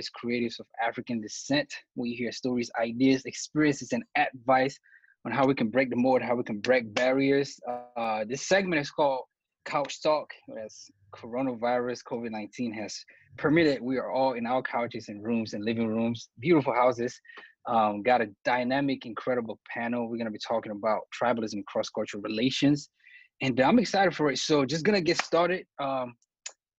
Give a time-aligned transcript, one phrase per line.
[0.00, 1.72] creatives of African descent.
[1.96, 4.78] We hear stories, ideas, experiences, and advice
[5.24, 7.58] on how we can break the mold, how we can break barriers.
[7.96, 9.24] Uh, this segment is called
[9.64, 10.30] Couch Talk.
[10.64, 12.96] As coronavirus, COVID 19 has
[13.38, 17.18] permitted, we are all in our couches and rooms and living rooms, beautiful houses.
[17.68, 20.08] Um, got a dynamic, incredible panel.
[20.08, 22.90] We're going to be talking about tribalism, cross cultural relations.
[23.40, 24.38] And I'm excited for it.
[24.38, 25.64] So, just going to get started.
[25.80, 26.14] Um,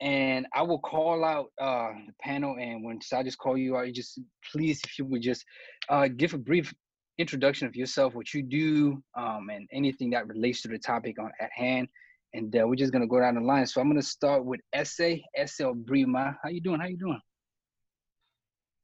[0.03, 2.57] and I will call out uh, the panel.
[2.59, 4.21] And when I just call you out, you just
[4.51, 5.45] please, if you would just
[5.89, 6.75] uh, give a brief
[7.19, 11.31] introduction of yourself, what you do, um, and anything that relates to the topic on
[11.41, 11.87] at hand.
[12.35, 13.65] And uh, we're just gonna go down the line.
[13.65, 16.37] So I'm gonna start with Essay, Essay Brima.
[16.43, 16.81] How you doing?
[16.81, 17.21] How you doing?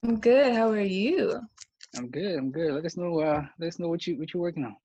[0.04, 0.54] I'm good.
[0.54, 1.40] How are you?
[1.96, 2.38] I'm good.
[2.38, 2.74] I'm good.
[2.74, 3.20] Let us know.
[3.20, 4.76] Uh, let us know what you what you're working on.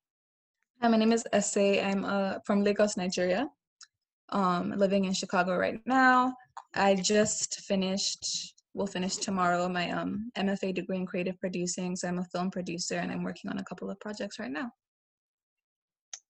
[0.82, 1.84] Hi, my name is Essay.
[1.84, 3.48] I'm uh, from Lagos, Nigeria
[4.34, 6.34] um, living in Chicago right now.
[6.74, 11.96] I just finished, will finish tomorrow, my um, MFA degree in creative producing.
[11.96, 14.72] So I'm a film producer and I'm working on a couple of projects right now.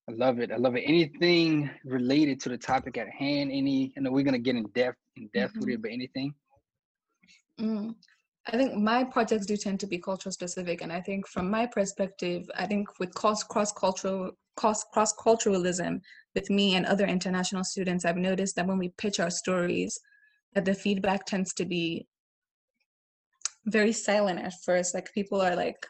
[0.09, 0.51] I love it.
[0.51, 0.83] I love it.
[0.85, 3.51] Anything related to the topic at hand?
[3.53, 3.93] Any?
[3.97, 5.59] I know we're gonna get in depth in depth mm-hmm.
[5.61, 6.33] with it, but anything?
[7.59, 7.95] Mm.
[8.47, 11.65] I think my projects do tend to be cultural specific, and I think from my
[11.65, 16.01] perspective, I think with cross cross cultural cross cross culturalism,
[16.35, 19.99] with me and other international students, I've noticed that when we pitch our stories,
[20.53, 22.07] that the feedback tends to be
[23.65, 24.93] very silent at first.
[24.93, 25.85] Like people are like,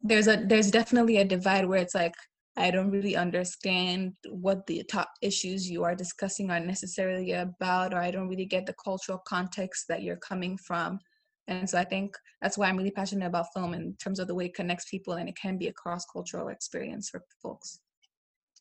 [0.00, 2.14] there's a there's definitely a divide where it's like
[2.56, 7.98] I don't really understand what the top issues you are discussing are necessarily about, or
[7.98, 10.98] I don't really get the cultural context that you're coming from.
[11.46, 14.34] And so I think that's why I'm really passionate about film in terms of the
[14.34, 17.78] way it connects people and it can be a cross cultural experience for folks.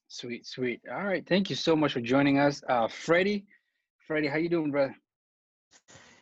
[0.08, 0.82] Sweet, sweet.
[0.92, 1.26] All right.
[1.28, 2.64] Thank you so much for joining us.
[2.68, 3.46] Uh Freddie.
[4.08, 4.96] Freddie, how you doing, brother?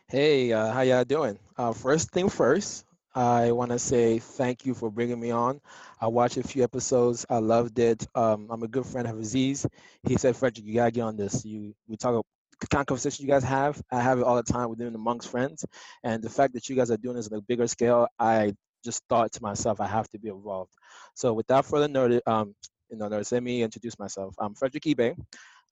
[0.08, 1.38] Hey, uh, how y'all doing?
[1.56, 5.60] Uh, first thing first, I want to say thank you for bringing me on.
[6.00, 7.26] I watched a few episodes.
[7.30, 8.06] I loved it.
[8.14, 9.66] Um, I'm a good friend of Aziz.
[10.02, 11.44] He said, Frederick, you gotta get on this.
[11.44, 12.24] You we talk
[12.60, 13.80] the kind of conversation you guys have.
[13.90, 15.64] I have it all the time within amongst friends,
[16.04, 18.54] and the fact that you guys are doing this on a bigger scale, I
[18.84, 20.72] just thought to myself, I have to be involved.
[21.14, 22.54] So without further notice, um,
[22.90, 24.34] you know, let me introduce myself.
[24.38, 25.16] I'm Frederick Ibe,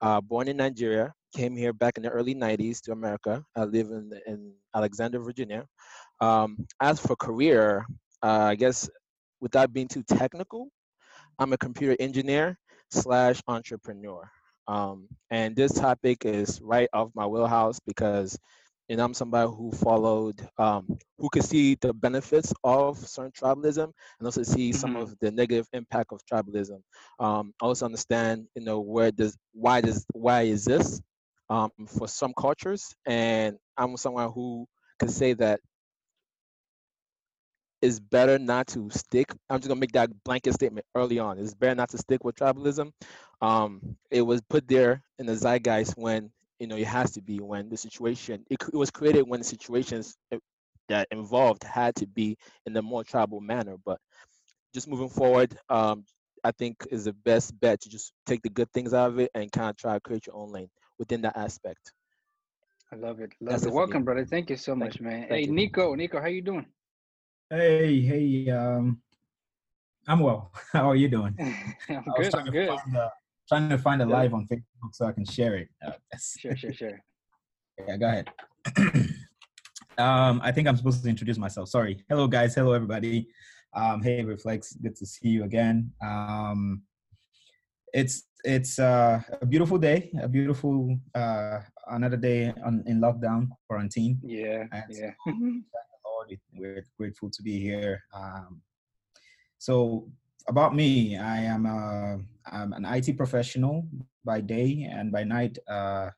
[0.00, 3.42] uh, born in Nigeria, came here back in the early 90s to America.
[3.56, 5.66] I live in, in Alexandria, Virginia.
[6.20, 7.84] Um, as for career,
[8.22, 8.88] uh, I guess
[9.40, 10.68] without being too technical,
[11.38, 12.58] I'm a computer engineer
[12.90, 14.28] slash entrepreneur.
[14.66, 18.38] Um, and this topic is right off my wheelhouse because
[18.88, 24.26] and I'm somebody who followed, um, who could see the benefits of certain tribalism and
[24.26, 24.78] also see mm-hmm.
[24.78, 26.80] some of the negative impact of tribalism.
[27.18, 31.00] Um, also understand, you know, where does, why does, why is this
[31.48, 32.94] um, for some cultures?
[33.06, 34.66] And I'm someone who
[34.98, 35.60] could say that
[37.84, 39.30] it's better not to stick.
[39.50, 41.38] I'm just gonna make that blanket statement early on.
[41.38, 42.92] It's better not to stick with tribalism.
[43.42, 47.38] Um, it was put there in the zeitgeist when you know it has to be
[47.38, 50.38] when the situation it, it was created when the situations eh,
[50.88, 53.76] that involved had to be in a more tribal manner.
[53.84, 53.98] But
[54.74, 56.04] just moving forward um,
[56.42, 59.30] i think is the best bet to just take the good things out of it
[59.34, 61.92] and kind of try to create your own lane within that aspect.
[62.92, 64.24] I love it love That's it welcome brother.
[64.24, 65.06] Thank you so thank much you.
[65.06, 65.26] man.
[65.28, 65.52] thank hey you.
[65.52, 66.66] nico nico how you doing?
[67.50, 69.00] Hey hey um
[70.06, 70.52] i'm well.
[70.72, 71.34] How are you doing?
[71.88, 73.10] I'm good i'm good
[73.48, 75.68] trying to find it live on Facebook so I can share it.
[75.86, 75.92] Uh,
[76.38, 77.00] sure, sure, sure.
[77.86, 78.28] Yeah, go ahead.
[79.98, 81.68] um, I think I'm supposed to introduce myself.
[81.68, 82.04] Sorry.
[82.08, 82.54] Hello, guys.
[82.54, 83.28] Hello, everybody.
[83.74, 84.74] Um, hey, Reflex.
[84.74, 85.92] Good to see you again.
[86.02, 86.82] Um,
[87.92, 90.10] it's it's uh, a beautiful day.
[90.22, 94.20] A beautiful uh, another day on in lockdown quarantine.
[94.22, 95.10] Yeah, and yeah.
[95.26, 98.02] So, Lord, we're grateful to be here.
[98.14, 98.62] Um,
[99.58, 100.08] so
[100.48, 102.18] about me, I am a,
[102.50, 103.86] I'm an IT professional
[104.24, 106.10] by day and by night uh,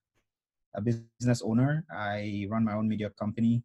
[0.75, 1.85] a business owner.
[1.95, 3.63] I run my own media company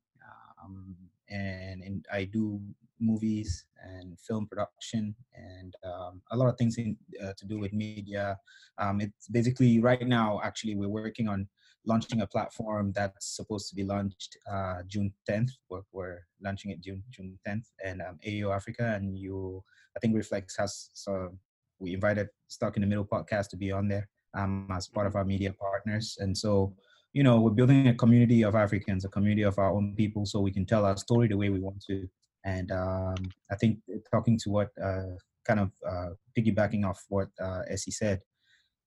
[0.64, 0.96] um,
[1.30, 2.62] and, and I do
[3.00, 7.74] movies and film production and um, a lot of things in, uh, to do with
[7.74, 8.38] media.
[8.78, 11.48] Um, it's basically right now, actually, we're working on
[11.86, 15.50] launching a platform that's supposed to be launched uh, June 10th.
[15.70, 19.64] We're, we're, launching it June June 10th, and um, AO Africa and you
[19.96, 21.32] I think Reflex has so
[21.80, 24.08] we invited Stuck in the Middle podcast to be on there
[24.38, 26.18] um, as part of our media partners.
[26.20, 26.76] And so,
[27.14, 30.40] you know, we're building a community of Africans, a community of our own people, so
[30.40, 32.08] we can tell our story the way we want to.
[32.46, 33.16] And um,
[33.52, 33.80] I think
[34.12, 35.16] talking to what uh,
[35.46, 38.22] kind of uh, piggybacking off what uh, Essie said,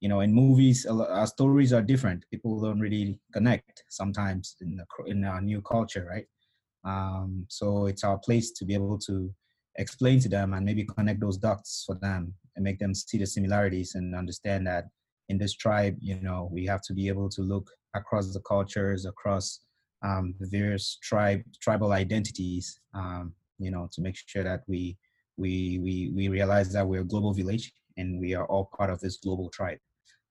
[0.01, 2.25] you know, in movies, our stories are different.
[2.31, 6.27] People don't really connect sometimes in the, in our new culture, right?
[6.85, 9.33] Um, so it's our place to be able to
[9.77, 13.27] explain to them and maybe connect those dots for them and make them see the
[13.27, 14.87] similarities and understand that
[15.29, 19.07] in this tribe, you know, we have to be able to look across the cultures,
[19.07, 19.61] across
[20.05, 24.97] um, the various tribe tribal identities, um, you know, to make sure that we
[25.37, 29.01] we we we realize that we're a global village and we are all part of
[29.01, 29.79] this global tribe.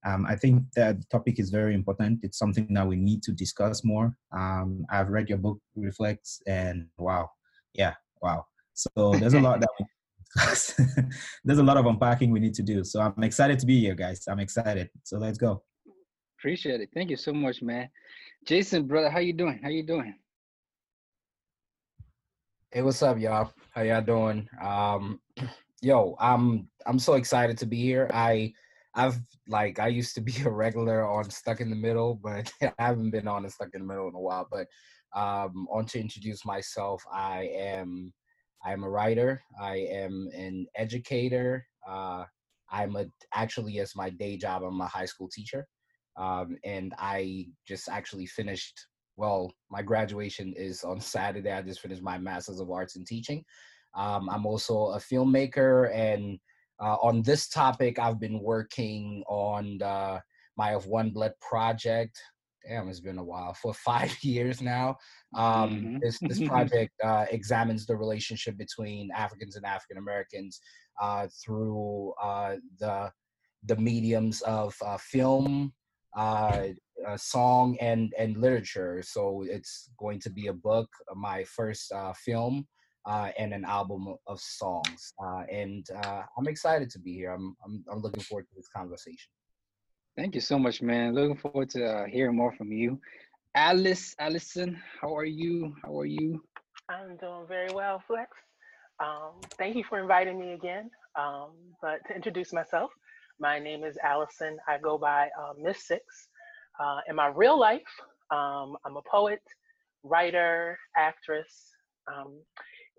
[0.05, 2.19] Um, I think that topic is very important.
[2.23, 4.13] It's something that we need to discuss more.
[4.33, 7.29] Um, I've read your book, Reflex, and wow,
[7.73, 8.45] yeah, wow.
[8.73, 9.85] So there's a lot that we
[11.43, 12.83] there's a lot of unpacking we need to do.
[12.83, 14.23] So I'm excited to be here, guys.
[14.27, 14.89] I'm excited.
[15.03, 15.61] So let's go.
[16.39, 16.89] Appreciate it.
[16.93, 17.89] Thank you so much, man.
[18.45, 19.59] Jason, brother, how you doing?
[19.61, 20.15] How you doing?
[22.71, 23.53] Hey, what's up, y'all?
[23.69, 24.49] How y'all doing?
[24.61, 25.19] Um,
[25.81, 28.09] yo, I'm I'm so excited to be here.
[28.11, 28.53] I
[28.95, 32.71] I've like I used to be a regular on Stuck in the Middle, but I
[32.79, 34.47] haven't been on Stuck in the Middle in a while.
[34.51, 34.67] But
[35.15, 38.11] um, on to introduce myself, I am
[38.65, 39.41] I am a writer.
[39.61, 41.65] I am an educator.
[41.87, 42.25] Uh,
[42.71, 44.63] I'm a actually as my day job.
[44.63, 45.67] I'm a high school teacher
[46.17, 48.87] um, and I just actually finished.
[49.15, 51.51] Well, my graduation is on Saturday.
[51.51, 53.43] I just finished my Master's of Arts in Teaching.
[53.95, 56.39] Um, I'm also a filmmaker, and
[56.81, 60.19] uh, on this topic, I've been working on the,
[60.57, 62.19] my Of One Blood project.
[62.67, 64.97] Damn, it's been a while for five years now.
[65.35, 65.97] Um, mm-hmm.
[66.01, 70.61] This this project uh, examines the relationship between Africans and African Americans
[71.01, 73.11] uh, through uh, the
[73.65, 75.73] the mediums of uh, film,
[76.15, 76.67] uh,
[77.15, 79.01] song and and literature.
[79.03, 82.67] So it's going to be a book, my first uh, film,
[83.05, 85.13] uh, and an album of songs.
[85.23, 87.31] Uh, and uh, I'm excited to be here.
[87.31, 89.31] I'm, I'm I'm looking forward to this conversation.
[90.15, 91.15] Thank you so much, man.
[91.15, 92.99] Looking forward to uh, hearing more from you.
[93.55, 95.75] Alice, Allison, how are you?
[95.83, 96.43] How are you?
[96.87, 98.29] I'm doing very well, Flex.
[98.99, 100.91] Um, thank you for inviting me again.
[101.15, 101.51] Um,
[101.81, 102.91] but to introduce myself,
[103.39, 104.57] my name is Allison.
[104.67, 106.03] I go by uh, Miss Six.
[106.79, 107.81] Uh, in my real life,
[108.29, 109.41] um, I'm a poet,
[110.03, 111.71] writer, actress.
[112.07, 112.39] Um,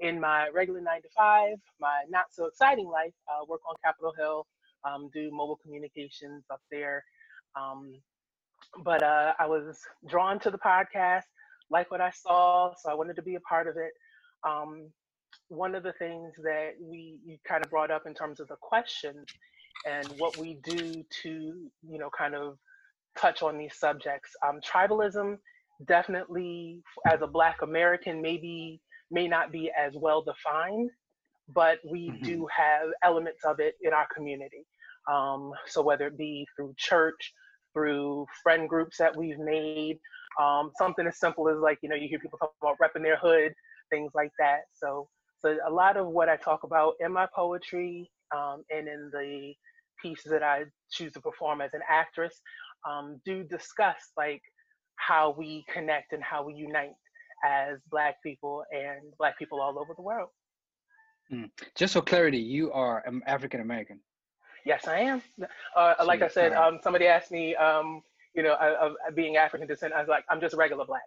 [0.01, 4.13] in my regular nine to five, my not so exciting life, uh, work on Capitol
[4.19, 4.47] Hill,
[4.85, 7.05] um, do mobile communications up there.
[7.57, 7.93] Um,
[8.85, 9.79] but uh, I was
[10.09, 11.23] drawn to the podcast,
[11.71, 13.93] like what I saw, so I wanted to be a part of it.
[14.47, 14.91] Um,
[15.49, 18.57] one of the things that we you kind of brought up in terms of the
[18.61, 19.27] questions
[19.87, 22.57] and what we do to, you know, kind of
[23.19, 24.31] touch on these subjects.
[24.47, 25.37] Um, tribalism
[25.87, 28.81] definitely, as a Black American, maybe
[29.11, 30.91] may not be as well defined,
[31.49, 32.25] but we mm-hmm.
[32.25, 34.67] do have elements of it in our community.
[35.11, 37.33] Um, so whether it be through church,
[37.73, 39.99] through friend groups that we've made,
[40.41, 43.19] um, something as simple as like, you know, you hear people talk about repping their
[43.19, 43.53] hood,
[43.91, 44.61] things like that.
[44.73, 45.09] So,
[45.39, 49.53] so a lot of what I talk about in my poetry um, and in the
[50.03, 52.41] pieces that I choose to perform as an actress
[52.89, 54.43] um, do discuss like
[54.97, 56.95] how we connect and how we unite
[57.45, 60.31] as Black people and Black people all over the world.
[61.33, 61.51] Mm.
[61.75, 64.01] Just for clarity, you are African American.
[64.65, 65.23] Yes, I am.
[65.77, 68.03] Uh, like I said, um, somebody asked me, um,
[68.35, 69.93] you know, of uh, uh, being African descent.
[69.93, 71.03] I was like, I'm just regular Black.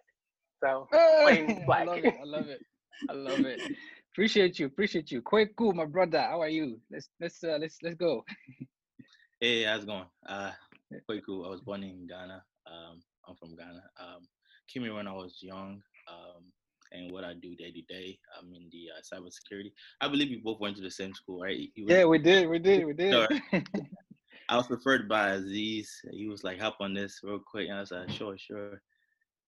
[0.60, 0.88] So
[1.22, 1.82] plain Black.
[1.82, 2.14] I love it.
[2.20, 2.60] I love it.
[3.08, 3.60] I love it.
[4.12, 4.66] Appreciate you.
[4.66, 5.22] Appreciate you.
[5.22, 6.20] Kweku, my brother.
[6.20, 6.80] How are you?
[6.90, 8.24] Let's let's uh, let's let's go.
[9.40, 10.04] Hey, how's it going?
[10.26, 10.50] Uh,
[11.06, 11.46] quite cool.
[11.46, 12.42] I was born in Ghana.
[12.66, 13.84] Um, I'm from Ghana.
[14.00, 14.26] Um,
[14.66, 15.80] came here when I was young.
[16.08, 16.42] Um,
[16.92, 19.72] and what I do day to day, I'm in the uh, cybersecurity.
[20.00, 21.68] I believe we both went to the same school, right?
[21.76, 22.48] yeah, we did.
[22.48, 22.84] We did.
[22.84, 23.28] We did.
[24.48, 25.90] I was referred by Aziz.
[26.10, 28.80] He was like, "Help on this real quick," and I was like, "Sure, sure."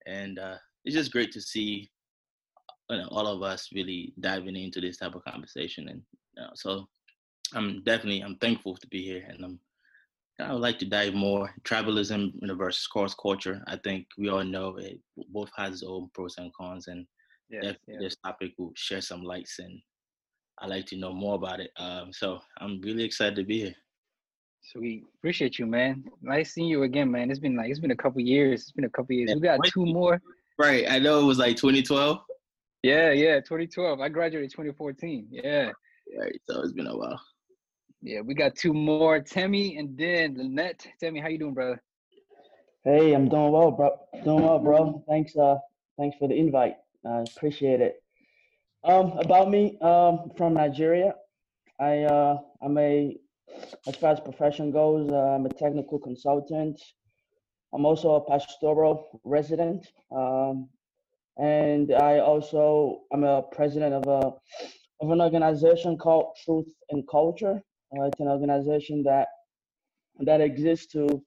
[0.06, 1.90] And uh, it's just great to see
[2.90, 6.02] you know, all of us really diving into this type of conversation, and
[6.36, 6.88] you know, so
[7.54, 9.60] I'm definitely I'm thankful to be here, and I'm
[10.40, 13.62] I would like to dive more tribalism versus cross culture.
[13.66, 17.06] I think we all know it both has its own pros and cons, and
[17.50, 17.96] yeah, yeah.
[17.98, 19.80] this topic will share some lights, and
[20.58, 21.70] I like to know more about it.
[21.76, 23.74] Um, so I'm really excited to be here.
[24.62, 26.04] Sweet, appreciate you, man.
[26.22, 27.30] Nice seeing you again, man.
[27.30, 28.62] It's been like it's been a couple years.
[28.62, 29.30] It's been a couple years.
[29.30, 30.20] Yeah, we got two more.
[30.58, 32.18] Right, I know it was like 2012.
[32.82, 34.00] Yeah, yeah, 2012.
[34.00, 35.28] I graduated 2014.
[35.30, 35.70] Yeah.
[36.18, 37.20] Right, so it's been a while.
[38.02, 40.86] Yeah, we got two more, Timmy and then Lynette.
[40.98, 41.82] Timmy, how you doing, brother?
[42.84, 43.90] Hey, I'm doing well, bro.
[44.24, 45.04] Doing well, bro.
[45.06, 45.56] Thanks, uh,
[45.98, 46.76] thanks for the invite.
[47.04, 48.02] I appreciate it.
[48.84, 51.14] Um, about me, um, from Nigeria.
[51.78, 53.16] I uh, I'm a
[53.86, 56.80] as far as profession goes, uh, I'm a technical consultant.
[57.72, 59.86] I'm also a pastoral resident.
[60.10, 60.68] Um,
[61.38, 64.34] and I also I'm a president of a
[65.02, 67.62] of an organization called Truth and Culture.
[67.96, 69.28] Uh, it's an organization that
[70.20, 71.22] that exists to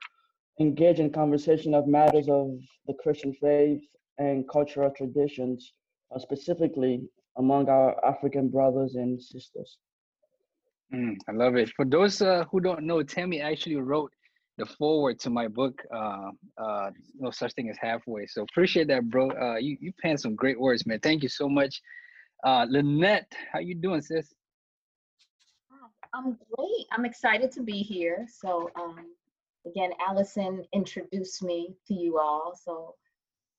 [0.60, 2.52] engage in conversation of matters of
[2.88, 3.82] the Christian faith
[4.18, 5.74] and cultural traditions,
[6.14, 7.02] uh, specifically
[7.38, 9.78] among our African brothers and sisters.
[10.94, 11.70] Mm, I love it.
[11.76, 14.12] For those uh, who don't know, Tammy actually wrote
[14.58, 16.30] the forward to my book, uh,
[16.64, 18.28] uh, No Such Thing as Halfway.
[18.28, 19.32] So appreciate that, bro.
[19.32, 21.00] Uh, you you penned some great words, man.
[21.00, 21.82] Thank you so much.
[22.44, 24.34] Uh, Lynette, how you doing, sis?
[26.14, 26.86] I'm great.
[26.92, 28.28] I'm excited to be here.
[28.30, 29.00] So um,
[29.66, 32.54] again, Allison introduced me to you all.
[32.62, 32.94] So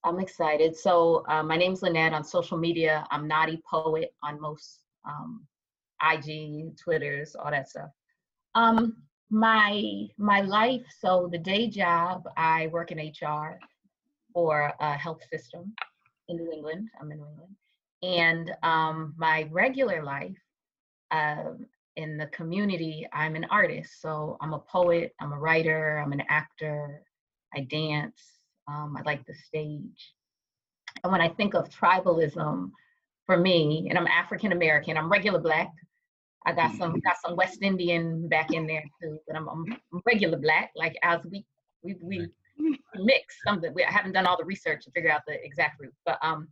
[0.05, 0.77] I'm excited.
[0.77, 3.07] So uh, my name's Lynette on social media.
[3.11, 5.47] I'm Naughty Poet on most um,
[6.03, 7.89] IG, Twitters, all that stuff.
[8.55, 8.97] Um,
[9.31, 10.83] my my life.
[11.01, 13.59] So the day job, I work in HR
[14.35, 15.73] for a health system
[16.29, 16.91] in New England.
[17.01, 17.57] I'm in New England,
[18.03, 20.37] and um, my regular life.
[21.11, 24.03] Um, in the community, I'm an artist.
[24.03, 27.03] So I'm a poet, I'm a writer, I'm an actor,
[27.55, 28.34] I dance,
[28.69, 30.13] um, I like the stage.
[31.03, 32.71] And when I think of tribalism
[33.27, 35.71] for me, and I'm African American, I'm regular black.
[36.47, 40.39] I got some got some West Indian back in there too, but I'm, I'm regular
[40.39, 40.71] black.
[40.77, 41.45] Like as we
[41.83, 42.29] we we
[42.97, 43.73] mix something.
[43.75, 45.95] We I haven't done all the research to figure out the exact root.
[46.05, 46.49] But um,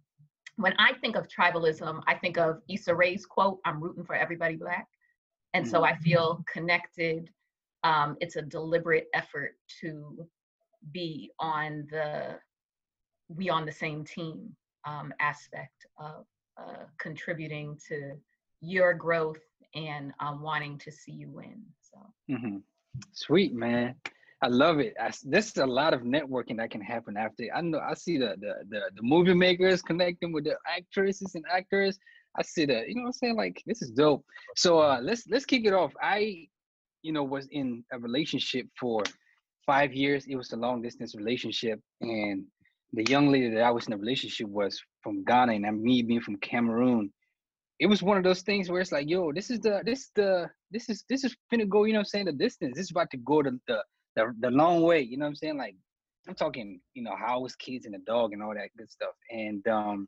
[0.56, 4.56] when I think of tribalism, I think of Issa Rae's quote, "I'm rooting for everybody
[4.56, 4.86] black."
[5.54, 7.28] and so i feel connected
[7.84, 10.26] um, it's a deliberate effort to
[10.90, 12.38] be on the
[13.28, 14.54] we on the same team
[14.86, 16.26] um, aspect of
[16.58, 18.12] uh, contributing to
[18.60, 19.40] your growth
[19.74, 21.98] and um, wanting to see you win so
[22.30, 22.56] mm-hmm.
[23.12, 23.94] sweet man
[24.42, 24.94] I love it.
[25.00, 27.44] I, this is a lot of networking that can happen after.
[27.54, 31.44] I know I see the, the the the movie makers connecting with the actresses and
[31.50, 31.96] actors.
[32.36, 32.88] I see that.
[32.88, 33.36] You know what I'm saying?
[33.36, 34.24] Like this is dope.
[34.56, 35.92] So uh let's let's kick it off.
[36.02, 36.48] I,
[37.02, 39.04] you know, was in a relationship for
[39.66, 40.26] five years.
[40.26, 41.80] It was a long distance relationship.
[42.00, 42.44] And
[42.92, 46.20] the young lady that I was in a relationship was from Ghana and me being
[46.20, 47.12] from Cameroon.
[47.78, 50.48] It was one of those things where it's like, yo, this is the this the
[50.70, 52.76] this is this is finna go, you know I'm saying, the distance.
[52.76, 53.82] This is about to go the the
[54.14, 55.58] the, the long way, you know what I'm saying?
[55.58, 55.74] Like
[56.28, 59.14] I'm talking, you know, house, kids, and a dog and all that good stuff.
[59.30, 60.06] And um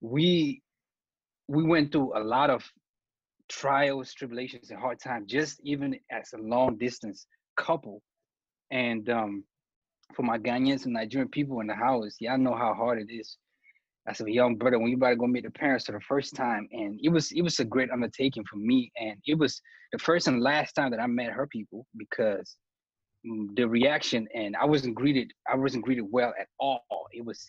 [0.00, 0.62] we
[1.48, 2.64] we went through a lot of
[3.48, 8.02] trials, tribulations, and hard times, just even as a long distance couple.
[8.72, 9.44] And um,
[10.14, 13.36] for my Ghanaians and Nigerian people in the house, y'all know how hard it is
[14.08, 16.34] as a young brother when you about to go meet the parents for the first
[16.34, 16.68] time.
[16.72, 18.90] And it was it was a great undertaking for me.
[19.00, 19.62] And it was
[19.92, 22.56] the first and last time that I met her people because
[23.24, 26.80] mm, the reaction and I wasn't greeted, I wasn't greeted well at all.
[27.12, 27.48] It was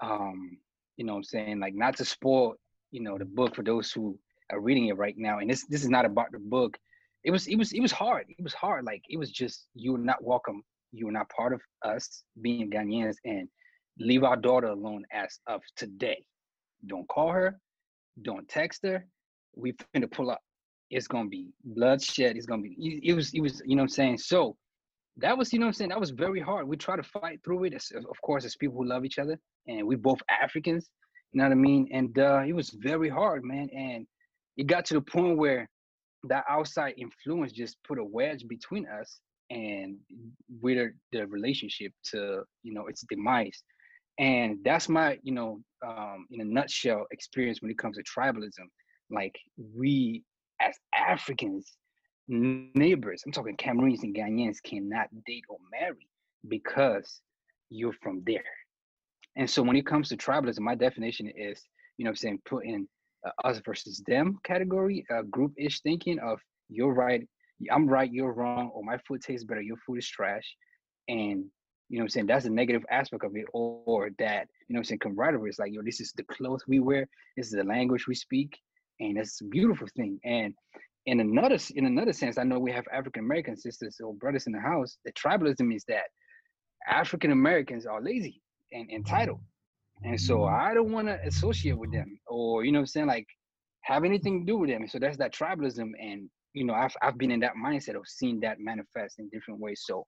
[0.00, 0.58] um,
[0.98, 2.56] you know what I'm saying, like not to spoil
[2.90, 4.18] you know the book for those who
[4.50, 6.76] are reading it right now and this this is not about the book
[7.28, 9.92] it was it was it was hard it was hard like it was just you
[9.92, 13.46] were not welcome you were not part of us being Ghanaians and
[13.98, 16.24] leave our daughter alone as of today
[16.86, 17.60] don't call her
[18.22, 19.04] don't text her
[19.54, 20.40] We're finna pull up
[20.90, 23.98] it's gonna be bloodshed it's gonna be it was it was you know what i'm
[24.00, 24.56] saying so
[25.18, 27.40] that was you know what i'm saying that was very hard we try to fight
[27.44, 30.88] through it as, of course as people who love each other and we both africans
[31.32, 31.88] you know what I mean?
[31.92, 33.68] And uh, it was very hard, man.
[33.76, 34.06] And
[34.56, 35.68] it got to the point where
[36.24, 39.20] that outside influence just put a wedge between us
[39.50, 39.96] and
[40.60, 43.62] with the relationship to you know its demise.
[44.18, 48.66] And that's my you know um, in a nutshell experience when it comes to tribalism.
[49.10, 49.36] Like
[49.74, 50.22] we
[50.60, 51.76] as Africans,
[52.26, 56.08] neighbors, I'm talking Cameroonians and Ghanaians cannot date or marry
[56.48, 57.20] because
[57.70, 58.44] you're from there
[59.38, 61.62] and so when it comes to tribalism, my definition is,
[61.96, 62.97] you know I'm saying, put in uh,
[63.44, 67.26] us versus them category, uh, group-ish thinking of you're right,
[67.72, 70.44] I'm right, you're wrong, or my food tastes better, your food is trash.
[71.08, 71.44] And
[71.88, 74.80] you know I'm saying, that's the negative aspect of it, or, or that, you know
[74.80, 77.06] I'm saying, camaraderie is like, yo, this is the clothes we wear,
[77.36, 78.58] this is the language we speak,
[79.00, 80.20] and it's a beautiful thing.
[80.24, 80.54] And
[81.06, 84.52] in another in another sense, I know we have African American sisters or brothers in
[84.52, 84.98] the house.
[85.06, 86.04] The tribalism is that
[86.86, 88.42] African Americans are lazy
[88.72, 89.40] and entitled.
[90.04, 90.54] And so mm-hmm.
[90.54, 93.26] I don't want to associate with them or, you know I'm saying, like
[93.82, 94.86] have anything to do with them.
[94.86, 95.92] So that's that tribalism.
[96.00, 99.60] And, you know, I've, I've been in that mindset of seeing that manifest in different
[99.60, 99.82] ways.
[99.84, 100.04] So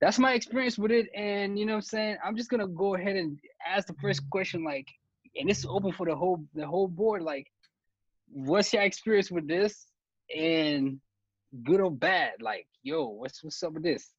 [0.00, 1.08] that's my experience with it.
[1.14, 4.28] And, you know I'm saying, I'm just going to go ahead and ask the first
[4.30, 4.88] question, like,
[5.36, 7.22] and this is open for the whole, the whole board.
[7.22, 7.46] Like,
[8.28, 9.86] what's your experience with this?
[10.34, 11.00] And
[11.62, 12.34] good or bad?
[12.40, 14.10] Like, yo, what's, what's up with this?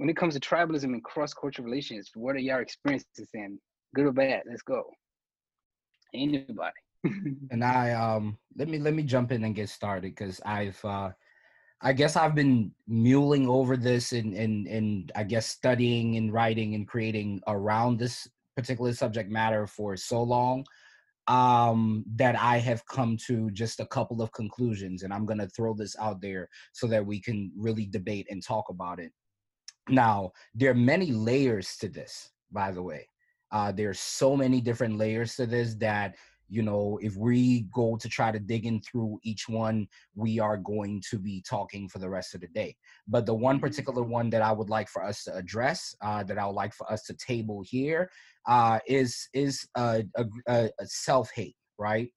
[0.00, 3.58] When it comes to tribalism and cross-cultural relations, what are your experiences in?
[3.94, 4.44] Good or bad?
[4.48, 4.84] Let's go.
[6.14, 6.72] Anybody.
[7.50, 11.10] and I um let me let me jump in and get started because I've uh
[11.82, 16.74] I guess I've been mulling over this and and and I guess studying and writing
[16.74, 18.26] and creating around this
[18.56, 20.64] particular subject matter for so long
[21.28, 25.48] um that I have come to just a couple of conclusions and I'm going to
[25.48, 29.12] throw this out there so that we can really debate and talk about it.
[29.90, 33.08] Now, there are many layers to this, by the way.
[33.52, 36.14] Uh, there's so many different layers to this that
[36.48, 40.56] you know if we go to try to dig in through each one we are
[40.56, 42.76] going to be talking for the rest of the day.
[43.06, 46.38] But the one particular one that i would like for us to address uh, that
[46.38, 48.10] i would like for us to table here
[48.48, 50.24] uh, is is a, a,
[50.78, 52.10] a self-hate right?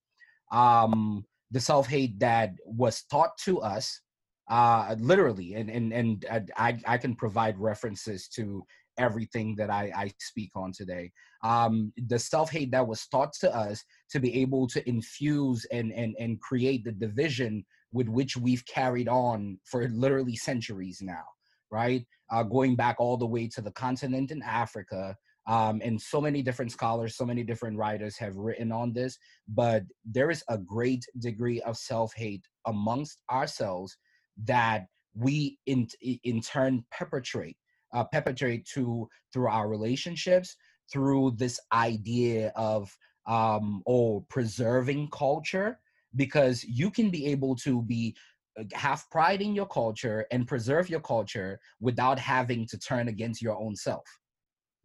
[0.51, 4.01] Um the self-hate that was taught to us
[4.49, 6.25] uh literally and and and
[6.57, 8.63] i i can provide references to
[8.97, 11.11] everything that I, I speak on today.
[11.43, 15.91] Um, the self hate that was taught to us to be able to infuse and,
[15.91, 21.23] and, and create the division with which we've carried on for literally centuries now,
[21.71, 22.05] right?
[22.31, 25.15] Uh, going back all the way to the continent in Africa.
[25.45, 29.17] Um, and so many different scholars, so many different writers have written on this,
[29.49, 33.97] but there is a great degree of self hate amongst ourselves
[34.45, 35.87] that we in,
[36.23, 37.57] in turn perpetrate
[37.93, 40.55] uh, perpetrate to through our relationships
[40.91, 42.95] through this idea of
[43.27, 45.79] um oh preserving culture
[46.15, 48.15] because you can be able to be
[48.59, 53.41] uh, have pride in your culture and preserve your culture without having to turn against
[53.41, 54.03] your own self.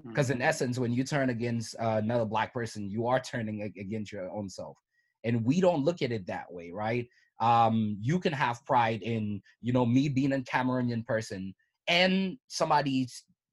[0.07, 0.49] Because in mm-hmm.
[0.49, 4.49] essence when you turn against uh, another black person you are turning against your own
[4.49, 4.77] self.
[5.25, 7.09] And we don't look at it that way right
[7.41, 11.55] um you can have pride in you know me being a cameroonian person
[11.89, 13.09] and somebody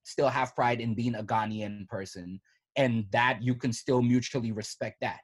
[0.05, 2.39] still have pride in being a Ghanaian person,
[2.77, 5.19] and that you can still mutually respect that.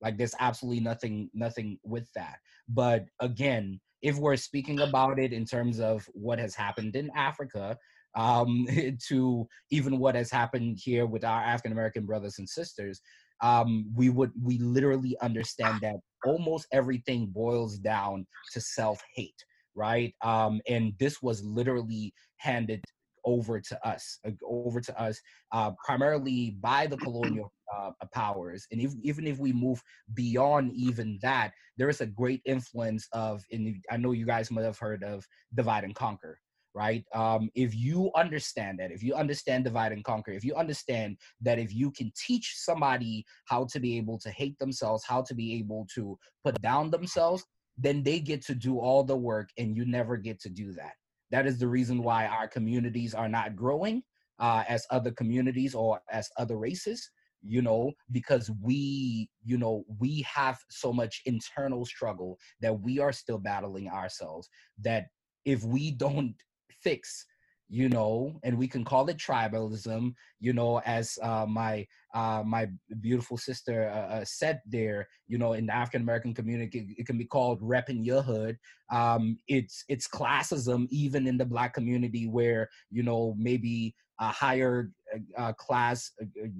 [0.00, 2.36] Like there's absolutely nothing nothing with that.
[2.68, 7.76] But again, if we're speaking about it in terms of what has happened in Africa,
[8.16, 8.66] um,
[9.08, 13.00] to even what has happened here with our African American brothers and sisters,
[13.42, 20.14] um, we would we literally understand that almost everything boils down to self hate right?
[20.22, 22.82] Um, and this was literally handed
[23.24, 25.20] over to us, over to us,
[25.52, 28.66] uh, primarily by the colonial uh, powers.
[28.72, 29.80] And if, even if we move
[30.14, 34.64] beyond even that, there is a great influence of, and I know you guys might
[34.64, 36.38] have heard of divide and conquer,
[36.74, 37.04] right?
[37.14, 41.58] Um, if you understand that, if you understand divide and conquer, if you understand that
[41.58, 45.54] if you can teach somebody how to be able to hate themselves, how to be
[45.54, 47.44] able to put down themselves,
[47.76, 50.92] then they get to do all the work and you never get to do that.
[51.30, 54.02] That is the reason why our communities are not growing
[54.38, 57.10] uh, as other communities or as other races,
[57.42, 63.12] you know, because we, you know, we have so much internal struggle that we are
[63.12, 64.48] still battling ourselves
[64.80, 65.06] that
[65.44, 66.34] if we don't
[66.82, 67.26] fix
[67.72, 72.68] you know, and we can call it tribalism, you know, as uh, my uh, my
[73.00, 77.16] beautiful sister uh, uh said there, you know, in the African American community, it can
[77.16, 78.58] be called repping your hood.
[78.92, 84.90] Um, it's it's classism even in the Black community, where you know maybe a higher
[85.14, 86.12] uh, uh class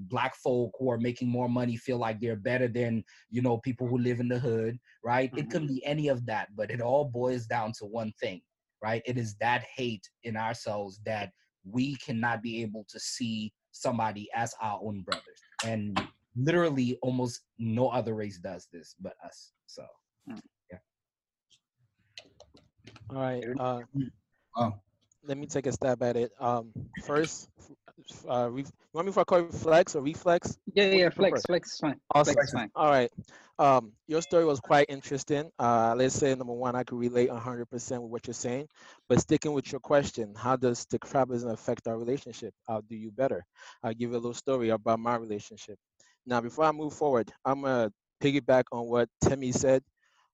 [0.09, 3.87] Black folk who are making more money feel like they're better than you know people
[3.87, 5.29] who live in the hood, right?
[5.29, 5.41] Mm-hmm.
[5.41, 5.75] It can mm-hmm.
[5.75, 8.41] be any of that, but it all boils down to one thing
[8.83, 9.01] right?
[9.05, 11.31] It is that hate in ourselves that
[11.63, 15.41] we cannot be able to see somebody as our own brothers.
[15.65, 15.99] And
[16.35, 19.53] literally almost no other race does this but us.
[19.67, 19.85] So
[20.27, 20.35] hmm.
[20.69, 20.77] yeah.
[23.09, 23.43] All right.
[23.57, 23.79] Uh,
[24.57, 24.73] oh.
[25.25, 26.33] Let me take a stab at it.
[26.37, 26.71] Um,
[27.05, 27.47] first,
[28.27, 30.57] uh, you want me to call you flex or reflex?
[30.73, 31.99] Yeah, yeah, flex, flex, fine.
[32.13, 32.33] Awesome.
[32.33, 32.69] Flex, fine.
[32.75, 33.11] All right.
[33.59, 35.49] Um, your story was quite interesting.
[35.59, 38.67] Uh, let's say number one, I could relate 100% with what you're saying.
[39.07, 42.53] But sticking with your question, how does the tribalism affect our relationship?
[42.67, 43.45] I'll do you better.
[43.83, 45.77] I'll give you a little story about my relationship.
[46.25, 49.83] Now, before I move forward, I'm gonna piggyback on what Timmy said,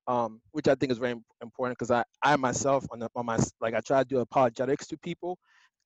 [0.08, 3.38] um, which I think is very important because I, I myself on, the, on my
[3.60, 5.38] like I try to do apologetics to people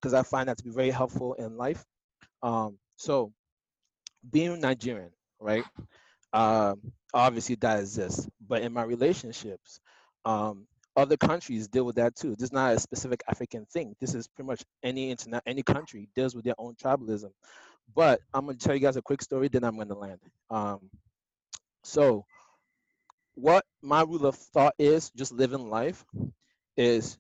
[0.03, 1.85] because I find that to be very helpful in life.
[2.41, 3.31] Um, so,
[4.29, 5.63] being Nigerian, right?
[6.33, 8.27] Um, obviously, that exists.
[8.45, 9.79] But in my relationships,
[10.25, 12.35] um, other countries deal with that too.
[12.35, 13.95] This is not a specific African thing.
[14.01, 17.31] This is pretty much any internet, any country deals with their own tribalism.
[17.95, 20.19] But I'm gonna tell you guys a quick story, then I'm gonna land.
[20.49, 20.89] Um,
[21.83, 22.25] so,
[23.35, 26.03] what my rule of thought is, just living life,
[26.75, 27.17] is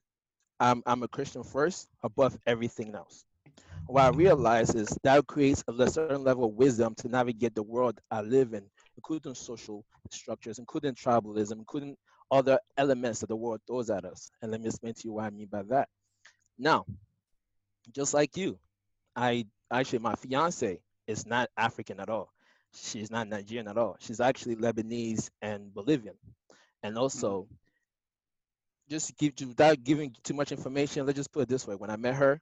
[0.63, 3.25] I'm I'm a Christian first above everything else.
[3.87, 7.99] what I realize is that creates a certain level of wisdom to navigate the world
[8.09, 8.63] I live in,
[8.95, 11.97] including social structures, including tribalism, including
[12.31, 14.31] other elements that the world throws at us.
[14.41, 15.89] And let me explain to you what I mean by that.
[16.57, 16.85] Now,
[17.93, 18.57] just like you,
[19.17, 22.31] I actually my fiance is not African at all.
[22.73, 23.97] She's not Nigerian at all.
[23.99, 26.15] She's actually Lebanese and Bolivian.
[26.83, 27.47] And also,
[28.93, 31.75] just give you without giving too much information, let's just put it this way.
[31.75, 32.41] When I met her,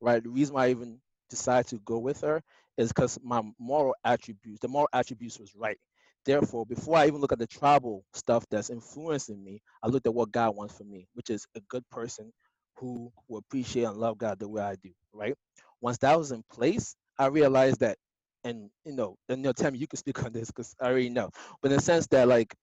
[0.00, 2.42] right, the reason why I even decided to go with her
[2.78, 5.78] is because my moral attributes, the moral attributes was right.
[6.26, 10.14] Therefore, before I even look at the tribal stuff that's influencing me, I looked at
[10.14, 12.32] what God wants for me, which is a good person
[12.76, 15.34] who will appreciate and love God the way I do, right?
[15.82, 17.98] Once that was in place, I realized that,
[18.44, 21.30] and you know, and know, Tammy, you can speak on this because I already know,
[21.62, 22.54] but in the sense that like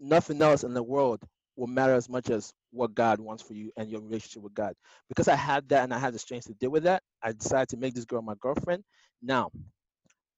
[0.00, 1.22] nothing else in the world
[1.56, 4.74] will matter as much as what God wants for you and your relationship with God.
[5.08, 7.70] Because I had that and I had the strength to deal with that, I decided
[7.70, 8.84] to make this girl my girlfriend.
[9.22, 9.50] Now,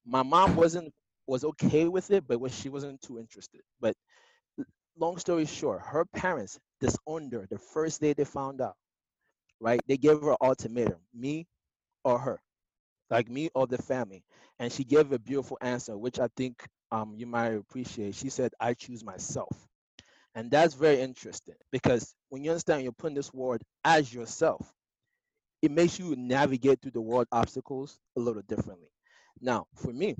[0.05, 0.93] my mom wasn't
[1.27, 3.61] was okay with it, but she wasn't too interested.
[3.79, 3.95] But
[4.97, 8.75] long story short, her parents disowned her the first day they found out.
[9.59, 9.79] Right?
[9.87, 11.47] They gave her an ultimatum: me
[12.03, 12.41] or her,
[13.09, 14.23] like me or the family.
[14.59, 18.15] And she gave a beautiful answer, which I think um, you might appreciate.
[18.15, 19.55] She said, "I choose myself."
[20.35, 24.73] And that's very interesting because when you understand you're putting this word as yourself,
[25.61, 28.87] it makes you navigate through the world obstacles a little differently.
[29.41, 30.15] Now, for me,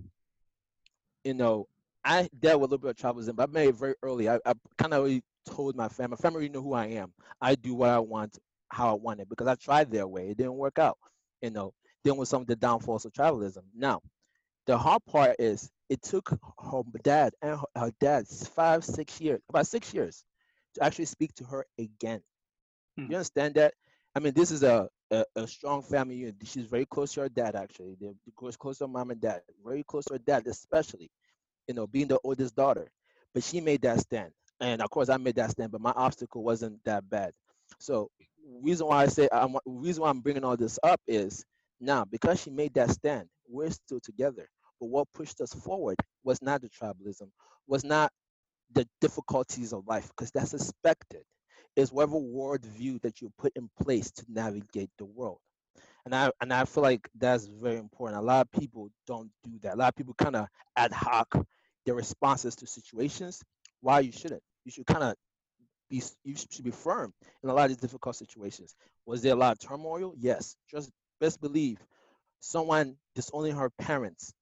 [1.23, 1.67] you know,
[2.03, 4.27] I dealt with a little bit of tribalism, but I made it very early.
[4.27, 7.13] I, I kind of really told my family, my family already who I am.
[7.39, 10.31] I do what I want, how I want it, because I tried their way.
[10.31, 10.97] It didn't work out,
[11.41, 13.63] you know, dealing with some of the downfalls of tribalism.
[13.73, 14.01] Now,
[14.67, 19.39] the hard part is it took her dad and her, her dad five, six years,
[19.47, 20.25] about six years,
[20.75, 22.21] to actually speak to her again.
[22.99, 23.11] Mm-hmm.
[23.11, 23.73] You understand that?
[24.15, 26.35] I mean, this is a, a, a, strong family unit.
[26.43, 27.95] She's very close to her dad, actually.
[27.99, 31.09] They're close, close to her mom and dad, very close to her dad, especially,
[31.67, 32.91] you know, being the oldest daughter.
[33.33, 34.31] But she made that stand.
[34.59, 37.31] And of course, I made that stand, but my obstacle wasn't that bad.
[37.79, 38.09] So,
[38.61, 41.45] reason why I say, I'm, reason why I'm bringing all this up is
[41.79, 44.47] now, because she made that stand, we're still together.
[44.79, 47.29] But what pushed us forward was not the tribalism,
[47.67, 48.11] was not
[48.73, 51.23] the difficulties of life, because that's expected
[51.75, 55.39] is whatever worldview that you put in place to navigate the world.
[56.05, 58.19] And I and I feel like that's very important.
[58.19, 59.75] A lot of people don't do that.
[59.75, 61.45] A lot of people kind of ad hoc
[61.85, 63.41] their responses to situations.
[63.81, 64.41] Why you shouldn't?
[64.65, 65.15] You should kind of
[65.89, 68.75] be you should be firm in a lot of these difficult situations.
[69.05, 70.13] Was there a lot of turmoil?
[70.17, 70.55] Yes.
[70.69, 71.77] Just best believe
[72.39, 74.33] someone disowning her parents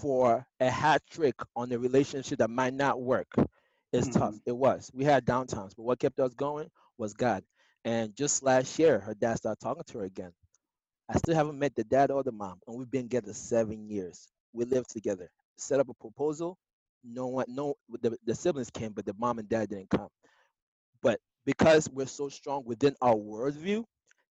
[0.00, 3.28] for a hat trick on a relationship that might not work
[3.94, 4.18] it's mm-hmm.
[4.18, 4.34] tough.
[4.44, 4.90] It was.
[4.92, 7.44] We had downtimes, but what kept us going was God.
[7.84, 10.32] And just last year, her dad started talking to her again.
[11.08, 14.26] I still haven't met the dad or the mom, and we've been together seven years.
[14.52, 15.30] We lived together.
[15.58, 16.58] Set up a proposal.
[17.04, 20.08] No one, no, the, the siblings came, but the mom and dad didn't come.
[21.02, 23.84] But because we're so strong within our worldview,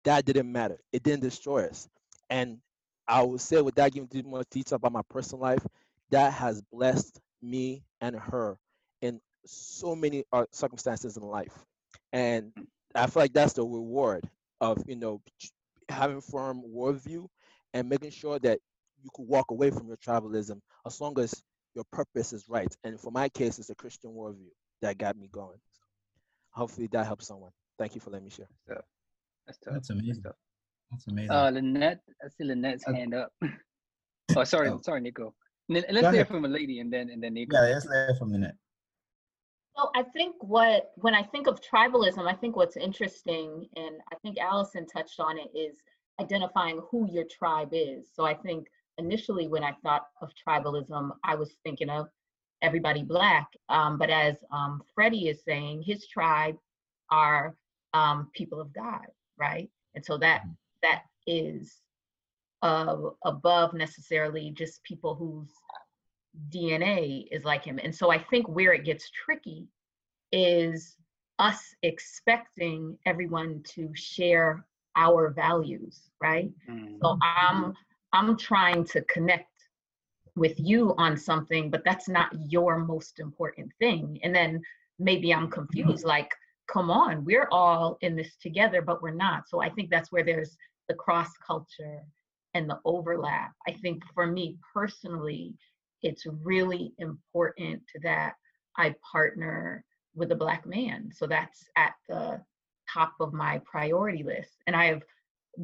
[0.05, 0.79] that didn't matter.
[0.93, 1.89] It didn't destroy us.
[2.29, 2.59] And
[3.07, 5.65] I would say, without giving too much detail about my personal life,
[6.11, 8.57] that has blessed me and her
[9.01, 11.53] in so many uh, circumstances in life,
[12.13, 12.51] and
[12.95, 14.23] I feel like that's the reward
[14.61, 15.21] of you know
[15.89, 17.27] having firm worldview
[17.73, 18.59] and making sure that
[19.01, 21.43] you could walk away from your tribalism as long as
[21.75, 22.73] your purpose is right.
[22.83, 24.49] And for my case, it's a Christian worldview
[24.81, 25.57] that got me going.
[25.73, 25.81] So
[26.51, 27.51] hopefully that helps someone.
[27.77, 28.49] Thank you for letting me share.
[28.67, 28.85] That's tough.
[29.47, 30.23] That's, That's amazing.
[30.23, 30.37] That's,
[30.91, 31.31] That's amazing.
[31.31, 33.31] Uh, Lynette, I see Lynette's uh, hand up.
[34.35, 34.79] oh, sorry, oh.
[34.83, 35.33] sorry, Nico.
[35.69, 37.55] Let's hear from a lady and then and then Nico.
[37.55, 38.55] Yeah, let's hear from Lynette.
[39.79, 44.15] So I think what when I think of tribalism, I think what's interesting, and I
[44.21, 45.77] think Allison touched on it, is
[46.19, 48.09] identifying who your tribe is.
[48.13, 52.07] So I think initially when I thought of tribalism, I was thinking of
[52.61, 53.47] everybody black.
[53.69, 56.57] Um, but as um, Freddie is saying, his tribe
[57.09, 57.55] are
[57.93, 59.05] um, people of God,
[59.37, 59.69] right?
[59.95, 60.51] And so that mm-hmm.
[60.83, 61.77] that is
[62.63, 65.53] uh, above necessarily just people whose
[66.49, 67.79] DNA is like him.
[67.83, 69.67] And so I think where it gets tricky
[70.31, 70.95] is
[71.39, 74.65] us expecting everyone to share
[74.95, 76.51] our values, right?
[76.69, 76.97] Mm-hmm.
[77.01, 77.73] So I'm
[78.11, 79.49] I'm trying to connect
[80.35, 84.19] with you on something, but that's not your most important thing.
[84.23, 84.61] And then
[84.97, 86.31] maybe I'm confused, like,
[86.67, 89.47] come on, we're all in this together, but we're not.
[89.47, 92.01] So I think that's where there's the cross culture
[92.53, 93.53] and the overlap.
[93.67, 95.55] I think for me personally,
[96.03, 98.33] it's really important that
[98.77, 99.83] I partner
[100.15, 101.09] with a Black man.
[101.13, 102.41] So that's at the
[102.91, 104.61] top of my priority list.
[104.67, 105.01] And I have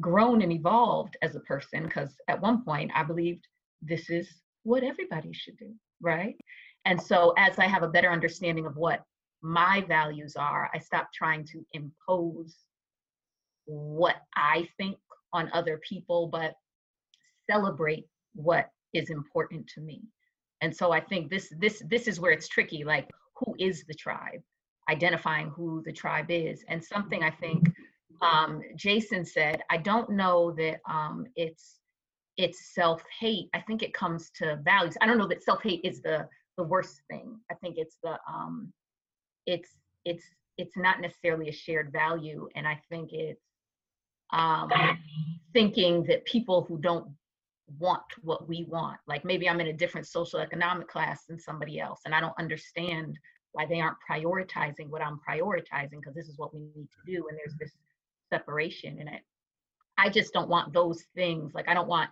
[0.00, 3.46] grown and evolved as a person because at one point I believed
[3.82, 4.28] this is
[4.62, 6.36] what everybody should do, right?
[6.84, 9.02] And so as I have a better understanding of what
[9.42, 12.56] my values are, I stop trying to impose
[13.64, 14.96] what I think
[15.32, 16.54] on other people, but
[17.50, 20.02] celebrate what is important to me.
[20.60, 22.84] And so I think this this this is where it's tricky.
[22.84, 24.40] Like, who is the tribe?
[24.90, 27.68] Identifying who the tribe is, and something I think
[28.22, 29.62] um, Jason said.
[29.70, 31.80] I don't know that um, it's
[32.36, 33.48] it's self hate.
[33.54, 34.96] I think it comes to values.
[35.00, 37.38] I don't know that self hate is the the worst thing.
[37.50, 38.72] I think it's the um,
[39.46, 39.70] it's
[40.04, 40.24] it's
[40.58, 43.42] it's not necessarily a shared value, and I think it's
[44.32, 44.70] um,
[45.52, 47.06] thinking that people who don't
[47.78, 51.80] want what we want, like maybe I'm in a different social economic class than somebody
[51.80, 53.18] else, and I don't understand
[53.52, 57.26] why they aren't prioritizing what I'm prioritizing because this is what we need to do,
[57.28, 57.72] and there's this
[58.30, 59.22] separation in it.
[59.98, 61.54] I just don't want those things.
[61.54, 62.10] Like I don't want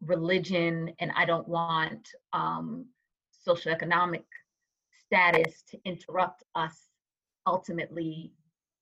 [0.00, 2.86] religion, and I don't want um,
[3.46, 4.24] socioeconomic
[5.06, 6.88] status to interrupt us
[7.46, 8.32] ultimately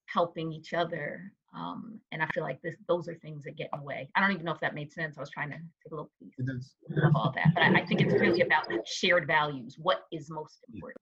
[0.07, 1.33] helping each other.
[1.55, 4.09] Um, and I feel like this, those are things that get in the way.
[4.15, 5.19] I don't even know if that made sense.
[5.19, 8.01] I was trying to take a little piece of all that, but I, I think
[8.01, 9.77] it's really about shared values.
[9.79, 11.01] What is most important?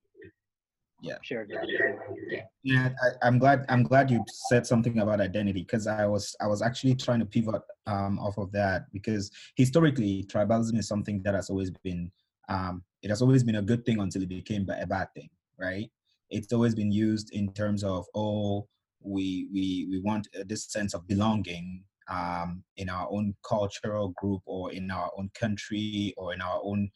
[1.00, 1.80] Yeah, shared values.
[2.28, 2.88] Yeah, yeah
[3.22, 3.64] I, am glad.
[3.68, 7.26] I'm glad you said something about identity because I was I was actually trying to
[7.26, 12.10] pivot um, off of that because historically tribalism is something that has always been
[12.48, 15.88] um, it has always been a good thing until it became a bad thing, right?
[16.30, 18.66] It's always been used in terms of oh,
[19.02, 24.72] we we we want this sense of belonging um, in our own cultural group or
[24.72, 26.90] in our own country or in our own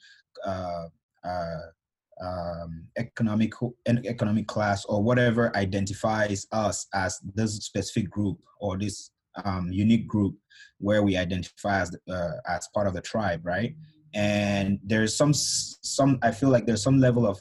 [0.46, 0.84] uh,
[1.24, 1.60] uh,
[2.20, 3.52] um, economic
[3.86, 9.10] economic class or whatever identifies us as this specific group or this
[9.44, 10.36] um, unique group
[10.78, 13.74] where we identify as uh, as part of the tribe, right?
[14.14, 17.40] and there's some some i feel like there's some level of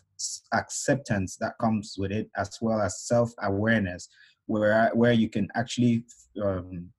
[0.53, 4.07] acceptance that comes with it as well as self-awareness
[4.45, 6.03] where where you can actually
[6.41, 6.89] um,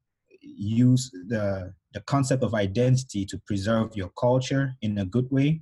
[0.41, 5.61] use the the concept of identity to preserve your culture in a good way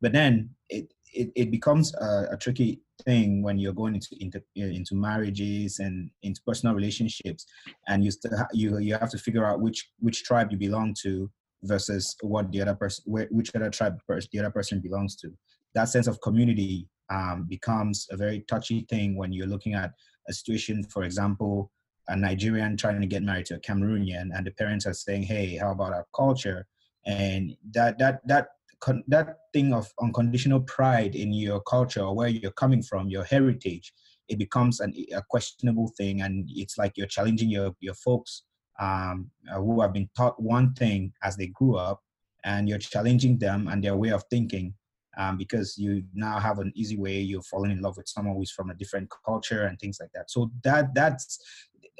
[0.00, 4.40] but then it it, it becomes a, a tricky thing when you're going into, into
[4.56, 7.44] into marriages and into personal relationships
[7.88, 11.30] and you ha- you you have to figure out which which tribe you belong to
[11.62, 15.32] versus what the other person, which other tribe the other person belongs to.
[15.74, 19.92] That sense of community um, becomes a very touchy thing when you're looking at
[20.28, 21.70] a situation, for example,
[22.08, 25.56] a Nigerian trying to get married to a Cameroonian, and the parents are saying, "Hey,
[25.56, 26.66] how about our culture?"
[27.06, 28.48] And that that that
[29.06, 33.92] that thing of unconditional pride in your culture or where you're coming from, your heritage,
[34.28, 38.42] it becomes an, a questionable thing, and it's like you're challenging your your folks
[38.80, 42.02] um, uh, who have been taught one thing as they grew up,
[42.44, 44.74] and you're challenging them and their way of thinking
[45.16, 48.50] um, because you now have an easy way you're falling in love with someone who's
[48.50, 50.30] from a different culture and things like that.
[50.30, 51.38] So that that's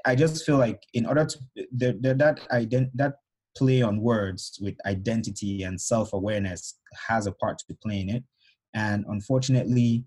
[0.05, 3.15] I just feel like in order to the, the, that ident- that
[3.57, 8.25] play on words with identity and self-awareness has a part to play in it
[8.75, 10.05] and unfortunately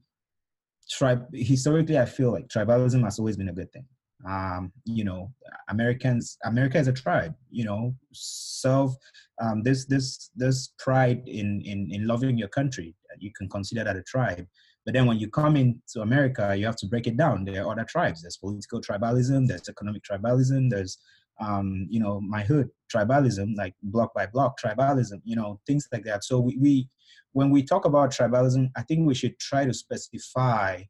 [0.90, 3.86] tribe historically i feel like tribalism has always been a good thing
[4.28, 5.32] um, you know
[5.70, 8.96] americans america is a tribe you know self
[9.42, 13.96] um, this this this pride in, in in loving your country you can consider that
[13.96, 14.46] a tribe.
[14.86, 17.46] But then when you come into america you have to break it down.
[17.46, 18.22] There are other tribes.
[18.22, 20.98] There's political tribalism there's economic tribalism there's
[21.42, 26.04] um, you know my hood tribalism like block by block tribalism you know things like
[26.06, 26.24] that.
[26.24, 26.90] So we, we
[27.34, 30.82] when we talk about tribalism i think we should try to specify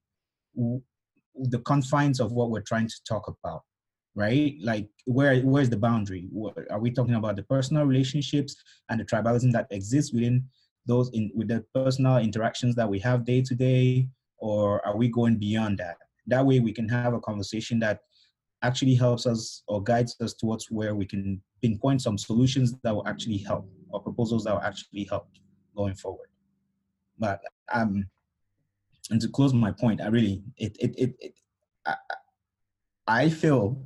[1.43, 3.63] the confines of what we're trying to talk about
[4.15, 4.56] right?
[4.62, 6.28] Like where where's the boundary?
[6.32, 8.56] What, are we talking about the personal relationships
[8.89, 10.45] and the tribalism that exists within
[10.86, 14.08] those in with the personal interactions that we have day to day?
[14.38, 15.98] Or are we going beyond that?
[16.28, 18.02] That way we can have a conversation that
[18.63, 23.08] actually helps us or guides us towards where we can pinpoint some solutions that will
[23.08, 25.28] actually help or proposals that will actually help
[25.76, 26.30] going forward.
[27.19, 27.41] But
[27.74, 28.08] um
[29.09, 31.33] and to close my point, I really it it it, it
[31.85, 31.95] I,
[33.07, 33.81] I feel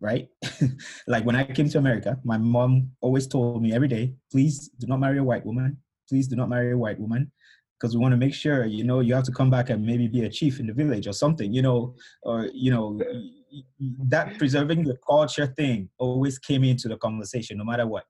[0.00, 0.28] right
[1.06, 4.86] like when I came to America, my mom always told me every day, please do
[4.86, 5.78] not marry a white woman.
[6.08, 7.30] Please do not marry a white woman
[7.78, 10.08] because we want to make sure you know you have to come back and maybe
[10.08, 12.98] be a chief in the village or something you know or you know
[14.04, 18.04] that preserving the culture thing always came into the conversation no matter what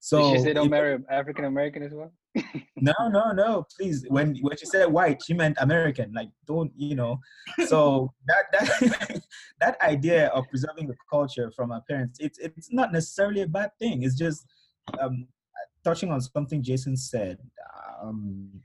[0.00, 2.12] So Did she say don't marry African American as well?
[2.76, 3.66] no, no, no.
[3.76, 6.12] Please, when when she said white, she meant American.
[6.12, 7.20] Like, don't you know?
[7.66, 9.22] So that that
[9.60, 13.70] that idea of preserving the culture from our parents, it's it's not necessarily a bad
[13.78, 14.02] thing.
[14.02, 14.46] It's just
[15.00, 15.26] um,
[15.84, 17.38] touching on something Jason said.
[18.02, 18.62] Um,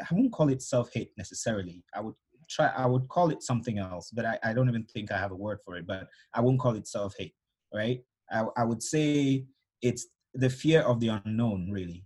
[0.00, 1.82] I wouldn't call it self hate necessarily.
[1.94, 2.14] I would
[2.48, 2.72] try.
[2.76, 5.36] I would call it something else, but I, I don't even think I have a
[5.36, 5.86] word for it.
[5.86, 7.34] But I won't call it self hate,
[7.72, 8.00] right?
[8.30, 9.44] I I would say
[9.82, 12.04] it's the fear of the unknown, really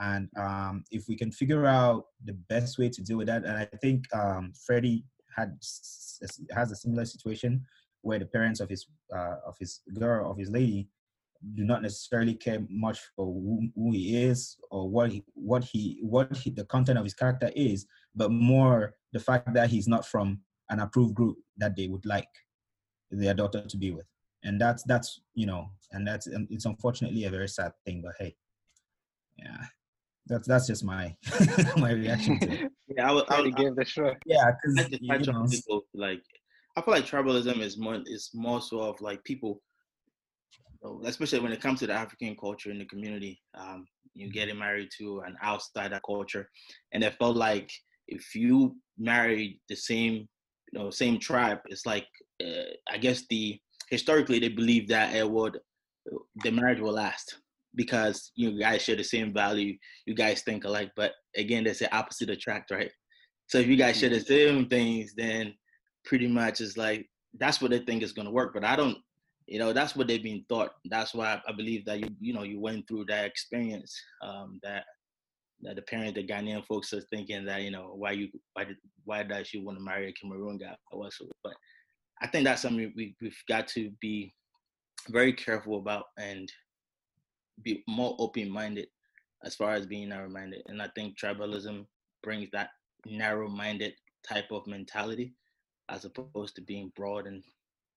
[0.00, 3.56] and um, if we can figure out the best way to deal with that and
[3.56, 5.04] i think um, freddie
[5.36, 5.56] had
[6.54, 7.64] has a similar situation
[8.02, 10.88] where the parents of his uh, of his girl of his lady
[11.54, 15.98] do not necessarily care much for who, who he is or what he what he
[16.02, 20.06] what he, the content of his character is but more the fact that he's not
[20.06, 22.28] from an approved group that they would like
[23.10, 24.06] their daughter to be with.
[24.44, 28.14] And that's that's you know and that's and it's unfortunately a very sad thing but
[28.18, 28.36] hey.
[29.38, 29.64] Yeah
[30.28, 31.14] that's that's just my
[31.76, 32.72] my reaction to it.
[32.96, 33.24] Yeah, I would.
[33.28, 34.16] I would gave the shrug.
[34.24, 36.22] Yeah, because to you touch know, on people like
[36.76, 39.60] I feel like tribalism is more is more so of like people,
[41.04, 43.40] especially when it comes to the African culture in the community.
[43.54, 46.48] Um, you getting married to an outsider culture,
[46.92, 47.70] and it felt like
[48.08, 50.26] if you married the same,
[50.72, 52.06] you know, same tribe, it's like
[52.42, 53.60] uh, I guess the
[53.90, 55.58] historically they believe that it would
[56.42, 57.36] the marriage will last
[57.74, 59.76] because you guys share the same value,
[60.06, 60.90] you guys think alike.
[60.96, 62.90] But again, they the opposite attract, right?
[63.46, 65.54] So if you guys share the same things, then
[66.04, 67.06] pretty much it's like
[67.38, 68.52] that's what they think is gonna work.
[68.54, 68.98] But I don't,
[69.46, 70.72] you know, that's what they've been taught.
[70.86, 73.98] That's why I believe that you, you know, you went through that experience.
[74.22, 74.84] Um, that
[75.62, 78.76] that the parent, the Ghanaian folks are thinking that you know why you why did
[79.04, 81.32] why does she want to marry a Cameroon guy or whatsoever.
[81.42, 81.54] But
[82.22, 84.34] I think that's something we we've got to be
[85.08, 86.50] very careful about and
[87.62, 88.88] be more open-minded
[89.44, 90.62] as far as being narrow-minded.
[90.66, 91.86] And I think tribalism
[92.22, 92.70] brings that
[93.06, 93.94] narrow-minded
[94.28, 95.34] type of mentality
[95.88, 97.42] as opposed to being broad and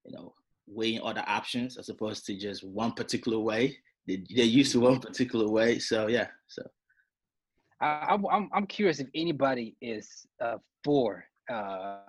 [0.06, 0.34] you know
[0.68, 3.76] weighing other options as opposed to just one particular way
[4.08, 6.62] they, they're used to one particular way so yeah so
[7.82, 12.04] I, I'm- I'm curious if anybody is uh, for uh,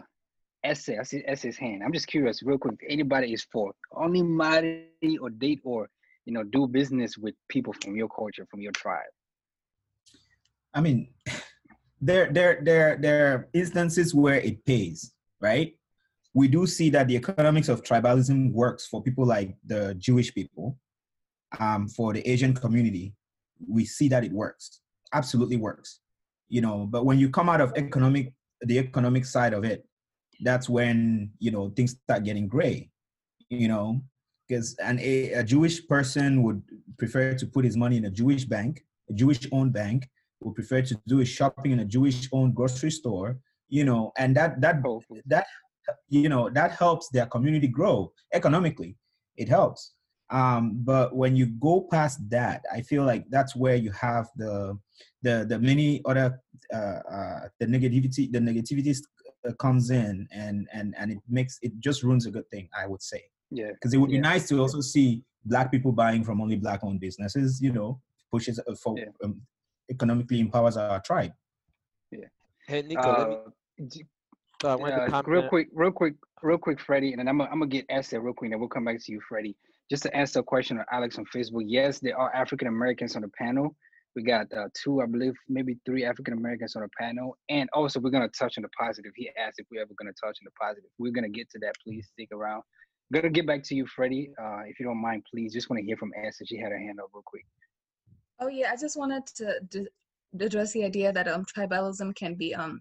[0.62, 0.98] essay.
[0.98, 1.82] I see essay's hand.
[1.82, 2.74] I'm just curious, real quick.
[2.80, 4.88] If anybody is for only marry
[5.20, 5.88] or date or
[6.24, 9.10] you know do business with people from your culture, from your tribe.
[10.74, 11.08] I mean,
[12.00, 15.74] there, there, there, there are instances where it pays, right?
[16.34, 20.78] We do see that the economics of tribalism works for people like the Jewish people,
[21.58, 23.14] um, for the Asian community.
[23.68, 24.80] We see that it works,
[25.12, 26.00] absolutely works,
[26.48, 26.86] you know.
[26.90, 28.32] But when you come out of economic,
[28.62, 29.86] the economic side of it,
[30.40, 32.90] that's when you know things start getting gray,
[33.50, 34.00] you know,
[34.52, 36.62] because an a, a Jewish person would
[36.98, 40.08] prefer to put his money in a Jewish bank, a Jewish-owned bank,
[40.40, 43.38] would prefer to do his shopping in a Jewish-owned grocery store,
[43.70, 44.76] you know, and that that
[45.26, 45.46] that
[46.10, 48.96] you know that helps their community grow economically.
[49.36, 49.94] It helps.
[50.28, 54.78] Um, but when you go past that, I feel like that's where you have the
[55.22, 56.38] the the many other
[56.74, 58.94] uh, uh, the negativity the negativity
[59.48, 62.68] uh, comes in and and and it makes it just ruins a good thing.
[62.76, 63.72] I would say Yeah.
[63.72, 67.00] because it would be nice to also see black people buying from only black owned
[67.00, 69.06] businesses you know pushes uh, for Yeah.
[69.22, 69.40] um,
[69.90, 71.32] economically empowers our tribe
[72.10, 72.28] Yeah.
[72.66, 73.88] Hey, Nico, let me, Uh,
[74.62, 75.26] so I wanted uh, comment.
[75.28, 78.20] real quick, real quick, real quick, Freddie, and then I'm gonna, I'm gonna get Esther
[78.20, 79.56] real quick, and then we'll come back to you, Freddie.
[79.90, 81.64] Just to answer a question of Alex on Facebook.
[81.66, 83.74] Yes, there are African Americans on the panel.
[84.14, 87.98] We got uh, two, I believe, maybe three African Americans on the panel, and also
[87.98, 89.10] we're gonna touch on the positive.
[89.16, 90.90] He asked if we're ever gonna touch on the positive.
[90.98, 91.74] We're gonna get to that.
[91.82, 92.62] Please stick around.
[93.12, 94.32] Gonna get back to you, Freddie.
[94.40, 95.52] Uh, if you don't mind, please.
[95.52, 96.44] Just want to hear from Esther.
[96.46, 97.46] She had her hand up real quick.
[98.40, 99.88] Oh yeah, I just wanted to d-
[100.40, 102.80] address the idea that um tribalism can be um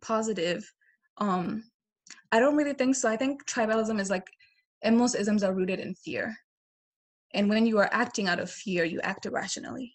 [0.00, 0.70] positive.
[1.18, 1.64] Um,
[2.32, 3.08] I don't really think so.
[3.08, 4.26] I think tribalism is like,
[4.82, 6.36] and most isms are rooted in fear.
[7.32, 9.92] And when you are acting out of fear, you act irrationally.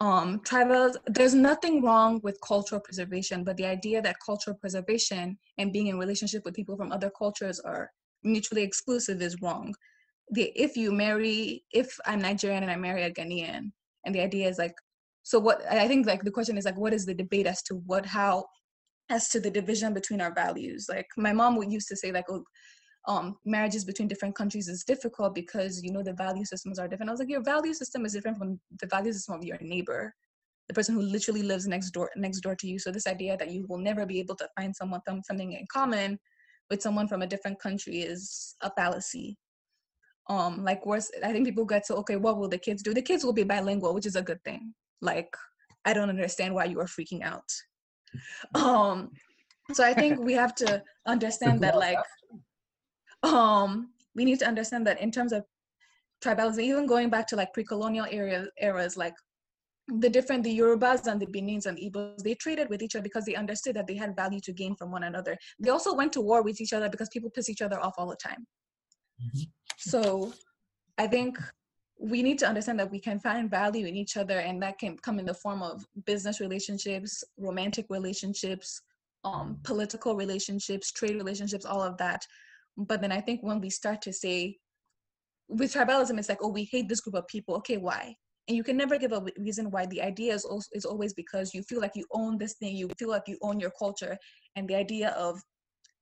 [0.00, 5.72] Um, tribal, there's nothing wrong with cultural preservation, but the idea that cultural preservation and
[5.72, 7.90] being in relationship with people from other cultures are
[8.22, 9.74] mutually exclusive is wrong.
[10.30, 13.72] The if you marry, if I'm Nigerian and I marry a Ghanaian,
[14.04, 14.74] and the idea is like,
[15.22, 15.62] so what?
[15.70, 18.44] I think like the question is like, what is the debate as to what how
[19.10, 20.86] as to the division between our values.
[20.88, 22.44] Like my mom would used to say like, oh,
[23.06, 27.08] um, marriages between different countries is difficult because you know the value systems are different.
[27.08, 30.14] I was like, your value system is different from the value system of your neighbor,
[30.68, 32.78] the person who literally lives next door next door to you.
[32.78, 35.66] So this idea that you will never be able to find someone some- something in
[35.72, 36.18] common
[36.70, 39.36] with someone from a different country is a fallacy.
[40.30, 42.92] um like worse i think people get to okay what will the kids do?
[42.92, 44.74] The kids will be bilingual which is a good thing.
[45.00, 45.32] Like
[45.84, 47.50] i don't understand why you are freaking out.
[48.54, 49.10] Um
[49.76, 50.82] so i think we have to
[51.14, 52.04] understand that like
[53.22, 55.44] um we need to understand that in terms of
[56.24, 59.14] tribalism even going back to like pre-colonial era, eras like
[59.88, 63.24] the different the Yorubas and the Benins and Igbos, they traded with each other because
[63.24, 65.36] they understood that they had value to gain from one another.
[65.58, 68.08] They also went to war with each other because people piss each other off all
[68.08, 68.46] the time.
[69.22, 69.42] Mm-hmm.
[69.78, 70.32] So
[70.98, 71.38] I think
[71.98, 74.96] we need to understand that we can find value in each other and that can
[74.98, 78.82] come in the form of business relationships, romantic relationships,
[79.24, 82.24] um, political relationships, trade relationships, all of that.
[82.76, 84.58] But then I think when we start to say,
[85.48, 87.56] with tribalism, it's like, oh, we hate this group of people.
[87.56, 88.14] Okay, why?
[88.48, 89.86] And you can never give a reason why.
[89.86, 92.74] The idea is, also, is always because you feel like you own this thing.
[92.74, 94.16] You feel like you own your culture.
[94.56, 95.40] And the idea of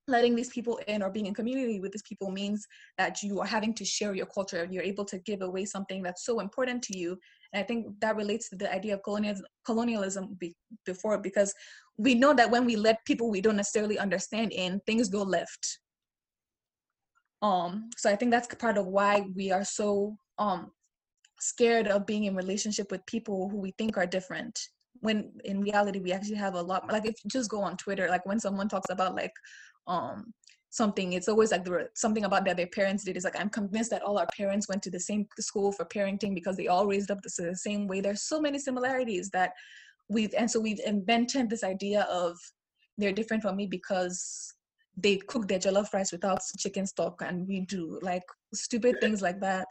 [0.08, 2.64] letting these people in or being in community with these people means
[2.96, 6.24] that you are having to share your culture you're able to give away something that's
[6.24, 7.18] so important to you.
[7.52, 11.52] And i think that relates to the idea of colonialism, colonialism be, before because
[11.98, 15.78] we know that when we let people we don't necessarily understand in things go left.
[17.42, 20.70] Um so i think that's part of why we are so um
[21.38, 24.58] scared of being in relationship with people who we think are different
[25.00, 28.08] when in reality we actually have a lot like if you just go on twitter
[28.08, 29.32] like when someone talks about like
[29.86, 30.32] um
[30.70, 33.16] something it's always like the something about that their parents did.
[33.16, 36.34] Is like i'm convinced that all our parents went to the same school for parenting
[36.34, 38.00] because they all raised up the, the same way.
[38.00, 39.52] There's so many similarities that
[40.08, 42.36] we've and so we've invented this idea of
[42.98, 44.52] they're different from me because
[44.96, 48.22] they cook their jollof rice without chicken stock and we do like
[48.54, 49.68] stupid things like that.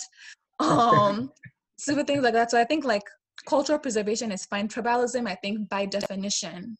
[0.60, 1.32] Um
[1.78, 2.52] stupid things like that.
[2.52, 3.04] So I think like
[3.48, 4.68] cultural preservation is fine.
[4.68, 6.78] Tribalism, I think by definition,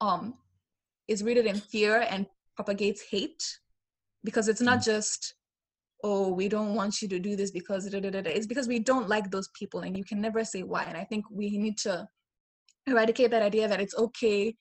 [0.00, 0.34] um,
[1.08, 3.42] is rooted in fear and propagates hate
[4.24, 4.84] because it's not mm.
[4.84, 5.34] just
[6.04, 8.78] oh we don't want you to do this because da, da, da, it's because we
[8.78, 11.78] don't like those people and you can never say why and i think we need
[11.78, 12.06] to
[12.86, 14.54] eradicate that idea that it's okay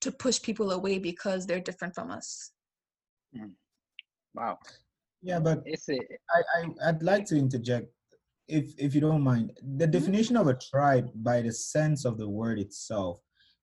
[0.00, 2.52] to push people away because they're different from us
[3.36, 3.50] mm.
[4.34, 4.58] wow
[5.22, 5.98] yeah but it's a,
[6.36, 7.88] I, I i'd like to interject
[8.50, 9.92] if if you don't mind, the mm-hmm.
[9.92, 13.20] definition of a tribe by the sense of the word itself,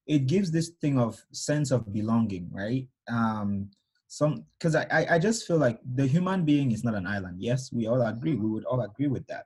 [0.07, 2.87] it gives this thing of sense of belonging, right?
[3.09, 3.69] Um,
[4.07, 7.37] some because I, I I just feel like the human being is not an island.
[7.39, 8.35] Yes, we all agree.
[8.35, 9.45] We would all agree with that,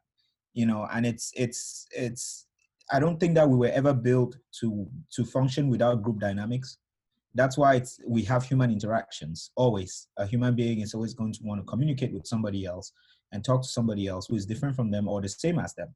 [0.53, 0.87] you know.
[0.93, 2.47] And it's it's it's.
[2.93, 6.77] I don't think that we were ever built to to function without group dynamics.
[7.33, 9.51] That's why it's we have human interactions.
[9.55, 12.91] Always, a human being is always going to want to communicate with somebody else
[13.31, 15.93] and talk to somebody else who is different from them or the same as them.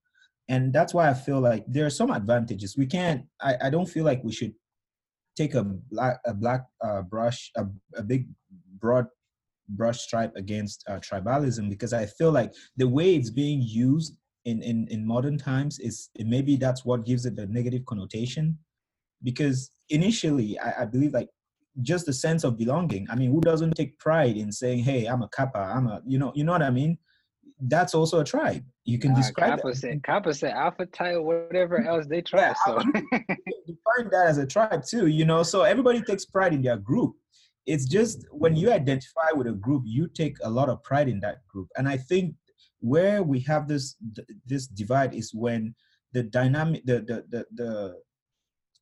[0.47, 2.77] And that's why i feel like there are some advantages.
[2.77, 4.53] We can't i, I don't feel like we should
[5.36, 7.65] take a black a black uh, brush a,
[7.95, 8.27] a big
[8.79, 9.07] broad
[9.69, 14.15] brush stripe against uh, tribalism because i feel like the way it's being used
[14.45, 18.57] in in, in modern times is maybe that's what gives it the negative connotation.
[19.23, 21.29] Because initially I, I believe like
[21.81, 23.07] just the sense of belonging.
[23.09, 26.17] I mean who doesn't take pride in saying hey i'm a kappa i'm a you
[26.17, 26.97] know you know what i mean
[27.60, 28.64] that's also a tribe.
[28.84, 32.39] You can uh, describe Kappa said, Kappa said Alpha Tau, whatever else they try.
[32.41, 32.78] Yeah, so
[33.16, 35.43] define that as a tribe too, you know.
[35.43, 37.16] So everybody takes pride in their group.
[37.66, 41.20] It's just when you identify with a group, you take a lot of pride in
[41.22, 41.68] that group.
[41.78, 42.36] And I think
[42.80, 43.95] where we have this
[44.45, 45.74] this divide is when
[46.14, 47.95] the dynamic the the the, the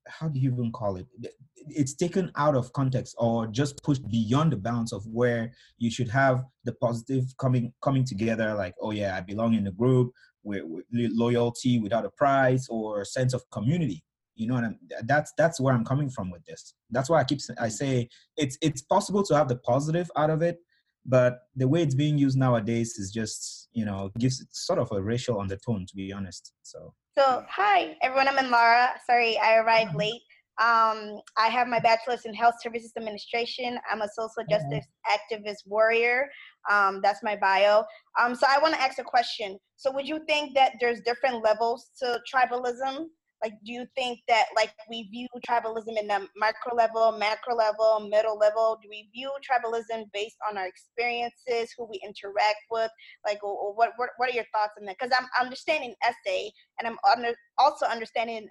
[0.08, 1.08] how do you even call it?
[1.56, 6.10] It's taken out of context or just pushed beyond the bounds of where you should
[6.10, 10.12] have the positive coming coming together like oh yeah i belong in the group
[10.44, 14.04] with, with loyalty without a price or sense of community.
[14.36, 16.74] You know and that's that's where i'm coming from with this.
[16.90, 17.72] That's why i keep i mm.
[17.72, 20.58] say it's it's possible to have the positive out of it
[21.06, 25.02] but the way it's being used nowadays is just you know gives sort of a
[25.02, 28.90] racial undertone to be honest so so, hi everyone, I'm in Lara.
[29.06, 30.22] Sorry, I arrived late.
[30.60, 33.78] Um, I have my bachelor's in health services administration.
[33.92, 36.28] I'm a social justice activist warrior.
[36.72, 37.84] Um, that's my bio.
[38.20, 39.60] Um, so I want to ask a question.
[39.76, 43.06] So would you think that there's different levels to tribalism?
[43.44, 48.08] Like do you think that like we view tribalism in the micro level macro level
[48.10, 48.80] middle level?
[48.82, 52.92] Do we view tribalism based on our experiences who we interact with?
[53.26, 54.96] Like what what, what are your thoughts on that?
[55.00, 58.48] Because i'm understanding essay and i'm under, also understanding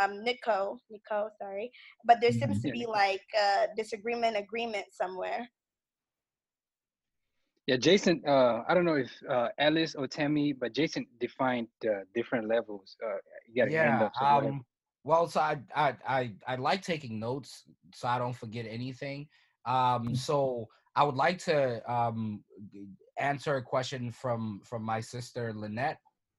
[0.00, 1.70] um nico nico sorry
[2.04, 2.80] but there seems to mm-hmm.
[2.80, 5.48] be like uh disagreement agreement somewhere
[7.66, 8.22] yeah, Jason.
[8.26, 12.96] Uh, I don't know if uh, Alice or Tammy, but Jason defined uh, different levels.
[13.04, 13.16] Uh,
[13.52, 14.08] yeah.
[14.20, 14.64] Um,
[15.04, 17.64] well, so I, I I I like taking notes
[17.94, 19.28] so I don't forget anything.
[19.64, 20.16] Um, mm.
[20.16, 22.44] so I would like to um
[23.18, 25.98] answer a question from from my sister Lynette.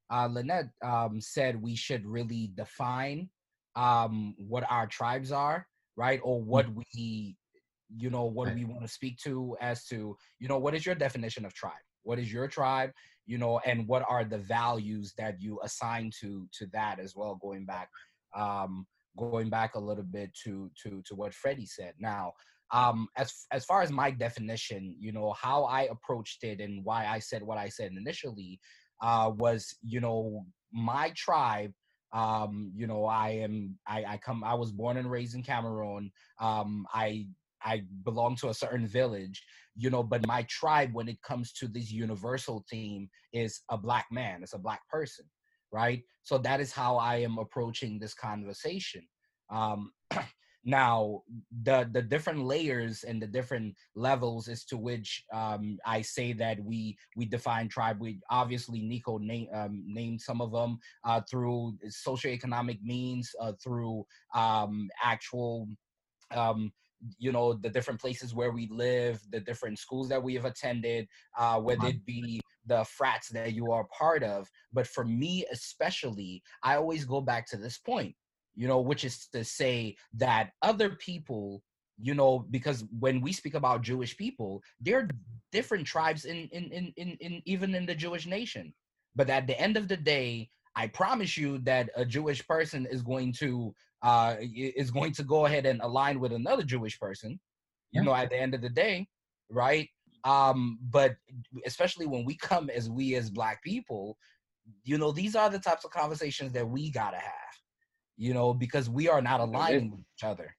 [0.09, 3.29] Uh, Lynette um, said we should really define
[3.75, 5.67] um, what our tribes are,
[5.97, 6.83] right, or what Mm.
[6.95, 7.37] we,
[7.95, 10.95] you know, what we want to speak to as to, you know, what is your
[10.95, 11.73] definition of tribe?
[12.03, 12.91] What is your tribe?
[13.25, 17.35] You know, and what are the values that you assign to to that as well?
[17.41, 17.89] Going back,
[18.35, 21.93] um, going back a little bit to to to what Freddie said.
[21.99, 22.33] Now,
[22.71, 27.05] um as as far as my definition you know how i approached it and why
[27.07, 28.59] i said what i said initially
[29.01, 31.71] uh was you know my tribe
[32.13, 36.11] um you know i am i i come i was born and raised in cameroon
[36.41, 37.25] um i
[37.63, 39.43] i belong to a certain village
[39.75, 44.05] you know but my tribe when it comes to this universal theme is a black
[44.11, 45.25] man it's a black person
[45.71, 46.03] right?
[46.23, 49.03] So that is how i am approaching this conversation.
[49.49, 49.91] Um
[50.65, 51.21] now
[51.63, 56.59] the the different layers and the different levels as to which um i say that
[56.61, 61.77] we we define tribe we obviously nico name, um, named some of them uh through
[61.87, 64.03] socioeconomic means uh through
[64.35, 65.69] um actual
[66.31, 66.69] um
[67.17, 71.07] you know the different places where we live the different schools that we have attended
[71.37, 74.49] uh whether it be the frats that you are part of.
[74.73, 78.15] But for me especially i always go back to this point
[78.55, 81.61] you know which is to say that other people
[81.99, 85.07] you know because when we speak about jewish people there are
[85.51, 88.73] different tribes in in in, in, in even in the jewish nation.
[89.15, 93.01] But at the end of the day i promise you that a jewish person is
[93.01, 93.73] going to
[94.03, 97.31] uh is going to go ahead and align with another jewish person
[97.91, 98.05] you Yeah.
[98.05, 99.07] know at the end of the day
[99.49, 99.89] right
[100.23, 101.15] um but
[101.65, 104.17] especially when we come as we as black people
[104.83, 107.53] you know these are the types of conversations that we gotta have
[108.17, 110.55] you know because we are not aligning with each other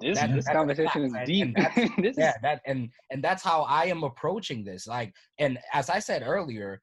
[0.00, 2.14] This That- this that's a conversation is fact, and- deep.
[2.24, 5.98] yeah is that and and that's how i am approaching this like and as i
[6.08, 6.80] said earlier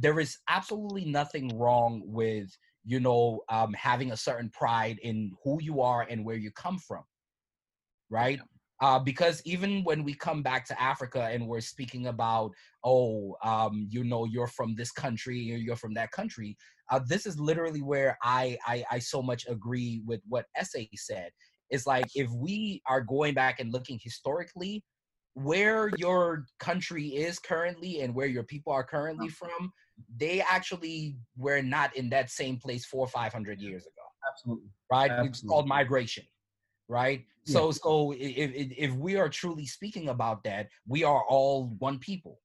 [0.00, 2.48] there is absolutely nothing wrong with
[2.84, 6.78] you know um having a certain pride in who you are and where you come
[6.78, 7.02] from
[8.10, 8.40] right?
[8.80, 12.52] Uh, because even when we come back to Africa and we're speaking about,
[12.84, 16.56] oh, um, you know, you're from this country or you're from that country,
[16.90, 21.30] uh, this is literally where I, I I so much agree with what Essay said.
[21.70, 24.84] It's like if we are going back and looking historically,
[25.42, 29.72] where your country is currently and where your people are currently from,
[30.16, 34.70] they actually were not in that same place four or five hundred years ago Absolutely.
[34.90, 35.10] right?
[35.24, 36.24] It's called migration,
[36.88, 37.24] right?
[37.46, 37.52] Yeah.
[37.52, 41.98] So, so if, if if we are truly speaking about that, we are all one
[41.98, 42.40] people,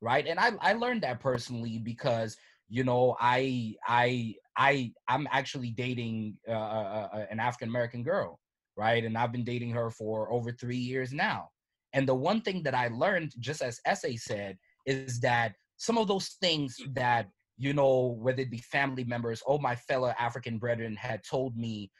[0.00, 0.26] right?
[0.26, 2.36] And I I learned that personally because
[2.68, 8.38] you know I I I I'm actually dating uh, an African American girl,
[8.76, 9.04] right?
[9.04, 11.50] And I've been dating her for over three years now.
[11.94, 16.08] And the one thing that I learned, just as Essay said, is that some of
[16.08, 20.96] those things that you know, whether it be family members or my fellow African brethren
[20.96, 21.90] had told me,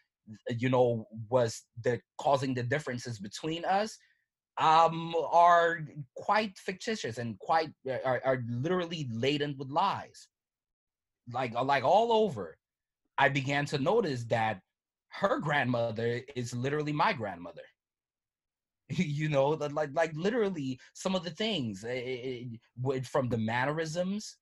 [0.58, 3.96] you know, was the causing the differences between us,
[4.58, 5.80] um, are
[6.16, 7.70] quite fictitious and quite
[8.04, 10.28] are, are literally laden with lies,
[11.32, 12.56] like like all over.
[13.16, 14.60] I began to notice that
[15.10, 17.62] her grandmother is literally my grandmother.
[18.88, 22.44] You know, like like literally some of the things eh, eh,
[22.92, 24.36] eh, from the mannerisms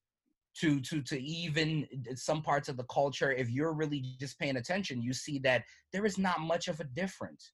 [0.55, 5.01] to to to even some parts of the culture if you're really just paying attention
[5.01, 7.53] you see that there is not much of a difference.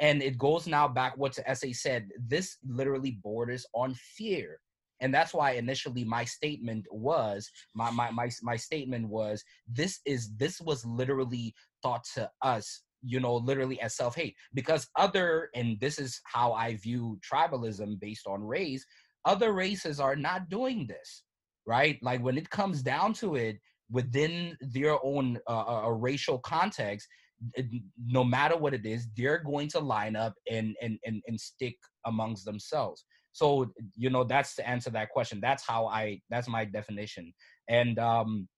[0.00, 4.60] And it goes now back what the essay said this literally borders on fear.
[5.00, 10.30] And that's why initially my statement was my my my, my statement was this is
[10.36, 15.98] this was literally thought to us you know literally as self-hate because other and this
[15.98, 18.84] is how i view tribalism based on race
[19.24, 21.22] other races are not doing this
[21.68, 21.98] right?
[22.02, 27.06] Like when it comes down to it, within their own uh, racial context,
[28.04, 31.76] no matter what it is, they're going to line up and and and, and stick
[32.06, 33.04] amongst themselves.
[33.32, 35.38] So you know that's to answer that question.
[35.40, 36.20] That's how I.
[36.30, 37.32] That's my definition.
[37.68, 38.48] And um,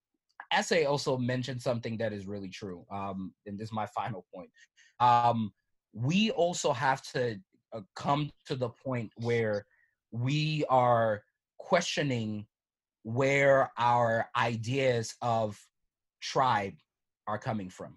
[0.53, 2.85] essay also mentioned something that is really true.
[2.91, 4.51] Um, and this is my final point.
[4.99, 5.53] Um,
[5.93, 7.39] we also have to
[7.73, 9.67] uh, come to the point where
[10.13, 11.23] we are
[11.59, 12.47] questioning
[13.03, 15.59] where our ideas of
[16.21, 16.75] tribe
[17.27, 17.95] are coming from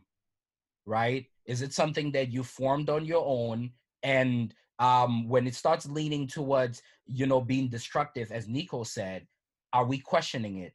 [0.85, 3.71] right is it something that you formed on your own
[4.03, 9.25] and um when it starts leaning towards you know being destructive as nico said
[9.73, 10.73] are we questioning it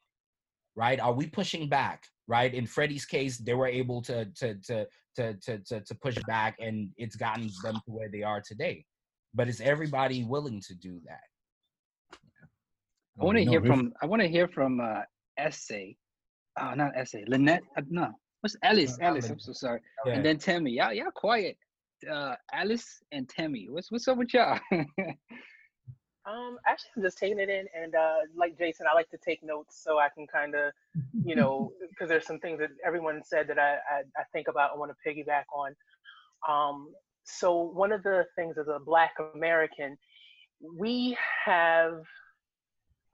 [0.79, 4.87] right are we pushing back right in freddie's case they were able to to to
[5.17, 8.85] to to to, to push back and it's gotten them to where they are today
[9.35, 11.29] but is everybody willing to do that
[13.21, 13.93] I want to hear from.
[14.01, 15.03] I want to hear from uh,
[15.39, 15.97] Essay.
[16.61, 17.25] Oh, not Essay.
[17.27, 17.63] Lynette.
[17.77, 18.97] Uh, no, what's Alice?
[19.01, 19.29] Alice.
[19.29, 19.81] I'm so sorry.
[20.07, 20.13] Yeah.
[20.13, 20.73] And then Tammy.
[20.73, 21.57] Y'all, y'all quiet.
[22.09, 23.67] Uh, Alice and Tammy.
[23.71, 24.59] What's what's up with y'all?
[26.29, 29.43] Um, actually, I'm just taking it in, and uh, like Jason, I like to take
[29.43, 30.73] notes so I can kind of,
[31.25, 34.73] you know, because there's some things that everyone said that I, I, I think about
[34.73, 35.75] and want to piggyback on.
[36.49, 36.89] Um,
[37.25, 39.97] so one of the things as a Black American,
[40.77, 42.03] we have,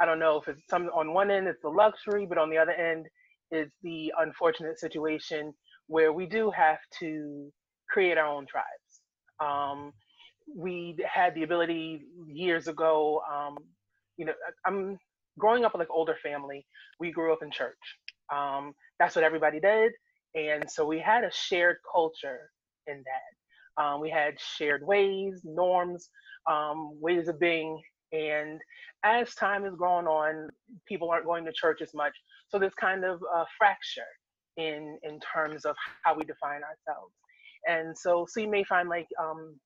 [0.01, 2.59] I don't know if it's some on one end it's the luxury, but on the
[2.59, 3.07] other end
[3.51, 5.53] is the unfortunate situation
[5.87, 7.53] where we do have to
[7.89, 8.67] create our own tribes.
[9.41, 9.93] Um,
[10.47, 13.23] we had the ability years ago.
[13.33, 13.57] Um,
[14.17, 14.33] you know,
[14.67, 14.99] I'm
[15.39, 16.67] growing up with like older family.
[17.01, 17.77] We grew up in church.
[18.35, 19.93] Um, that's what everybody did,
[20.35, 22.51] and so we had a shared culture
[22.87, 23.83] in that.
[23.83, 26.09] Um, we had shared ways, norms,
[26.51, 27.81] um, ways of being.
[28.13, 28.61] And
[29.05, 30.49] as time is going on,
[30.87, 32.13] people aren't going to church as much.
[32.49, 34.03] So there's kind of a fracture
[34.57, 35.75] in in terms of
[36.05, 37.13] how we define ourselves.
[37.67, 39.59] And so, so you may find like um,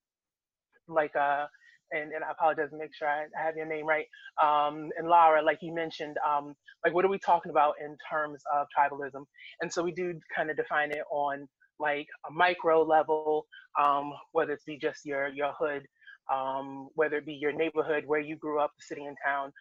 [0.89, 1.47] like uh
[1.91, 4.07] and, and I apologize make sure I, I have your name right.
[4.43, 8.43] Um, and Lara, like you mentioned, um, like what are we talking about in terms
[8.55, 9.25] of tribalism?
[9.61, 11.49] And so we do kind of define it on
[11.81, 13.47] like a micro level,
[13.81, 15.87] um, whether it be just your your hood,
[16.33, 19.53] um, whether it be your neighborhood where you grew up, the city and town.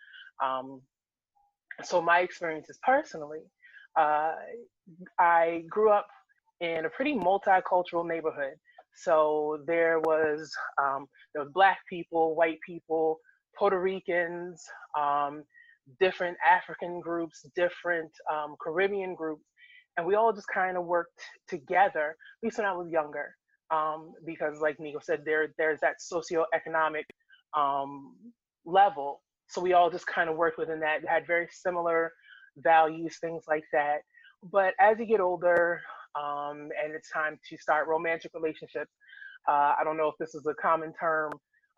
[0.44, 0.82] Um,
[1.84, 3.42] so my experiences personally,
[3.98, 4.34] uh,
[5.20, 6.08] I grew up
[6.60, 8.56] in a pretty multicultural neighborhood.
[8.98, 13.20] So there was um, there was black people, white people,
[13.58, 14.64] Puerto Ricans,
[15.00, 15.44] um,
[16.00, 19.46] different African groups, different um, Caribbean groups,
[19.98, 22.12] and we all just kind of worked together.
[22.12, 23.36] At least when I was younger,
[23.72, 27.06] um, because like Nico said, there there's that socioeconomic
[27.58, 28.16] um,
[28.66, 29.22] level.
[29.50, 31.08] So we all just kind of worked within that.
[31.08, 32.14] Had very similar
[32.58, 34.00] values, things like that.
[34.52, 35.82] But as you get older,
[36.18, 38.92] um, and it's time to start romantic relationships.
[39.48, 41.32] Uh, I don't know if this is a common term,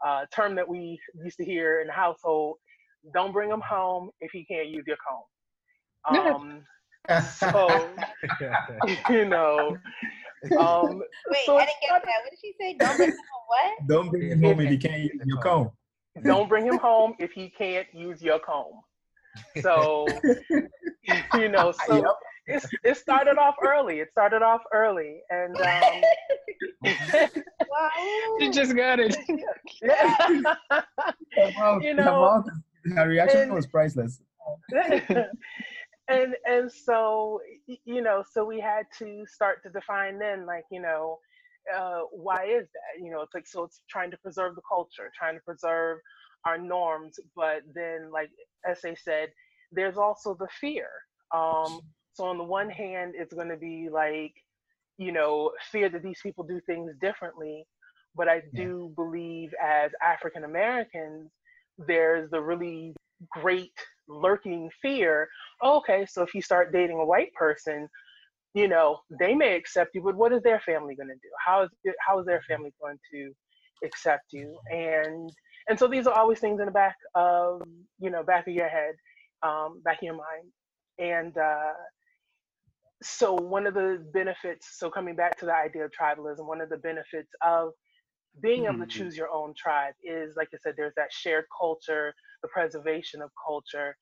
[0.06, 2.58] uh, term that we used to hear in the household.
[3.14, 6.18] Don't bring him home if he can't use your comb.
[6.18, 6.66] Um,
[7.22, 7.90] so,
[9.10, 9.78] you know.
[10.58, 12.22] Um, Wait, so I didn't get that.
[12.24, 12.78] What did she say?
[12.78, 13.44] Don't bring him home.
[13.48, 13.88] What?
[13.88, 15.72] Don't bring him home if he can't use your comb.
[16.26, 18.82] Don't bring him home if he can't use your comb.
[19.62, 20.08] So,
[21.34, 22.06] you know, so yep
[22.50, 24.00] it, it started off early.
[24.00, 26.02] It started off early, and um,
[28.40, 29.16] you just got it.
[29.82, 30.42] yeah.
[31.82, 32.44] you know,
[32.96, 34.22] her reaction and, was priceless.
[36.10, 37.40] and and so
[37.86, 41.20] you know, so we had to start to define then, like you know,
[41.76, 43.04] uh, why is that?
[43.04, 46.00] You know, it's like so it's trying to preserve the culture, trying to preserve
[46.46, 48.30] our norms, but then like
[48.68, 49.30] Essay said,
[49.72, 50.88] there's also the fear.
[51.34, 51.82] Um,
[52.20, 54.34] so on the one hand, it's going to be like,
[54.98, 57.66] you know, fear that these people do things differently.
[58.14, 58.94] But I do yeah.
[59.02, 61.32] believe as African Americans,
[61.88, 62.94] there's the really
[63.32, 63.72] great
[64.10, 65.30] lurking fear.
[65.62, 67.88] Oh, okay, so if you start dating a white person,
[68.54, 71.30] you know, they may accept you, but what is their family going to do?
[71.46, 73.32] How is it, how is their family going to
[73.86, 74.58] accept you?
[74.70, 75.32] And
[75.70, 77.62] and so these are always things in the back of
[77.98, 78.96] you know back of your head,
[79.42, 80.52] um, back of your mind.
[80.98, 81.72] And uh,
[83.02, 86.70] so one of the benefits so coming back to the idea of tribalism one of
[86.70, 87.70] the benefits of
[88.42, 88.84] being able mm-hmm.
[88.84, 93.22] to choose your own tribe is like i said there's that shared culture the preservation
[93.22, 93.96] of culture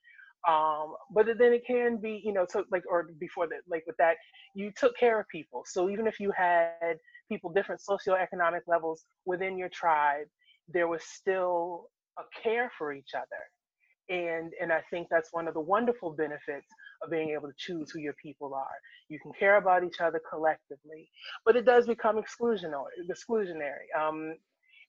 [0.47, 3.97] um, but then it can be you know so like or before that like with
[3.97, 4.15] that
[4.53, 6.97] you took care of people so even if you had
[7.29, 10.27] people different socioeconomic levels within your tribe
[10.67, 11.87] there was still
[12.19, 16.67] a care for each other and and i think that's one of the wonderful benefits
[17.03, 18.77] of being able to choose who your people are.
[19.09, 21.09] You can care about each other collectively
[21.45, 24.35] but it does become exclusionary exclusionary um,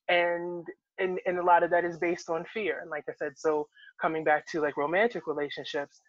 [0.09, 0.65] and
[0.99, 2.79] and and a lot of that is based on fear.
[2.81, 3.67] And like i said so
[4.01, 6.01] coming back to like romantic relationships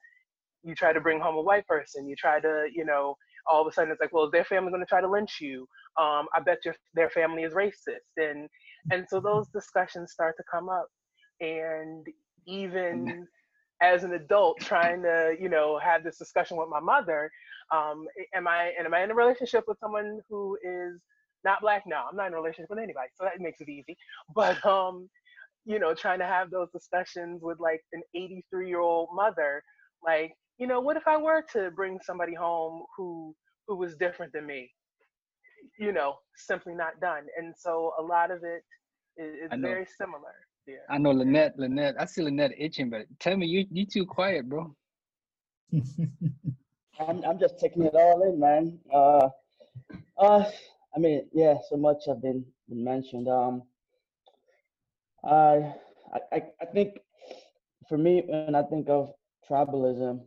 [0.63, 3.17] you try to bring home a white person you try to you know
[3.51, 5.39] all of a sudden it's like well is their family going to try to lynch
[5.41, 5.67] you?
[6.01, 8.13] Um, i bet your their family is racist.
[8.17, 8.49] And
[8.93, 10.89] and so those discussions start to come up.
[11.41, 12.07] And
[12.47, 13.27] even
[13.83, 17.31] as an adult trying to you know have this discussion with my mother
[17.75, 21.01] um, am i am i in a relationship with someone who is
[21.45, 21.85] not black?
[21.87, 23.97] No i'm not in a relationship with anybody so that makes it easy.
[24.35, 25.09] But um
[25.65, 29.63] you know trying to have those discussions with like an 83 year old mother
[30.05, 33.35] like you know what if i were to bring somebody home who
[33.71, 34.69] who was different than me?
[35.79, 37.25] You know simply not done.
[37.39, 38.63] And so a lot of it
[39.17, 40.35] is, is very similar
[40.71, 40.77] Yeah.
[40.89, 41.59] I know Lynette.
[41.59, 41.97] Lynette.
[41.99, 44.75] I see Lynette itching, but tell me, you you too quiet, bro.
[45.73, 48.79] I'm I'm just taking it all in, man.
[48.93, 49.29] Uh,
[50.19, 50.45] uh,
[50.95, 53.29] I mean, yeah, so much have been, been mentioned.
[53.29, 53.63] Um,
[55.25, 55.75] I,
[56.33, 56.99] I I think
[57.89, 59.13] for me, when I think of
[59.49, 60.21] tribalism,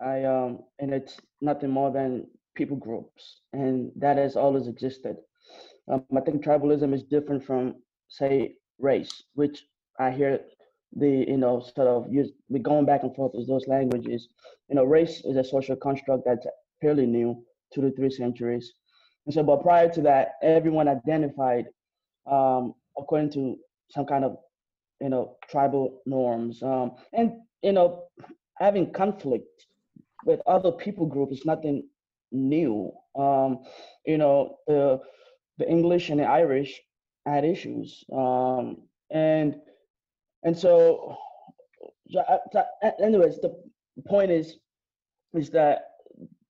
[0.00, 5.16] I um, and it's nothing more than people groups, and that has always existed.
[5.88, 7.76] Um, I think tribalism is different from,
[8.08, 9.64] say, race, which
[9.98, 10.40] I hear
[10.94, 14.28] the you know sort of use we going back and forth with those languages.
[14.68, 16.46] You know, race is a social construct that's
[16.80, 17.42] fairly new,
[17.72, 18.72] two to three centuries.
[19.26, 21.66] And so, but prior to that, everyone identified
[22.30, 23.56] um, according to
[23.90, 24.36] some kind of
[25.00, 27.32] you know tribal norms, um, and
[27.62, 28.04] you know
[28.58, 29.66] having conflict
[30.24, 31.84] with other people group is nothing
[32.32, 32.90] new.
[33.18, 33.60] Um,
[34.04, 35.00] you know, the
[35.58, 36.80] the English and the Irish
[37.26, 39.56] had issues, um, and
[40.42, 41.16] and so,
[43.02, 43.54] anyways, the
[44.06, 44.58] point is
[45.34, 45.78] is that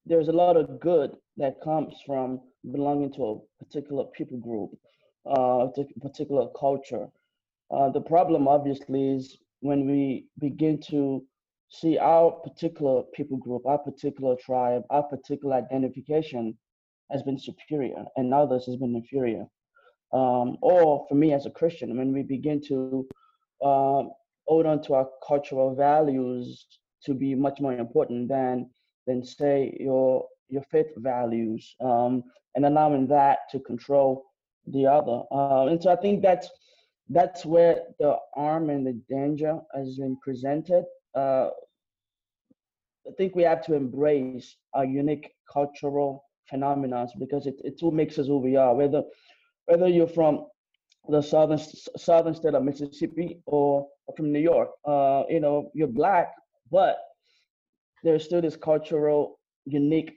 [0.05, 4.71] there's a lot of good that comes from belonging to a particular people group,
[5.27, 7.09] uh, a particular culture.
[7.71, 11.25] Uh, the problem, obviously, is when we begin to
[11.69, 16.57] see our particular people group, our particular tribe, our particular identification
[17.11, 19.47] has been superior and others has been inferior.
[20.13, 23.07] Um, or for me as a Christian, when we begin to
[23.65, 24.11] um,
[24.47, 26.67] hold on to our cultural values
[27.05, 28.69] to be much more important than
[29.07, 32.23] than say your your faith values um,
[32.55, 34.25] and allowing that to control
[34.69, 35.23] the other.
[35.31, 36.49] Uh, and so I think that's
[37.11, 40.85] that's where the harm and the danger has been presented.
[41.15, 41.51] Uh,
[43.07, 48.19] I think we have to embrace our unique cultural phenomena because it, it what makes
[48.19, 48.75] us who we are.
[48.75, 49.03] Whether
[49.67, 50.47] whether you're from
[51.09, 51.59] the southern
[51.97, 56.33] southern state of Mississippi or from New York, uh, you know, you're black,
[56.71, 56.99] but
[58.03, 60.17] there's still this cultural unique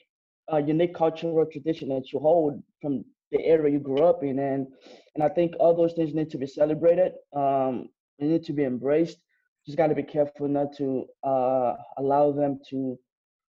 [0.52, 4.40] uh, unique cultural tradition that you hold from the area you grew up in.
[4.40, 4.68] And
[5.16, 7.14] and i think all those things need to be celebrated.
[7.36, 9.18] Um they need to be embraced.
[9.66, 12.98] Just got to be careful not to uh allow them to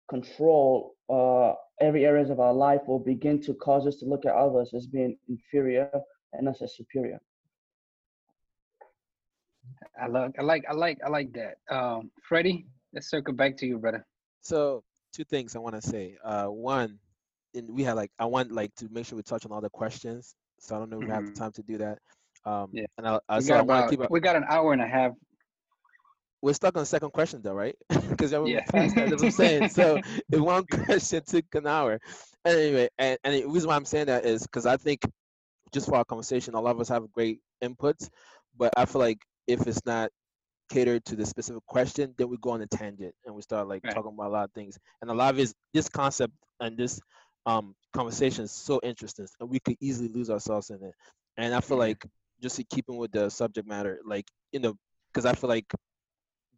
[0.10, 4.34] control uh every areas of our life or begin to cause us to look at
[4.34, 5.90] others as being inferior
[6.34, 7.20] and us as superior
[10.02, 13.66] i like i like i like i like that um freddie let's circle back to
[13.66, 14.06] you brother
[14.42, 16.18] so two things I want to say.
[16.24, 17.00] Uh, one,
[17.54, 19.70] and we had like I want like to make sure we touch on all the
[19.70, 20.36] questions.
[20.60, 21.36] So I don't know if we have the Mhm.
[21.40, 22.00] time to do that.
[22.46, 22.86] Um, Yeah.
[22.98, 24.02] And I, I we so got I want to about keep.
[24.04, 25.14] it- we got an hour and a half
[26.42, 27.76] We're stuck on the second question though, right?
[28.10, 28.62] Because Yeah.
[28.72, 29.10] past that.
[29.10, 29.68] That's what I'm saying.
[29.68, 30.00] So
[30.32, 32.00] if one question took an hour,
[32.46, 35.02] anyway, and, and the reason why I'm saying that is because I think
[35.72, 38.10] just for our conversation, a lot of us have great inputs,
[38.56, 40.12] but I feel like if it's not
[40.70, 43.84] catered to the specific question, then we go on a tangent and we start like
[43.84, 43.94] Right.
[43.94, 44.78] talking about a lot of things.
[45.02, 47.00] And a lot of is this concept and this
[47.46, 50.94] um conversation is so interesting, and we could easily lose ourselves in it.
[51.38, 52.06] And I feel like
[52.42, 54.76] just keeping with the subject matter, like you know,
[55.14, 55.72] because I feel like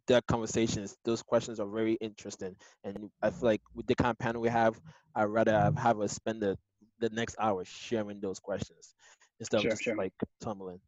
[0.08, 4.18] that conversations, those questions are very interesting, and I feel like with the kind of
[4.18, 4.80] panel we have,
[5.14, 6.56] I'd rather have, have us spend the
[7.00, 8.94] the next hour sharing those questions
[9.38, 9.94] instead Sure, of just sure.
[9.96, 10.80] like tumbling.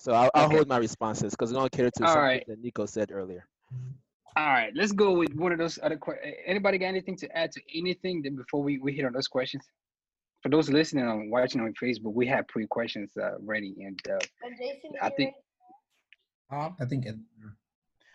[0.00, 0.56] So I'll, I'll Okay.
[0.56, 2.44] hold my responses because we're gonna cater to All something right.
[2.46, 3.46] that Nico said earlier.
[4.36, 7.50] all right let's go with one of those other questions anybody got anything to add
[7.52, 9.64] to anything then before we, we hit on those questions
[10.42, 14.18] for those listening and watching on facebook we have pre-questions uh, ready and uh,
[15.02, 15.34] i think
[16.50, 16.70] Huh?
[16.80, 17.16] I think it,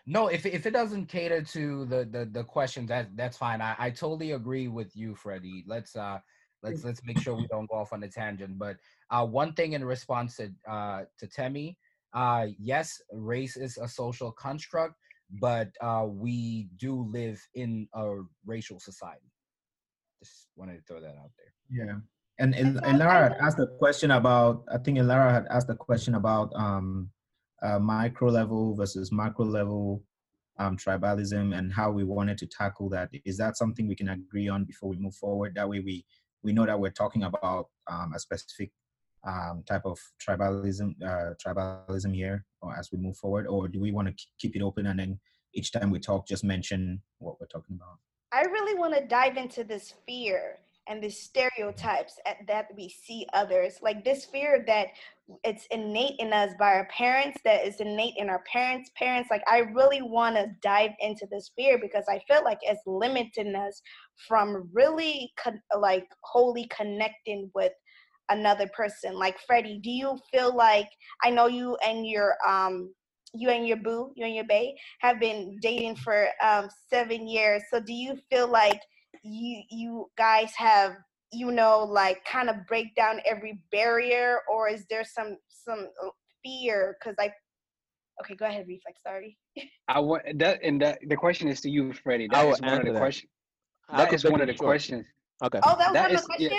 [0.05, 3.61] No, if if it doesn't cater to the the, the question, that that's fine.
[3.61, 5.63] I, I totally agree with you, Freddie.
[5.67, 6.19] Let's uh
[6.65, 8.57] let's let's make sure we don't go off on a tangent.
[8.57, 8.77] But
[9.09, 11.77] uh one thing in response to uh to Temi,
[12.13, 14.95] uh yes, race is a social construct,
[15.39, 19.31] but uh we do live in a racial society.
[20.23, 21.53] Just wanted to throw that out there.
[21.69, 21.95] yeah.
[22.39, 25.45] And El- And so I Elara had asked a question about, I think Elara had
[25.49, 27.09] asked a question about um,
[27.61, 30.03] uh, micro level versus macro level
[30.57, 33.09] um, tribalism and how we wanted to tackle that.
[33.25, 35.53] Is that something we can agree on before we move forward?
[35.55, 36.05] That way we,
[36.45, 38.71] we know that we're talking about um, a specific
[39.27, 43.91] um, type of tribalism, uh, tribalism here or as we move forward, or do we
[43.91, 45.19] want to keep it open and then
[45.55, 47.97] each time we talk, just mention what we're talking about?
[48.31, 53.25] I really want to dive into this fear and the stereotypes at, that we see
[53.33, 54.87] others, like this fear that
[55.43, 59.29] it's innate in us by our parents, that is innate in our parents' parents.
[59.31, 63.55] Like I really want to dive into this fear because I feel like it's limiting
[63.55, 63.81] us
[64.27, 67.71] from really con- like wholly connecting with
[68.29, 69.15] another person.
[69.15, 70.89] Like freddie do you feel like
[71.23, 72.93] i know you and your um
[73.33, 77.61] you and your boo you and your bae have been dating for um seven years.
[77.71, 78.81] So do you feel like
[79.23, 80.95] you you guys have
[81.31, 86.09] you know like kind of break down every barrier or is there some some uh,
[86.43, 87.31] fear because i
[88.21, 89.37] okay go ahead reflex sorry
[89.87, 92.27] I want that, and that the question is to you, Freddie.
[92.31, 92.99] I That will is one of the that.
[92.99, 93.31] questions.
[93.89, 94.65] I That could one of the short.
[94.67, 95.05] questions.
[95.43, 95.59] Okay.
[95.63, 96.49] oh that was That one is of the yeah,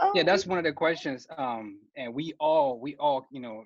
[0.00, 0.22] oh yeah.
[0.24, 1.26] That's one of the questions.
[1.38, 3.64] Um, and we all, we all, you know,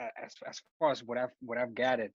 [0.00, 2.12] as as far as what I've what I've gathered,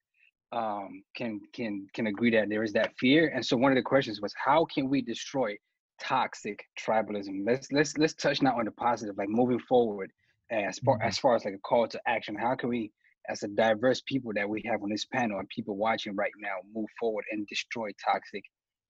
[0.52, 3.32] um, can can can agree that there is that fear.
[3.34, 5.56] And so one of the questions was, how can we destroy
[6.00, 7.46] toxic tribalism?
[7.46, 10.10] Let's let's let's touch now on the positive, like moving forward.
[10.50, 12.92] As far as far as like a call to action, how can we,
[13.28, 16.56] as a diverse people that we have on this panel and people watching right now,
[16.74, 18.44] move forward and destroy toxic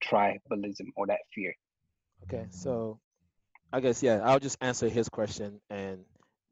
[0.04, 1.54] tribalism or that fear?
[2.24, 2.98] Okay, so
[3.72, 6.00] I guess yeah, I'll just answer his question and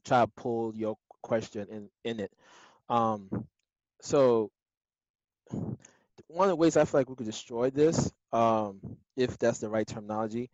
[0.04, 2.32] try to pull your question in in it.
[2.88, 3.28] Um,
[4.00, 4.50] so
[6.28, 8.80] one of the ways I feel like we could destroy this, um,
[9.16, 10.50] if that's the right terminology,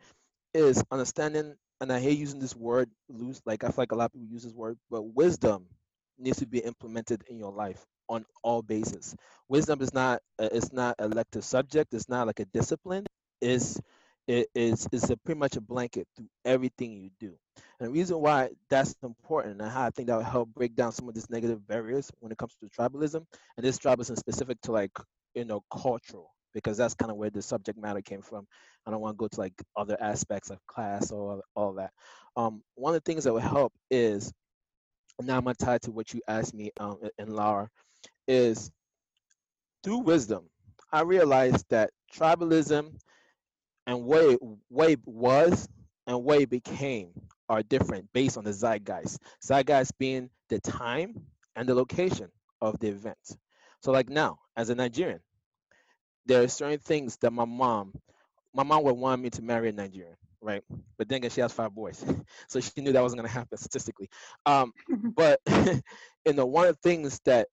[0.55, 1.55] is understanding.
[1.81, 3.41] And I hate using this word loose.
[3.47, 5.67] Like I feel like a lot of people use this word, but wisdom
[6.19, 9.15] needs to be implemented in your life on all bases.
[9.49, 11.93] Wisdom is not uh, it's not a elective subject.
[11.95, 13.07] It's not like a discipline.
[13.41, 13.81] It's
[14.27, 17.35] it is is a pretty much a blanket through everything you do.
[17.79, 20.93] And the reason why that's important and how I think that will help break down
[20.93, 23.25] some of these negative barriers when it comes to tribalism,
[23.57, 24.93] and this tribalism specific to like
[25.35, 28.47] you know cultural, because that's kind of where the subject matter came from.
[28.87, 31.91] I don't want to go to like other aspects of class or all, that.
[32.37, 34.33] Um, one of the things that will help is
[35.21, 37.69] now I'm gonna tie to what you asked me um and Laura
[38.29, 38.71] is
[39.83, 40.49] through wisdom.
[40.93, 42.93] I realized that tribalism
[43.87, 45.69] and what it, what it was
[46.07, 47.11] and what it became
[47.49, 49.19] are different based on the zeitgeist.
[49.45, 51.15] Zeitgeist being the time
[51.57, 52.31] and the location
[52.61, 53.19] of the event.
[53.83, 55.21] So, like now, as a Nigerian,
[56.27, 57.93] there are certain things that my mom,
[58.55, 60.63] my mom would want me to marry a Nigerian, right?
[60.99, 62.05] But then again, she has five boys,
[62.49, 64.09] so she knew that wasn't going to happen statistically.
[64.45, 64.73] Um,
[65.17, 67.49] but you know, one of the things that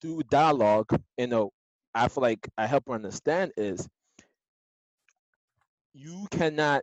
[0.00, 1.50] through dialogue, you know,
[1.94, 3.88] I feel like I help her understand is
[5.94, 6.82] you cannot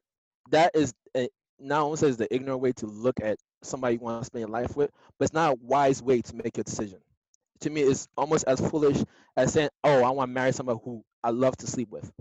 [0.52, 1.30] that is a,
[1.60, 4.50] not only says the ignorant way to look at somebody you want to spend your
[4.50, 7.00] life with, but it's not a wise way to make your decision.
[7.62, 9.04] To me, it's almost as foolish
[9.38, 12.12] as saying, "Oh, I want to marry somebody who I love to sleep with."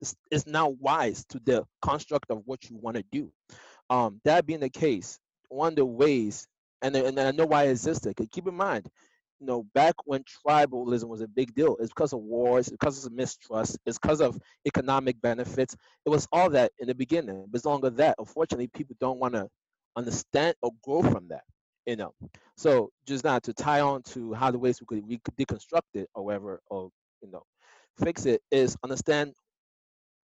[0.00, 3.32] It's, it's not wise to the construct of what you want to do.
[3.90, 5.18] Um, that being the case,
[5.48, 6.46] one of the ways,
[6.82, 8.14] and and I know why it existed.
[8.30, 8.88] Keep in mind,
[9.44, 13.04] you know, back when tribalism was a big deal, it's because of wars, it's because
[13.04, 15.76] of mistrust, it's because of economic benefits.
[16.06, 17.44] It was all that in the beginning.
[17.50, 19.46] But longer that, unfortunately, people don't want to
[19.96, 21.42] understand or grow from that.
[21.84, 22.14] You know,
[22.56, 26.08] so just now to tie on to how the ways we could could deconstruct it,
[26.14, 26.88] or whatever, or
[27.20, 27.42] you know,
[28.02, 29.34] fix it is understand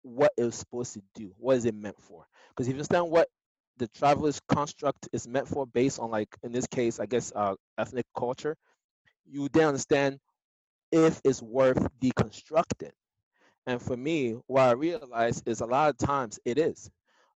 [0.02, 1.32] what it was supposed to do.
[1.38, 2.26] What is it meant for?
[2.50, 3.28] Because if you understand what
[3.78, 7.54] the traveler's construct is meant for, based on like in this case, I guess uh,
[7.78, 8.56] ethnic culture,
[9.30, 10.20] you then understand
[10.92, 12.92] if it's worth deconstructing.
[13.66, 16.90] And for me, what I realized is a lot of times it is.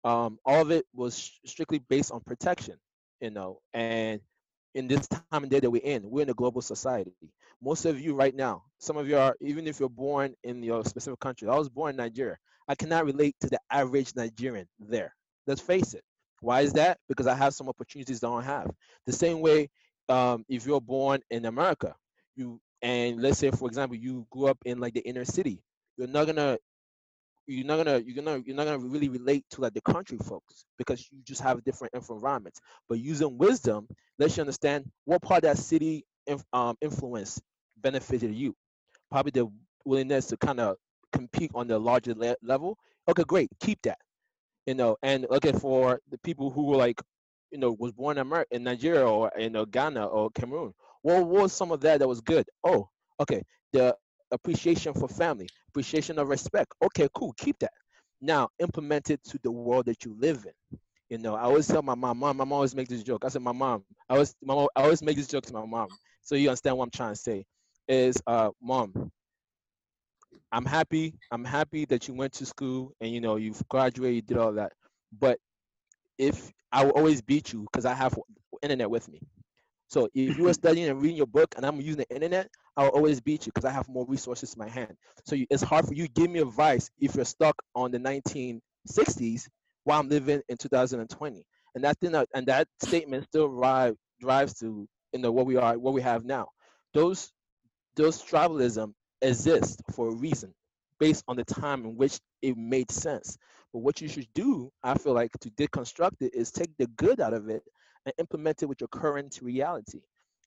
[0.05, 2.77] Um, all of it was strictly based on protection,
[3.21, 3.61] you know.
[3.73, 4.21] And
[4.75, 7.13] in this time and day that we're in, we're in a global society.
[7.63, 10.85] Most of you right now, some of you are, even if you're born in your
[10.85, 11.49] specific country.
[11.49, 12.37] I was born in Nigeria.
[12.69, 15.15] I cannot relate to the average Nigerian there.
[15.47, 16.03] Let's face it.
[16.41, 16.99] Why is that?
[17.09, 18.71] Because I have some opportunities that I don't have.
[19.07, 19.71] The same way,
[20.09, 21.95] um, if you're born in America,
[22.37, 25.63] you and let's say, for example, you grew up in like the inner city,
[25.97, 26.59] you're not gonna
[27.47, 30.65] you're not gonna you're gonna you're not gonna really relate to like the country folks
[30.79, 32.61] because you just have different environments.
[32.89, 33.89] But using wisdom
[34.19, 37.41] lets you understand what part of that city inf- um, influence
[37.77, 38.55] benefited you.
[39.11, 39.51] Probably the
[39.85, 40.77] willingness to kind of
[41.13, 42.79] compete on the larger le- level.
[43.09, 43.99] Okay, great, keep that.
[44.67, 47.01] You know, and okay for the people who were like,
[47.55, 50.75] you know, was born in America, in Nigeria or in know, Ghana or Cameroon.
[51.03, 52.45] What was some of that that was good?
[52.65, 52.89] Oh,
[53.21, 53.43] okay,
[53.73, 53.97] the
[54.33, 56.75] appreciation for family, appreciation of respect.
[56.83, 57.71] Okay, cool, keep that.
[58.21, 60.79] Now implement it to the world that you live in.
[61.11, 63.25] You know, I always tell my mom, mom, mom always make this joke.
[63.25, 65.87] I said, my mom, I always, mom, I always make this joke to my mom.
[66.23, 67.45] So you understand what I'm trying to say
[67.87, 69.13] is, uh, mom,
[70.51, 71.15] I'm happy.
[71.31, 74.53] I'm happy that you went to school and you know you've graduated, you did all
[74.55, 74.73] that.
[75.21, 75.39] But
[76.19, 78.19] if I will always beat you because I have
[78.63, 79.21] internet with me.
[79.89, 82.89] So if you were studying and reading your book and I'm using the internet, I'll
[82.89, 84.97] always beat you because I have more resources in my hand.
[85.25, 89.49] So you, it's hard for you give me advice if you're stuck on the 1960s
[89.85, 91.45] while I'm living in 2020.
[91.75, 95.57] and that thing, uh, and that statement still drive, drives to you know what we
[95.57, 96.49] are, what we have now.
[96.95, 97.33] Those
[97.97, 98.93] those tribalism
[99.23, 100.55] exist for a reason,
[100.99, 103.39] based on the time in which it made sense.
[103.75, 107.21] But what you should do, I feel like, to deconstruct it is take the good
[107.21, 107.65] out of it
[108.07, 110.01] and implement it with your current reality,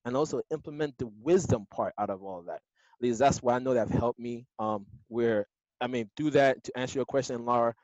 [0.06, 2.56] and also implement the wisdom part out of all that.
[2.56, 4.48] At least that's why I know that helped me.
[4.60, 5.46] Um, where
[5.82, 7.76] I mean, do that to answer your question, Laura.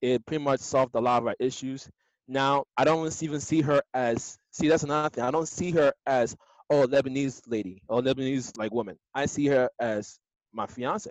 [0.00, 1.88] It pretty much solved a lot of our issues.
[2.26, 5.24] Now I don't even see her as see that's another thing.
[5.24, 6.36] I don't see her as
[6.70, 8.98] oh Lebanese lady or Lebanese like woman.
[9.14, 10.18] I see her as
[10.52, 11.10] my fiance.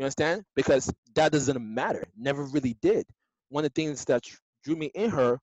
[0.00, 0.46] You understand?
[0.56, 2.06] Because that doesn't matter.
[2.16, 3.04] Never really did.
[3.50, 4.24] One of the things that
[4.64, 5.38] drew me in her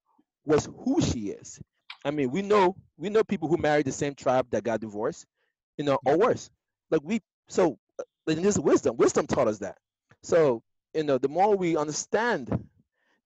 [0.45, 1.59] was who she is.
[2.03, 5.27] I mean, we know we know people who married the same tribe that got divorced,
[5.77, 6.49] you know, or worse.
[6.89, 9.77] Like we so uh, in this wisdom, wisdom taught us that.
[10.23, 10.63] So,
[10.95, 12.49] you know, the more we understand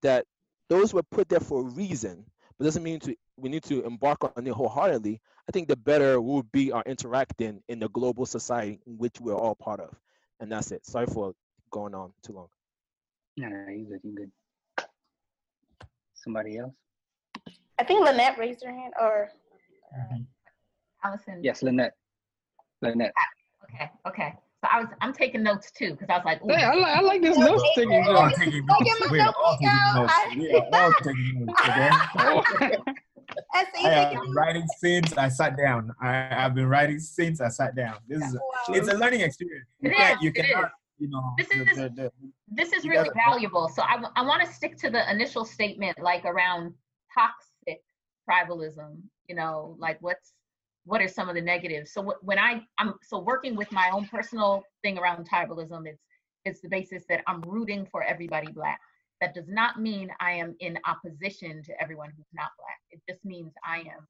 [0.02, 0.26] that
[0.68, 2.26] those were put there for a reason,
[2.58, 5.22] but doesn't mean to we need to embark on it wholeheartedly.
[5.48, 9.34] I think the better we'll be our interacting in the global society in which we're
[9.34, 9.96] all part of.
[10.42, 10.86] And that's it.
[10.86, 11.34] Sorry for
[11.70, 12.48] going on too long.
[13.38, 14.32] No, no, you good, you good.
[16.16, 16.74] Somebody else?
[17.80, 19.30] I think Lynette raised her hand, or
[19.96, 20.24] mm-hmm.
[21.04, 21.44] Allison.
[21.44, 21.94] Yes, Lynette.
[22.82, 23.14] Lynette.
[23.64, 24.34] Okay, okay.
[24.64, 27.02] So I was, I'm taking notes too because I was like, hey, I like, I
[27.02, 28.06] like this notes taking.
[28.06, 29.10] We're all taking notes.
[29.10, 30.14] We're all taking notes.
[30.36, 32.78] We are all taking notes.
[33.56, 33.86] Okay.
[33.86, 35.92] I have been writing since I sat down.
[36.02, 37.98] I have been writing since I sat down.
[38.08, 38.40] This is a,
[38.70, 39.68] it's a learning experience.
[39.82, 41.34] You can't, you cannot, you know.
[41.38, 42.12] This is the, the,
[42.50, 43.68] this is really valuable.
[43.68, 46.74] So I, I want to stick to the initial statement, like around
[47.14, 47.82] toxic
[48.30, 49.02] tribalism.
[49.28, 50.34] You know, like what's
[50.86, 54.06] what are some of the negatives so when i i'm so working with my own
[54.08, 56.02] personal thing around tribalism it's
[56.46, 58.80] it's the basis that i'm rooting for everybody black
[59.22, 62.80] that does not mean i am in opposition to everyone who's not black.
[62.92, 64.08] It just means i am.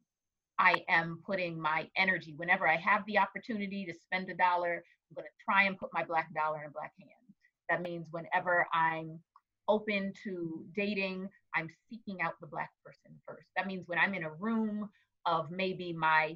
[0.59, 5.16] I am putting my energy whenever i have the opportunity to spend a dollar i'm
[5.16, 7.36] going to try and put my black dollar in a black hands
[7.70, 9.20] that means whenever i'm
[9.68, 13.47] open to dating i'm seeking out the black person first.
[13.55, 14.89] That means when i'm in a room
[15.26, 16.36] of maybe my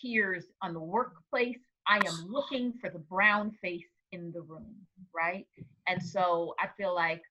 [0.00, 4.74] peers on the workplace, I am looking for the brown face in the room,
[5.14, 5.46] right?
[5.88, 7.22] And so I feel like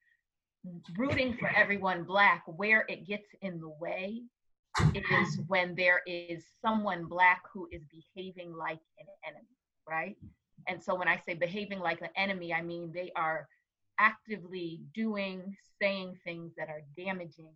[0.97, 4.21] rooting for everyone black, where it gets in the way
[4.93, 9.57] is when there is someone black who is behaving like an enemy,
[9.87, 10.15] right?
[10.67, 13.47] And so when I say behaving like an enemy, I mean they are
[13.99, 17.51] actively doing, saying things that are damaging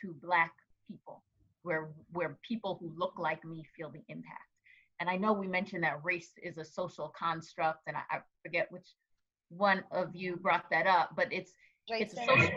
[0.00, 0.52] to black
[0.88, 1.22] people
[1.62, 4.40] where where people who look like me feel the impact.
[5.00, 8.70] And I know we mentioned that race is a social construct, and I, I forget
[8.70, 8.86] which
[9.48, 11.52] one of you brought that up, but it's
[11.88, 12.50] it's a social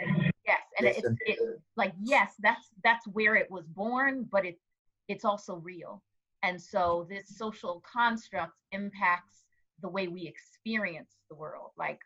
[0.46, 1.40] yes, and it's it,
[1.76, 4.64] like yes, that's that's where it was born, but it's
[5.08, 6.04] it's also real.
[6.44, 9.46] And so this social construct impacts
[9.82, 11.72] the way we experience the world.
[11.78, 12.00] Like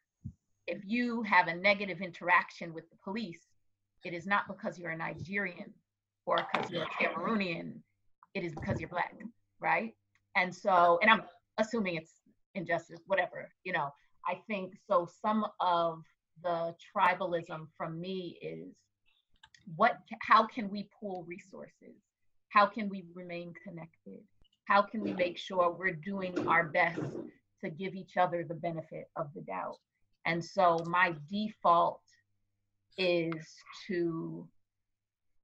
[0.68, 3.42] if you have a negative interaction with the police,
[4.06, 5.74] it is not because you're a Nigerian
[6.26, 7.74] or because you're a Cameroonian,
[8.34, 9.14] it is because you're black,
[9.60, 9.94] right?
[10.36, 11.24] And so, and I'm
[11.58, 12.14] assuming it's
[12.56, 13.90] injustice, whatever, you know.
[14.28, 15.08] I think so.
[15.22, 16.04] Some of
[16.44, 18.74] the tribalism from me is
[19.76, 21.96] what, how can we pool resources?
[22.50, 24.24] How can we remain connected?
[24.66, 27.02] How can we make sure we're doing our best
[27.64, 29.78] to give each other the benefit of the doubt?
[30.26, 32.02] And so my default
[32.98, 33.48] is
[33.88, 34.48] to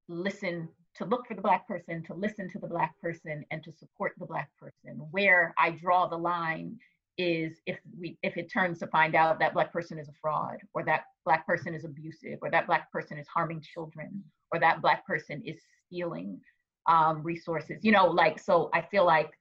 [0.08, 3.72] listen to look for the black person to listen to the black person and to
[3.72, 6.78] support the black person where i draw the line
[7.18, 10.58] is if we if it turns to find out that black person is a fraud
[10.74, 14.82] or that black person is abusive or that black person is harming children or that
[14.82, 16.40] black person is stealing
[16.88, 19.32] um, resources you know like so i feel like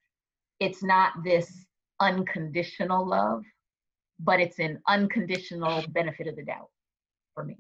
[0.61, 1.67] it's not this
[2.01, 3.43] unconditional love
[4.21, 6.71] but it's an unconditional benefit of the doubt
[7.35, 7.57] for me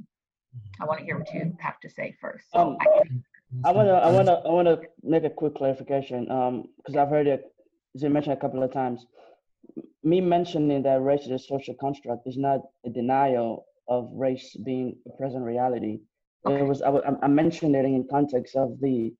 [0.80, 2.44] I want to hear what you have to say first.
[2.52, 5.56] So um, I, I want to I want to I want to make a quick
[5.56, 7.52] clarification um because I've heard it
[7.94, 9.06] you mentioned a couple of times.
[10.02, 14.96] Me mentioning that race is a social construct is not a denial of race being
[15.06, 16.00] a present reality.
[16.46, 16.60] Okay.
[16.60, 16.92] It was I,
[17.22, 19.12] I mentioned it in context of the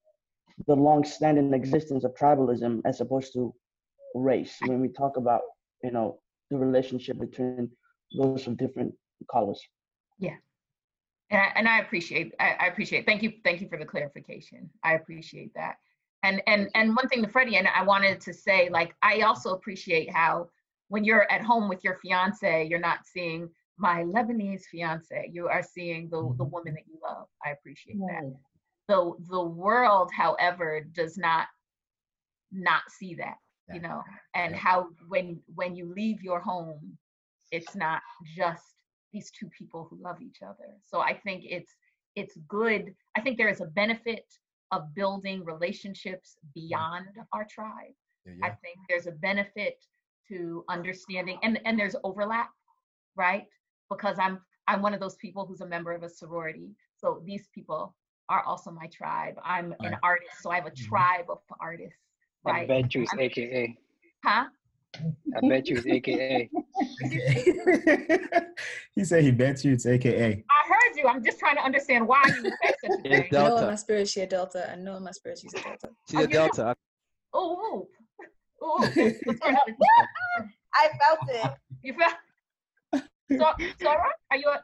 [0.66, 3.53] the long-standing existence of tribalism as opposed to
[4.14, 5.40] race when we talk about
[5.82, 6.20] you know
[6.51, 7.70] the relationship between
[8.16, 8.95] those of different
[9.30, 9.61] colors.
[10.18, 10.36] Yeah.
[11.30, 14.70] And I, and I appreciate I, I appreciate thank you thank you for the clarification.
[14.82, 15.76] I appreciate that.
[16.24, 19.54] And and and one thing to Freddie and I wanted to say like I also
[19.54, 20.48] appreciate how
[20.88, 25.30] when you're at home with your fiance you're not seeing my Lebanese fiance.
[25.32, 26.50] You are seeing the the mm-hmm.
[26.50, 27.26] woman that you love.
[27.44, 28.34] I appreciate that.
[28.88, 31.46] the the world however does not
[32.50, 33.36] not see that
[33.72, 34.02] you know?
[34.34, 34.58] and Yeah.
[34.58, 36.98] how when when you leave your home
[37.50, 38.02] it's not
[38.36, 38.64] just
[39.12, 40.70] these two people who love each other.
[40.82, 41.74] So i think it's
[42.16, 42.94] it's good.
[43.16, 44.24] I think there is a benefit
[44.72, 47.94] of building relationships beyond our tribe.
[48.26, 49.76] Yeah, i think there's a benefit
[50.28, 52.50] to understanding and and there's overlap
[53.16, 53.44] right?
[53.90, 56.70] Because i'm i'm one of those people who's a member of a sorority.
[56.96, 57.94] So these people
[58.30, 59.34] are also my tribe.
[59.44, 60.88] I'm an artist so i have a Mhm.
[60.88, 62.00] tribe of artists
[62.46, 62.68] I right?
[62.68, 63.78] Bet you it's I'm- AKA.
[64.24, 64.44] huh?
[65.36, 66.50] I bet you it's AKA.
[68.94, 70.44] he said he bets you it's AKA.
[70.50, 70.60] i
[70.95, 73.28] heard you i'm just trying to understand why you would say such a Yeah, thing
[73.32, 73.66] I know in Delta.
[73.66, 74.70] my spirit she's a delta.
[74.72, 75.88] I know in my spirit she's a delta.
[76.11, 76.76] She's a oh, Delta.
[77.32, 77.88] oh
[78.62, 79.68] oh let's start out.
[80.74, 81.51] I felt it.
[81.82, 82.14] you felt
[83.30, 84.62] so Sora, are you a,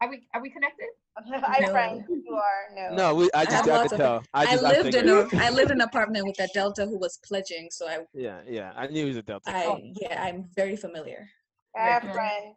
[0.00, 1.72] are we are we connected I No.
[1.72, 2.96] friend, you are no.
[2.96, 3.30] No, we.
[3.34, 4.22] I just have I lots could of- tell.
[4.32, 5.32] I I, just lived in figured.
[5.34, 8.40] a I lived in an apartment with a delta who was pledging, so I Yeah,
[8.48, 8.72] yeah.
[8.76, 9.50] I knew he was a Delta.
[9.50, 11.28] I yeah I'm very familiar.
[11.76, 12.12] I have mm-hmm.
[12.12, 12.56] friends.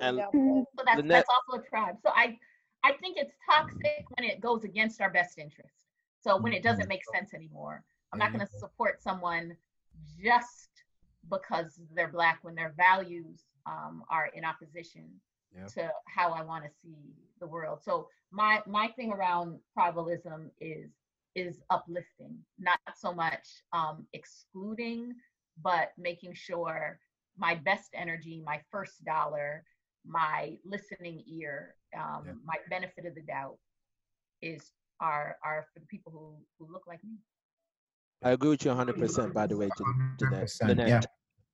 [0.00, 2.38] Who And- don't so that's Lynette- that's also a tribe so i
[2.82, 5.84] i think it's toxic when it goes against our best interest.
[6.22, 7.82] So when it doesn't make sense anymore.
[8.12, 9.56] I'm not going to support someone
[10.22, 10.70] just
[11.30, 15.06] because they're black when their values um, are in opposition
[15.56, 15.66] Yeah.
[15.74, 17.00] to how i want to see
[17.40, 17.78] the world.
[17.82, 18.08] So
[18.40, 20.90] my my thing around tribalism is
[21.34, 25.14] is uplifting not so much um, excluding
[25.62, 26.98] but making sure
[27.36, 29.64] my best energy my first dollar
[30.06, 32.32] my listening ear, um, Yeah.
[32.44, 33.58] my benefit of the doubt
[34.42, 37.16] is are are for the people who who look like me.
[38.22, 39.32] I agree with you 100%.
[39.34, 40.88] By the way, Jan- Jeanette.
[40.88, 41.00] Yeah.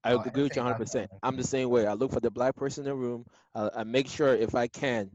[0.04, 1.10] I agree with you 100%.
[1.22, 1.86] I'm the same way.
[1.86, 3.24] I look for the black person in the room.
[3.54, 5.10] Uh, I make sure if I can,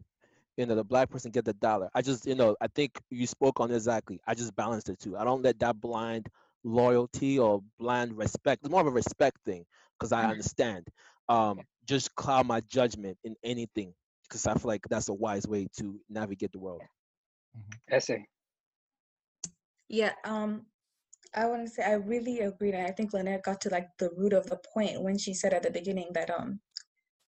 [0.57, 1.89] you know, the black person get the dollar.
[1.93, 4.19] I just, you know, I think you spoke on exactly.
[4.27, 5.17] I just balance the two.
[5.17, 6.27] I don't let that blind
[6.63, 8.61] loyalty or blind respect.
[8.63, 9.65] It's more of a respect thing
[9.97, 10.29] because I Mhm.
[10.29, 10.88] understand.
[11.29, 11.61] Um,
[11.91, 15.99] just cloud my judgment in anything because I feel like that's a wise way to
[16.09, 16.81] navigate the world.
[17.99, 18.13] SA.
[19.89, 20.67] Yeah, um,
[21.35, 24.09] I want to say I really agree, and I think Lynette got to like the
[24.15, 26.61] root of the point when she said at the beginning that um,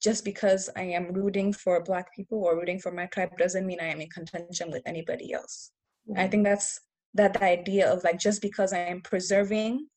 [0.02, 3.82] just because I am rooting for Black people or rooting for my tribe doesn't mean
[3.82, 5.72] I am in contention with anybody else.
[6.16, 6.80] I think that's
[7.16, 9.88] that the idea of like just because I am preserving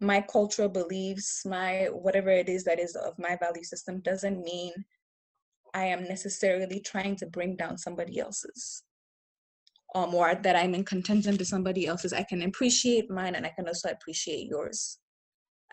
[0.00, 4.72] my cultural beliefs, my whatever it is that is of my value system doesn't mean
[5.74, 8.84] I am necessarily trying to bring down somebody else's
[9.94, 12.12] um, or that I'm in contention to somebody else's.
[12.12, 14.98] I can appreciate mine and I can also appreciate yours.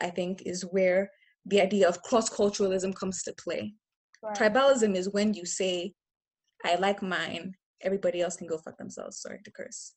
[0.01, 1.09] I think is where
[1.45, 3.73] the idea of cross culturalism comes to play.
[4.23, 4.35] Right.
[4.35, 5.93] Tribalism is when you say,
[6.65, 9.21] I like mine, everybody else can go fuck themselves.
[9.21, 9.93] Sorry to curse.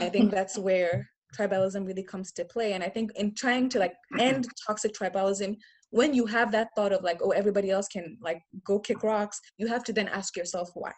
[0.00, 2.72] I think that's where tribalism really comes to play.
[2.72, 4.20] And I think in trying to like mm-hmm.
[4.20, 5.56] end toxic tribalism,
[5.90, 9.40] when you have that thought of like, oh, everybody else can like go kick rocks,
[9.58, 10.92] you have to then ask yourself why.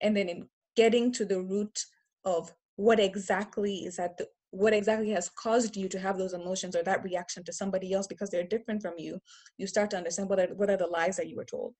[0.00, 1.78] And then in getting to the root
[2.24, 6.76] of what exactly is at the what exactly has caused you to have those emotions
[6.76, 9.18] or that reaction to somebody else because they're different from you,
[9.56, 11.72] you start to understand what are, what are the lies that you were told.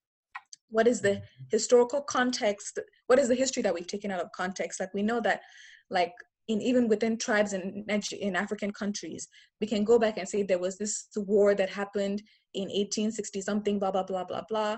[0.71, 1.45] What is the mm-hmm.
[1.51, 2.79] historical context?
[3.09, 4.81] What is the history that we've taken out of context?
[4.81, 5.43] Like we know that,
[5.91, 6.15] like
[6.49, 9.29] in even within tribes in in African countries,
[9.61, 12.23] we can go back and say there was this war that happened
[12.55, 14.77] in 1860 something, blah blah blah blah blah,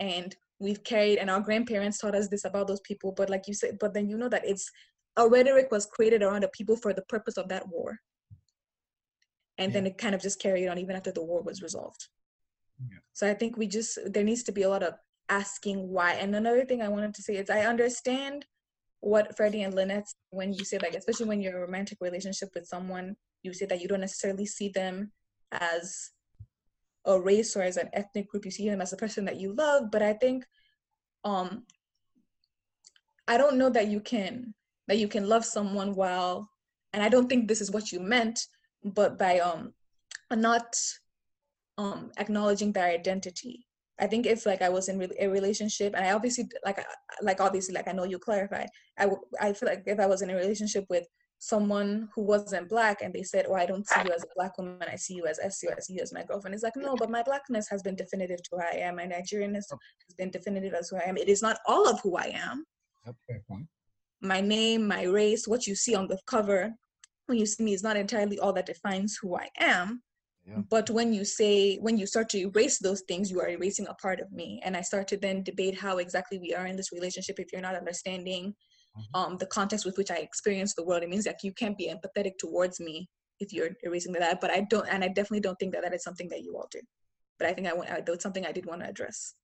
[0.00, 3.12] and we've carried and our grandparents taught us this about those people.
[3.12, 4.70] But like you said, but then you know that it's
[5.16, 7.98] a rhetoric was created around the people for the purpose of that war,
[9.58, 12.08] and then it kind of just carried on even after the war was resolved.
[12.90, 12.98] Yeah.
[13.12, 14.94] So I think we just there needs to be a lot of
[15.28, 16.14] asking why.
[16.14, 18.46] And another thing I wanted to say is I understand
[19.02, 22.50] what Freddie and Lynette when you say like especially when you're in a romantic relationship
[22.54, 25.10] with someone, you say that you don't necessarily see them
[25.50, 26.12] as
[27.04, 29.54] a race or as an ethnic group, you see them as a person that you
[29.54, 29.90] love.
[29.90, 30.46] But I think
[31.24, 31.64] um
[33.26, 34.54] I don't know that you can
[34.86, 36.48] that you can love someone while
[36.92, 38.46] and I don't think this is what you meant,
[38.84, 39.74] but by um
[40.30, 40.76] not
[41.76, 43.66] um acknowledging their identity
[44.02, 46.78] i think if like i was in re- a relationship and i obviously like
[47.22, 48.68] like obviously like i know you clarified.
[48.98, 51.06] I w- i feel like if i was in a relationship with
[51.38, 54.56] someone who wasn't black and they said oh i don't see you as a black
[54.58, 56.94] woman i see you as SU, i see you as my girlfriend it's like no
[56.94, 58.96] but my blackness has been definitive to who i am.
[58.96, 59.78] My nigerianness oh.
[60.06, 61.16] has been definitive as who i am.
[61.16, 62.64] It is not all of who i am.
[63.06, 63.66] Yep, fair point.
[64.20, 66.72] my name, my race, what you see on the cover
[67.26, 70.02] when you see me is not entirely all that defines who I am.
[70.46, 70.58] Yeah.
[70.68, 73.94] But when you say, when you start to erase those things, you are erasing a
[73.94, 74.60] part of me.
[74.64, 77.62] And I start to then debate how exactly we are in this relationship if you're
[77.62, 78.54] not understanding
[78.98, 79.20] mm-hmm.
[79.20, 81.02] um, the context with which I experience the world.
[81.02, 83.08] It means that you can't be empathetic towards me
[83.38, 84.40] if you're erasing that.
[84.40, 86.68] But I don't, and I definitely don't think that that is something that you all
[86.70, 86.80] do.
[87.38, 89.34] But I think I want that's something I did want to address.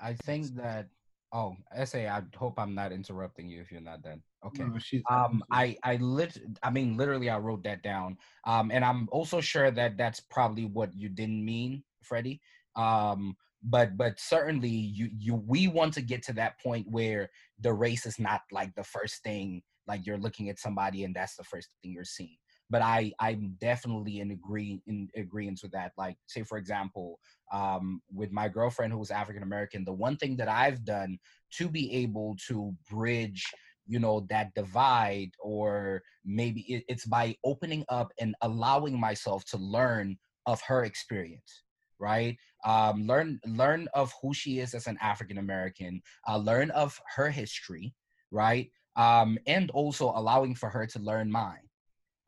[0.00, 0.88] I think that.
[1.32, 4.22] Oh, SA, I hope I'm not interrupting you if you're not done.
[4.46, 4.64] Okay.
[4.64, 6.38] No, she's, um, I I lit.
[6.62, 8.16] I mean, literally, I wrote that down.
[8.44, 12.40] Um, and I'm also sure that that's probably what you didn't mean, Freddie.
[12.76, 17.72] Um, but but certainly you you we want to get to that point where the
[17.72, 21.44] race is not like the first thing like you're looking at somebody and that's the
[21.44, 22.36] first thing you're seeing
[22.70, 27.18] but i i'm definitely in agree in agreement with that like say for example
[27.52, 31.18] um with my girlfriend who's african american the one thing that i've done
[31.50, 33.44] to be able to bridge
[33.86, 39.56] you know that divide or maybe it, it's by opening up and allowing myself to
[39.56, 41.62] learn of her experience
[41.98, 42.36] right?
[42.64, 47.30] Um, learn learn of who she is as an african american uh, learn of her
[47.30, 47.94] history
[48.30, 48.70] right?
[48.96, 51.68] Um, and also allowing for her to learn mine.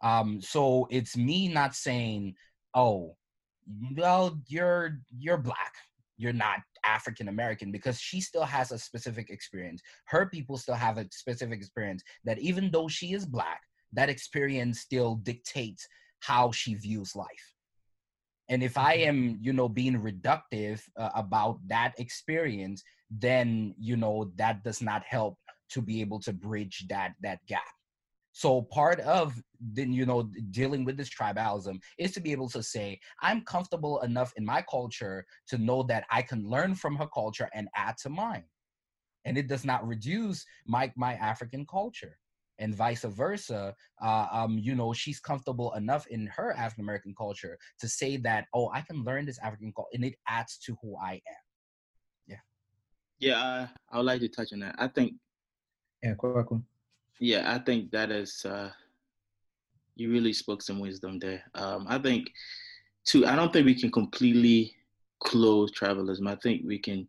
[0.02, 2.34] Um, so it's me not saying
[2.74, 3.16] oh
[3.96, 5.74] well you're you're black.
[6.16, 9.82] You're not african american because she still has a specific experience.
[10.06, 13.60] Her people still have a specific experience that even though she is black
[13.92, 15.88] that experience still dictates
[16.20, 17.54] how she views life.
[18.50, 19.08] And if i mm-hmm.
[19.08, 25.02] am you know being reductive uh, about that experience then you know that does not
[25.04, 25.38] help
[25.70, 27.77] to be able to bridge that that gap
[28.38, 32.62] so part of then you know dealing with this tribalism is to be able to
[32.62, 37.08] say i'm comfortable enough in my culture to know that i can learn from her
[37.08, 38.44] culture and add to mine.
[39.24, 42.16] And it does not reduce my my african culture
[42.60, 43.74] and vice versa.
[44.00, 48.46] Uh, um, you know she's comfortable enough in her african american culture to say that
[48.54, 51.42] oh i can learn this african culture and it adds to who i am.
[52.28, 52.42] Yeah.
[53.18, 54.76] Yeah uh, i would like to touch on that.
[54.78, 55.14] I think
[56.04, 56.62] yeah cool.
[57.20, 58.70] Yeah i think that is uh,
[59.96, 62.30] you really spoke some wisdom there um, i think
[63.04, 64.72] too i don't think we can completely
[65.20, 67.08] close tribalism i think we can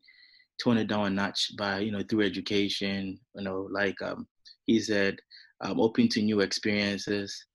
[0.61, 4.27] tone it down a notch by you know through education you know like um,
[4.65, 5.17] he said
[5.61, 7.45] um, open to new experiences,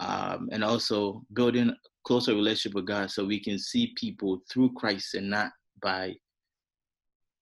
[0.00, 1.74] um, and also building
[2.04, 6.14] closer relationship with God, so we can see people through Christ and not by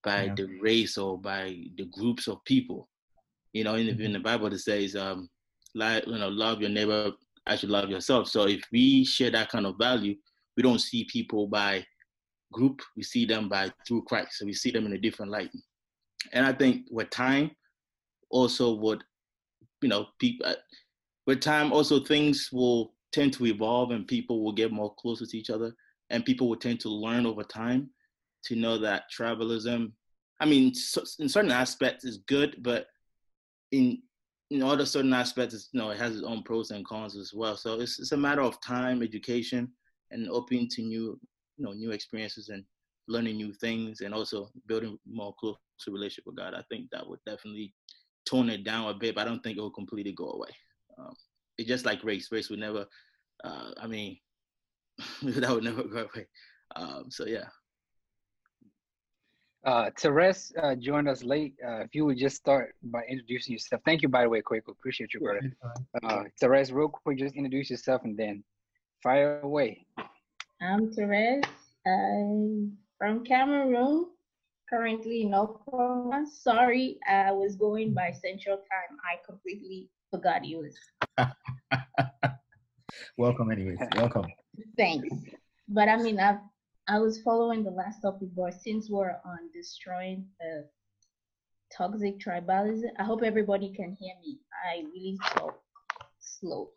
[0.03, 0.35] by yeah.
[0.35, 2.89] the race or by the groups of people.
[3.53, 5.29] You know, in the, in the Bible it says, um,
[5.75, 7.13] like you know, love your neighbor
[7.47, 8.29] as you love yourself.
[8.29, 10.15] So if we share that kind of value,
[10.57, 11.85] we don't see people by
[12.53, 14.39] group, we see them by through Christ.
[14.39, 15.51] So we see them in a different light.
[16.33, 17.51] And I think with time,
[18.31, 19.03] also what
[19.83, 20.55] you know, people uh,
[21.27, 25.39] with time also things will tend to evolve and people will get more closer to
[25.39, 25.73] each other
[26.11, 27.91] and people will tend to learn over time
[28.45, 29.93] to know that tribalism
[30.41, 30.73] i mean
[31.19, 32.87] in certain aspects is good but
[33.73, 34.01] in
[34.51, 37.33] in other certain aspects it's, you know it has its own pros and cons as
[37.35, 39.69] well so it's, it's a matter of time education
[40.11, 41.19] and opening to new
[41.57, 42.65] you know new experiences and
[43.09, 45.57] learning new things and also building more close
[45.89, 47.73] relationship with god i think that would definitely
[48.31, 50.51] tone it down a bit, but I don't think it will completely go away.
[50.99, 51.15] Um,
[51.59, 52.31] it's just like race.
[52.31, 52.87] Race would never.
[53.43, 54.19] Uh, I mean,
[55.23, 56.27] that would never go away.
[56.77, 57.47] Um, so yeah.
[59.65, 61.55] Uh, Therese uh, joined us late.
[61.67, 63.83] Uh, if you would just start by introducing yourself.
[63.85, 64.69] Thank you, by the way, Kwaku.
[64.69, 65.53] Appreciate you, brother.
[66.03, 68.43] Uh, Therese, real quick, just introduce yourself and then
[69.03, 69.85] fire away.
[70.63, 71.45] I'm Therese.
[71.87, 74.07] I'm from Cameroon
[74.69, 76.25] currently in Oklahoma.
[76.31, 78.97] Sorry, I was going by Central Time.
[79.05, 80.71] I completely forgot you.
[83.19, 83.79] welcome, anyways.
[83.97, 84.27] Welcome.
[84.79, 85.09] Thanks.
[85.69, 86.39] But I mean, I
[86.89, 90.69] I was following the last topic, but since we're on destroying the
[91.77, 94.39] toxic tribalism, I hope everybody can hear me.
[94.69, 95.61] I really talk
[96.19, 96.71] slow.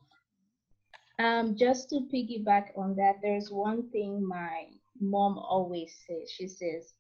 [1.20, 4.66] Um, just to piggyback on that, there's one thing my
[5.00, 6.32] mom always says.
[6.32, 6.94] She says,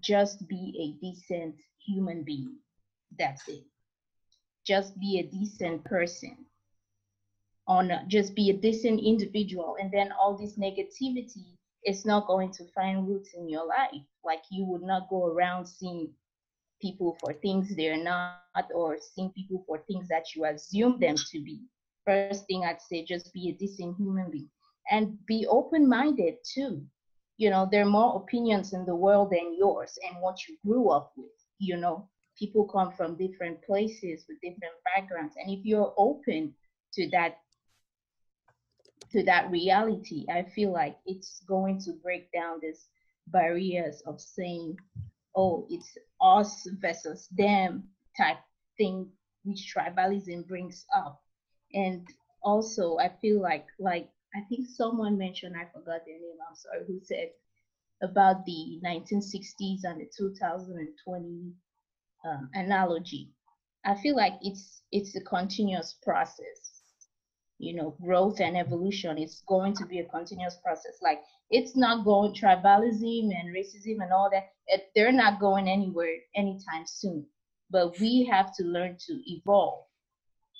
[0.00, 1.56] just be a decent
[1.86, 2.56] human being.
[3.18, 3.64] That's it.
[4.66, 6.36] Just be a decent person.
[7.68, 11.55] On just be a decent individual, and then all this negativity
[11.86, 14.02] is not going to find roots in your life.
[14.24, 16.10] Like you would not go around seeing
[16.82, 18.42] people for things they're not,
[18.74, 21.60] or seeing people for things that you assume them to be.
[22.04, 24.50] First thing I'd say, just be a decent human being
[24.90, 26.82] and be open minded too
[27.36, 30.90] you know there are more opinions in the world than yours and what you grew
[30.90, 32.08] up with you know
[32.38, 36.52] people come from different places with different backgrounds and if you're open
[36.92, 37.38] to that
[39.10, 42.86] to that reality i feel like it's going to break down these
[43.28, 44.76] barriers of saying
[45.36, 47.84] oh it's us versus them
[48.16, 48.38] type
[48.78, 49.08] thing
[49.46, 51.22] which tribalism brings up.
[51.72, 52.06] And
[52.42, 56.38] also, I feel like like I think someone mentioned I forgot their name.
[56.48, 57.30] I'm sorry, who said
[58.02, 61.52] about the 1960s and the 2020
[62.28, 63.30] um, analogy.
[63.84, 66.75] I feel like it's it's a continuous process.
[67.58, 70.98] You know, growth and evolution It's going to be a continuous process.
[71.02, 74.50] Like it's not going tribalism and racism and all that.
[74.66, 77.26] It, they're not going anywhere anytime soon.
[77.70, 79.84] But we have to learn to evolve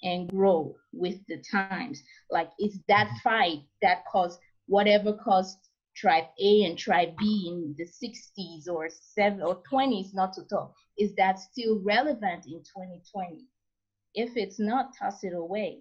[0.03, 2.03] and grow with the times.
[2.31, 5.59] Like it's that fight that caused whatever caused
[5.97, 10.75] tribe A and tribe B in the 60s or 7 or 20s not to talk
[10.99, 13.47] is that still relevant in 2020
[14.15, 15.81] if it's not toss it away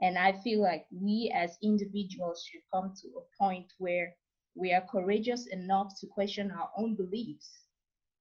[0.00, 4.14] and i feel like we as individuals should come to a point where
[4.54, 7.64] we are courageous enough to question our own beliefs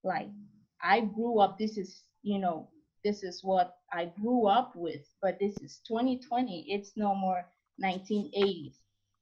[0.03, 0.29] like
[0.81, 2.69] i grew up this is you know
[3.03, 7.45] this is what i grew up with but this is 2020 it's no more
[7.83, 8.75] 1980s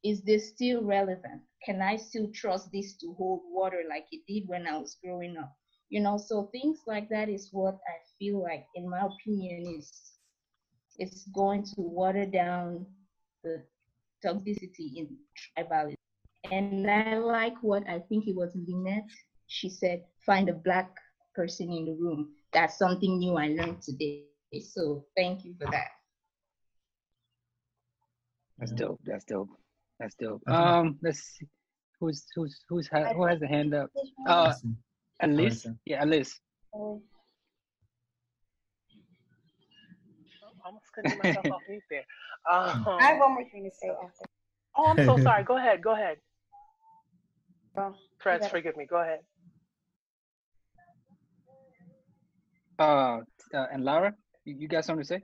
[0.03, 1.41] is this still relevant?
[1.65, 5.37] Can I still trust this to hold water like it did when I was growing
[5.37, 5.53] up?
[5.89, 9.91] You know, so things like that is what I feel like, in my opinion, is
[10.97, 12.85] it's going to water down
[13.43, 13.63] the
[14.25, 15.09] toxicity in
[15.57, 15.95] tribalism.
[16.51, 19.09] And I like what I think it was Lynette.
[19.47, 20.89] She said, find a black
[21.35, 22.29] person in the room.
[22.53, 24.23] That's something new I learned today.
[24.61, 25.89] So thank you for that.
[28.57, 28.99] That's dope.
[29.05, 29.49] That's dope.
[29.99, 30.41] That's dope.
[30.47, 31.47] Um, let's see.
[31.99, 33.89] Who's who's who's ha- who has the hand up?
[34.27, 34.53] Uh,
[35.19, 35.65] Alice.
[35.85, 36.39] Yeah, Alice.
[36.73, 37.01] Oh.
[40.67, 42.05] almost couldn't get myself off mute there.
[42.49, 44.25] Um, I have one more thing to say after.
[44.75, 45.43] Oh, I'm so sorry.
[45.43, 45.81] Go ahead.
[45.81, 46.17] Go ahead.
[47.75, 48.49] Well, Freds, okay.
[48.49, 48.85] forgive me.
[48.85, 49.19] Go ahead.
[52.79, 53.21] Uh,
[53.53, 54.13] uh and Lara,
[54.45, 55.21] you, you got something to say?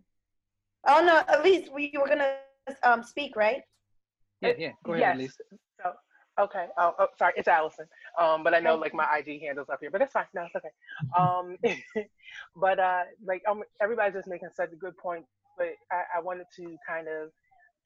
[0.88, 2.36] Oh no, at least we were gonna
[2.84, 3.62] um speak, right?
[4.42, 4.72] Yeah, yeah.
[4.84, 5.16] Go ahead, yes.
[5.16, 5.38] Alice.
[5.82, 6.66] So, okay.
[6.78, 7.34] Oh, oh, sorry.
[7.38, 7.86] It's Allison.
[8.20, 10.26] Um, but I know like my IG handles up here, but it's fine.
[10.34, 10.70] No, it's okay.
[11.18, 11.58] Um,
[12.56, 15.26] but uh, like um, everybody's just making such a good point.
[15.58, 17.30] But I, I wanted to kind of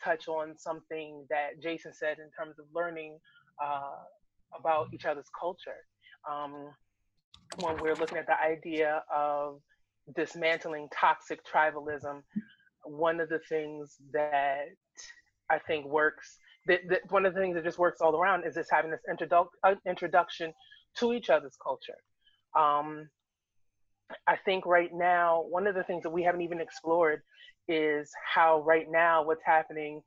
[0.03, 3.18] touch on something that Jason said in terms of learning
[3.64, 4.03] uh,
[4.57, 5.84] about each other's culture.
[6.30, 6.69] Um,
[7.60, 9.60] when we're looking at the idea of
[10.15, 12.22] dismantling toxic tribalism,
[12.84, 14.68] one of the things that
[15.49, 16.38] I think works,
[16.68, 19.02] that, that one of the things that just works all around is just having this
[19.11, 20.53] introdu- uh, introduction
[20.98, 21.98] to each other's culture.
[22.57, 23.10] Um,
[24.26, 27.22] I think right now, one of the things that we haven't even explored
[27.68, 30.02] is how right now what's happening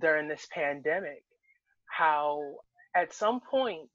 [0.00, 1.22] during this pandemic,
[1.86, 2.40] how
[2.96, 3.88] at some point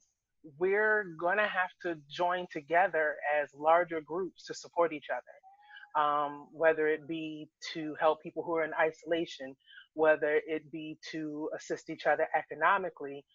[0.57, 6.87] we're gonna have to join together as larger groups to support each other, um, whether
[6.87, 9.55] it be to help people who are in isolation,
[9.93, 13.25] whether it be to assist each other economically.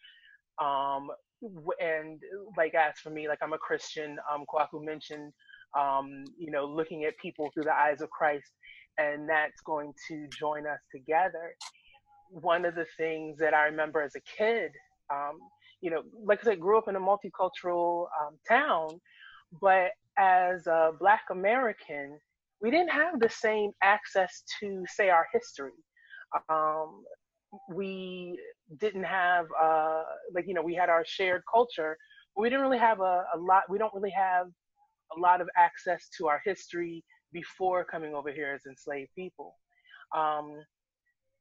[0.62, 1.10] Um,
[1.80, 2.22] and
[2.56, 5.32] like as for me, like I'm a Christian, um, Kwaku mentioned,
[5.78, 8.50] um, you know, looking at people through the eyes of Christ,
[8.98, 11.54] and that's going to join us together.
[12.30, 14.70] One of the things that I remember as a kid,
[15.12, 15.38] um,
[15.80, 19.00] you know, like I said, grew up in a multicultural um, town,
[19.60, 22.18] but as a Black American,
[22.60, 25.72] we didn't have the same access to, say, our history.
[26.48, 27.04] Um,
[27.72, 28.38] we
[28.80, 30.02] didn't have, uh,
[30.34, 31.96] like, you know, we had our shared culture,
[32.34, 34.46] but we didn't really have a, a lot, we don't really have
[35.16, 37.04] a lot of access to our history
[37.34, 39.54] before coming over here as enslaved people.
[40.16, 40.62] Um,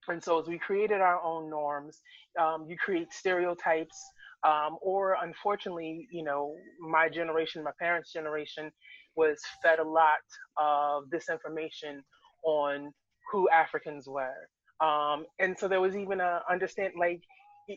[0.10, 2.02] and so as we created our own norms,
[2.38, 3.98] um, you create stereotypes,
[4.45, 8.70] um, or unfortunately, you know, my generation, my parents' generation,
[9.15, 10.26] was fed a lot
[10.57, 11.99] of disinformation
[12.44, 12.91] on
[13.32, 14.49] who Africans were.
[14.86, 17.22] Um, and so there was even a understand like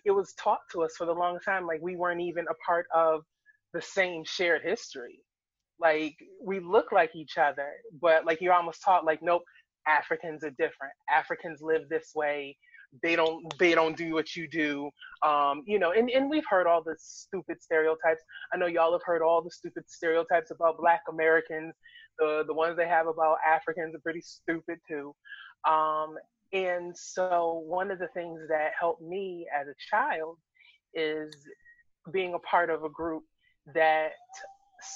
[0.04, 2.86] it was taught to us for the long time like we weren't even a part
[2.92, 3.20] of
[3.72, 5.20] the same shared history.
[5.80, 9.42] Like we look like each other, but like you're almost taught like nope,
[9.86, 10.92] Africans are different.
[11.10, 12.56] Africans live this way.
[13.02, 14.90] They don't they don't do what you do.
[15.26, 18.22] Um, you know, and, and we've heard all the stupid stereotypes.
[18.52, 21.74] I know y'all have heard all the stupid stereotypes about black Americans.
[22.18, 25.14] The the ones they have about Africans are pretty stupid too.
[25.68, 26.14] Um,
[26.52, 30.38] and so one of the things that helped me as a child
[30.94, 31.34] is
[32.12, 33.24] being a part of a group
[33.74, 34.12] that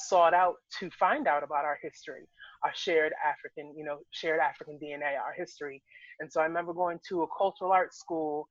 [0.09, 2.29] sought out to find out about our history,
[2.65, 5.83] our shared African, you know, shared African DNA, our history.
[6.21, 8.49] And so I remember going to a cultural arts school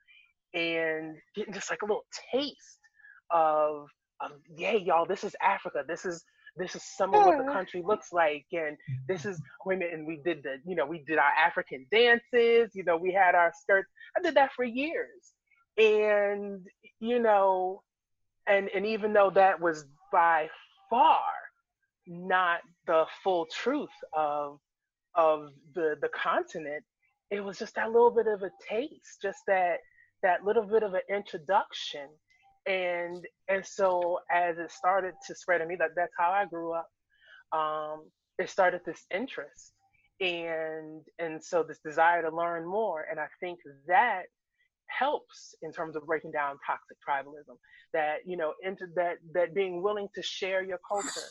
[0.54, 2.80] and getting just like a little taste
[3.32, 3.88] of,
[4.22, 5.84] of yeah, y'all, this is Africa.
[5.88, 6.24] This is
[6.58, 8.46] this is some of what the country looks like.
[8.52, 9.70] And this is mm-hmm.
[9.70, 12.72] women and we did the you know we did our african dances.
[12.76, 13.90] You know we had our skirts.
[14.18, 15.34] I did that for years.
[15.78, 16.66] And
[17.00, 17.84] you know
[18.48, 20.50] and and even though that was by
[20.90, 21.22] far
[22.10, 24.60] not the full truth of
[25.16, 26.84] of the the continent.
[27.32, 29.78] It was just that little bit of a taste just that
[30.24, 32.08] that little bit of an introduction.
[32.66, 36.74] And and so as it started to spread in me that that's how i grew
[36.74, 36.90] up.
[37.52, 39.74] Um, it started this interest
[40.20, 43.06] and and so this desire to learn more.
[43.10, 44.24] And i think that
[45.00, 47.56] helps in terms of breaking down toxic tribalism
[47.94, 51.28] that you know into that that being willing to share your culture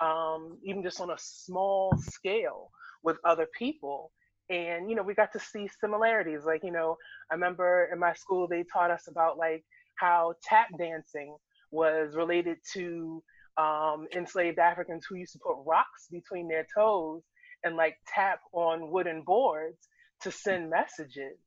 [0.00, 2.70] um, even just on a small scale
[3.02, 4.10] with other people.
[4.50, 6.40] And you know we got to see similarities.
[6.44, 6.96] Like you know
[7.30, 9.64] i remember in my school they taught us about like
[9.96, 11.36] how tap dancing
[11.70, 13.22] was related to
[13.56, 17.22] um, enslaved africans who used to put rocks between their toes
[17.64, 19.88] and like tap on wooden boards
[20.22, 21.38] to send messages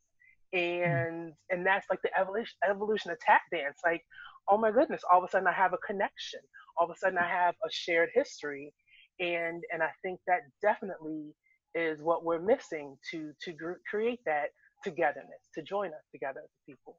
[0.56, 4.02] and and that's like the evolution evolution of tap dance like
[4.50, 6.40] oh my goodness all of a sudden i have a connection.
[6.78, 8.74] All of a sudden i have a shared history
[9.20, 11.34] and and i think that definitely
[11.74, 13.54] is what we're missing to to
[13.90, 14.48] create that
[14.84, 16.98] togetherness to join us together as people.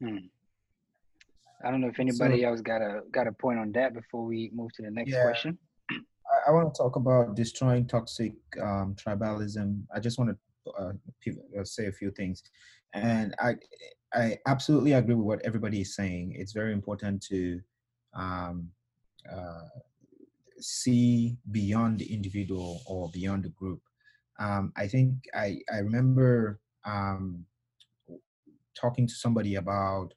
[0.00, 0.26] Hmm.
[1.64, 4.24] i don't know if anybody so, else got a got a point on that before
[4.24, 5.24] we move to the next yeah.
[5.24, 5.58] question.
[5.90, 9.82] I, I want to talk about destroying toxic um, tribalism.
[9.94, 10.36] I just want to
[10.78, 10.92] uh,
[11.58, 12.42] uh, say a few things.
[12.94, 13.54] And i
[14.14, 16.34] i absolutely agree with what everybody is saying.
[16.36, 17.60] It's very important to
[18.14, 18.70] um,
[19.30, 19.68] uh,
[20.60, 23.80] see beyond the individual or beyond the group.
[24.38, 27.44] Um, I think I, I remember um,
[28.74, 30.14] talking to somebody about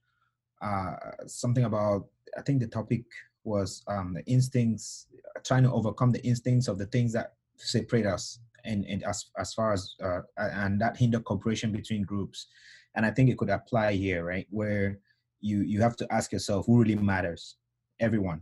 [0.61, 0.95] uh,
[1.25, 2.05] something about,
[2.37, 3.03] I think the topic
[3.43, 5.07] was um, the instincts,
[5.43, 8.39] trying to overcome the instincts of the things that separate us
[8.69, 12.47] and, and as, as far as, uh, and that hinder cooperation between groups.
[12.95, 14.47] And I think it could apply here, right?
[14.49, 14.99] Where
[15.41, 17.57] you, you have to ask yourself who really matters?
[17.99, 18.41] Everyone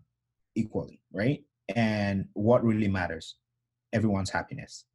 [0.56, 1.44] equally, right?
[1.76, 3.36] and what really matters
[3.94, 4.86] everyone's happiness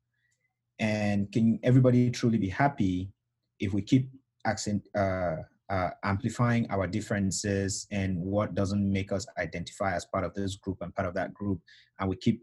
[0.78, 3.10] and can everybody truly be happy
[3.60, 4.10] if we keep
[4.46, 5.36] accent uh,
[5.68, 10.78] uh, amplifying our differences and what doesn't make us identify as part of this group
[10.80, 11.60] and part of that group
[12.00, 12.42] and we keep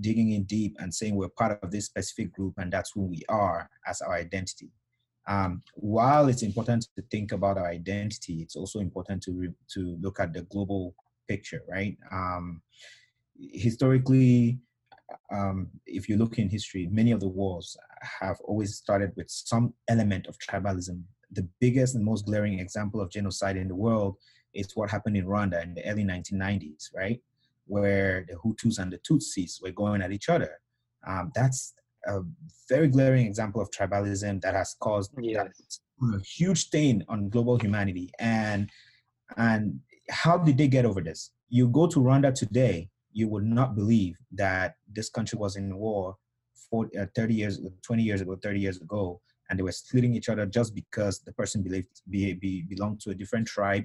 [0.00, 3.22] digging in deep and saying we're part of this specific group and that's who we
[3.28, 4.70] are as our identity
[5.28, 9.96] um, while it's important to think about our identity it's also important to re- to
[10.00, 10.94] look at the global
[11.28, 12.60] picture right um,
[13.38, 14.58] historically,
[15.32, 17.76] um, if you look in history, many of the wars
[18.20, 21.02] have always started with some element of tribalism.
[21.32, 24.16] The biggest and most glaring example of genocide in the world
[24.54, 27.20] is what happened in Rwanda in the early 1990s, right?
[27.66, 30.58] Where the Hutus and the Tutsis were going at each other.
[31.06, 31.74] Um, that's
[32.06, 32.20] a
[32.68, 35.48] very glaring example of tribalism that has caused yes.
[36.02, 38.10] a huge stain on global humanity.
[38.18, 38.68] And
[39.36, 39.80] and
[40.10, 41.30] how did they get over this?
[41.48, 46.16] You go to Rwanda today, you would not believe that this country was in war
[46.70, 49.20] for uh, 30 years 20 years ago 30 years ago
[49.50, 53.10] and they were splitting each other just because the person believed be, be, belonged to
[53.10, 53.84] a different tribe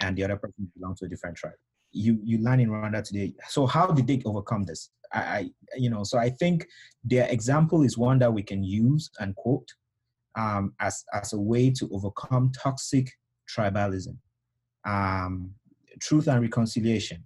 [0.00, 1.54] and the other person belonged to a different tribe
[1.96, 5.90] you you land in rwanda today so how did they overcome this I, I you
[5.90, 6.66] know so i think
[7.04, 9.68] their example is one that we can use and quote
[10.36, 13.10] um, as as a way to overcome toxic
[13.48, 14.16] tribalism
[14.84, 15.52] um,
[16.00, 17.24] truth and reconciliation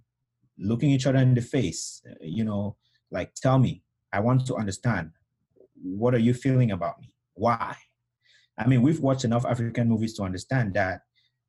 [0.61, 2.77] looking each other in the face, you know,
[3.09, 3.83] like, tell me,
[4.13, 5.11] I want to understand.
[5.83, 7.13] What are you feeling about me?
[7.33, 7.75] Why?
[8.57, 11.01] I mean, we've watched enough African movies to understand that,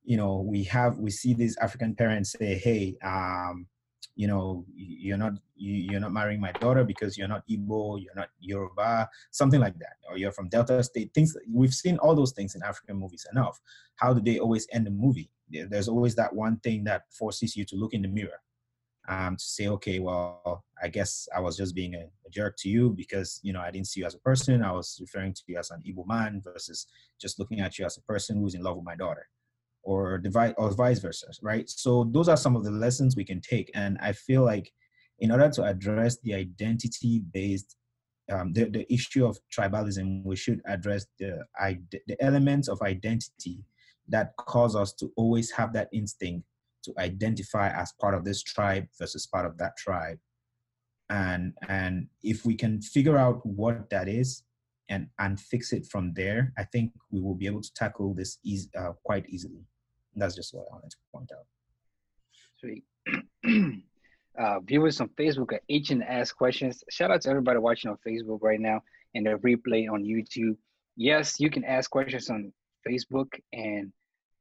[0.04, 3.66] you know, we have, we see these African parents say, hey, um,
[4.14, 8.28] you know, you're not, you're not marrying my daughter because you're not Igbo, you're not
[8.40, 11.14] Yoruba, something like that, or you're from Delta State.
[11.14, 13.58] Things we've seen all those things in African movies enough.
[13.96, 15.30] How do they always end the movie?
[15.48, 18.40] There's always that one thing that forces you to look in the mirror
[19.08, 22.68] um, to say, okay, well, I guess I was just being a, a, jerk to
[22.68, 24.62] you because you know I didn't see you as a person.
[24.62, 26.86] I was referring to you as an Igbo man versus
[27.20, 29.26] just looking at you as a person who's in love with my daughter,
[29.82, 31.68] or the or vice versa, right?
[31.68, 34.72] So those are some of the lessons we can take, and I feel like
[35.18, 37.76] in order to address the identity-based
[38.30, 41.44] um, the, the issue of tribalism, we should address the
[42.06, 43.64] the elements of identity
[44.08, 46.46] that cause us to always have that instinct
[46.84, 50.18] to identify as part of this tribe versus part of that tribe.
[51.10, 54.44] And and if we can figure out what that is
[54.88, 58.38] and and fix it from there i think we will be able to tackle this
[58.78, 59.64] uh, quite easily
[60.16, 61.46] that's just what i wanted to point out
[62.58, 62.84] sweet
[64.38, 66.82] uh, viewers on Facebook are itching to ask questions.
[66.90, 68.80] Shout out to everybody watching on Facebook right now
[69.14, 70.56] and the replay on YouTube.
[70.96, 72.52] Yes, you can ask questions on
[72.86, 73.92] Facebook, and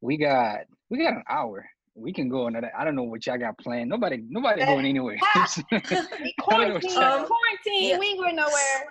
[0.02, 1.68] we got we got an hour.
[1.96, 2.72] We can go another.
[2.78, 3.90] I don't know what y'all got planned.
[3.90, 5.18] Nobody, nobody going anywhere.
[6.40, 7.90] Quarantine, y'all- quarantine.
[7.90, 8.00] Yeah.
[8.00, 8.86] We ain't going nowhere.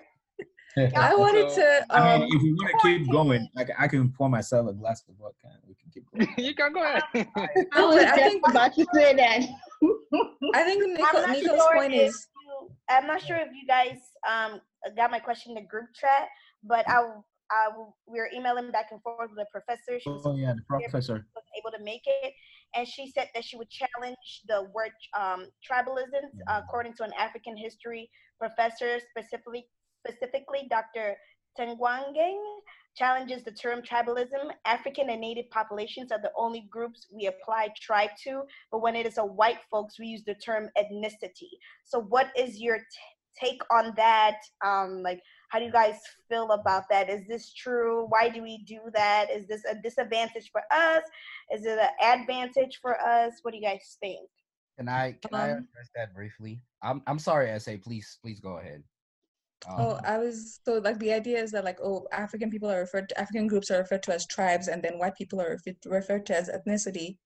[0.78, 1.86] I wanted So, to.
[1.90, 4.68] I Um, mean, if we want to keep going, I can, I can pour myself
[4.68, 5.48] a glass of vodka.
[5.52, 6.28] and We can keep going.
[6.46, 7.02] you can go ahead.
[7.74, 9.40] I was but I just think- about to say that.
[10.54, 13.98] I think I'm Nico, Nico's sure point is you, I'm not sure if you guys
[14.28, 14.60] um
[14.96, 16.28] got my question in the group chat,
[16.64, 16.98] but I
[17.52, 17.68] I
[18.06, 20.00] we were emailing back and forth with the professor.
[20.00, 21.24] She was Oh yeah, the professor.
[21.34, 22.32] was able to make it,
[22.74, 24.16] and she said that she would challenge
[24.48, 29.66] the word um, tribalism uh, according to an African history professor, specifically
[30.04, 31.16] specifically Dr.
[31.58, 32.38] Tengwangang
[32.96, 34.50] challenges the term tribalism.
[34.66, 39.06] African and native populations are the only groups we apply tribe to, but when it
[39.06, 41.50] is a white folks, we use the term ethnicity.
[41.84, 42.84] So, what is your t-
[43.46, 44.38] take on that?
[44.64, 45.20] Um, like,
[45.50, 45.96] how do you guys
[46.28, 47.10] feel about that?
[47.10, 48.06] Is this true?
[48.08, 49.30] Why do we do that?
[49.30, 51.02] Is this a disadvantage for us?
[51.52, 53.34] Is it an advantage for us?
[53.42, 54.28] What do you guys think?
[54.78, 56.62] Can I can I Um, address that briefly?
[56.82, 57.72] I'm I'm sorry, SA.
[57.82, 58.82] Please please go ahead.
[59.68, 62.80] Oh, Um, I was so like the idea is that like oh African people are
[62.80, 65.76] referred to African groups are referred to as tribes and then white people are referred
[65.86, 67.18] referred to as ethnicity.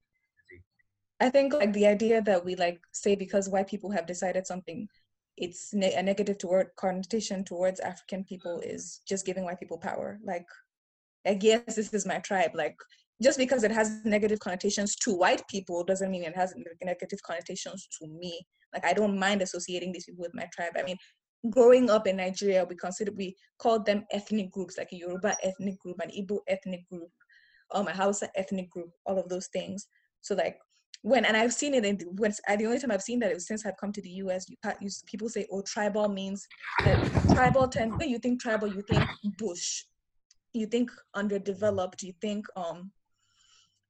[1.20, 4.88] I think like the idea that we like say because white people have decided something,
[5.36, 10.18] it's ne- a negative toward connotation towards African people is just giving white people power.
[10.24, 10.46] Like,
[11.24, 12.50] like yes, this is my tribe.
[12.54, 12.76] Like
[13.22, 16.52] just because it has negative connotations to white people doesn't mean it has
[16.82, 18.44] negative connotations to me.
[18.72, 20.72] Like I don't mind associating these people with my tribe.
[20.76, 20.96] I mean,
[21.50, 25.78] growing up in Nigeria, we consider we called them ethnic groups, like a Yoruba ethnic
[25.78, 27.10] group, an Igbo ethnic group,
[27.72, 29.86] um, a Hausa ethnic group, all of those things.
[30.20, 30.58] So like
[31.02, 33.32] when and I've seen it in the, when uh, the only time I've seen that
[33.32, 34.48] is since I've come to the U.S.
[34.48, 36.46] You, you people say, "Oh, tribal means
[37.34, 39.04] tribal." Tend when you think tribal, you think
[39.38, 39.84] bush,
[40.54, 42.90] you think underdeveloped, you think um,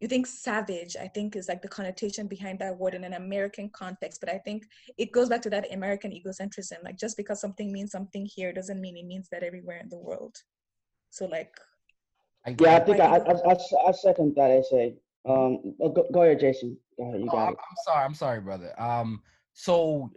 [0.04, 0.96] you think savage.
[1.00, 4.20] I think is like the connotation behind that word in an American context.
[4.20, 4.66] But I think
[4.98, 6.84] it goes back to that American egocentrism.
[6.84, 9.96] Like just because something means something here doesn't mean it means that everywhere in the
[9.96, 10.36] world.
[11.08, 11.54] So like
[12.46, 14.82] I, Yeah, I I- think I, I, I, I second that SA.
[15.26, 16.76] Um, oh, go, go ahead, Jason.
[16.98, 17.58] Go ahead, you Oh, got I'm, it.
[17.58, 18.04] I'm sorry.
[18.04, 18.78] I'm sorry, brother.
[18.78, 19.22] Um,
[19.54, 20.10] so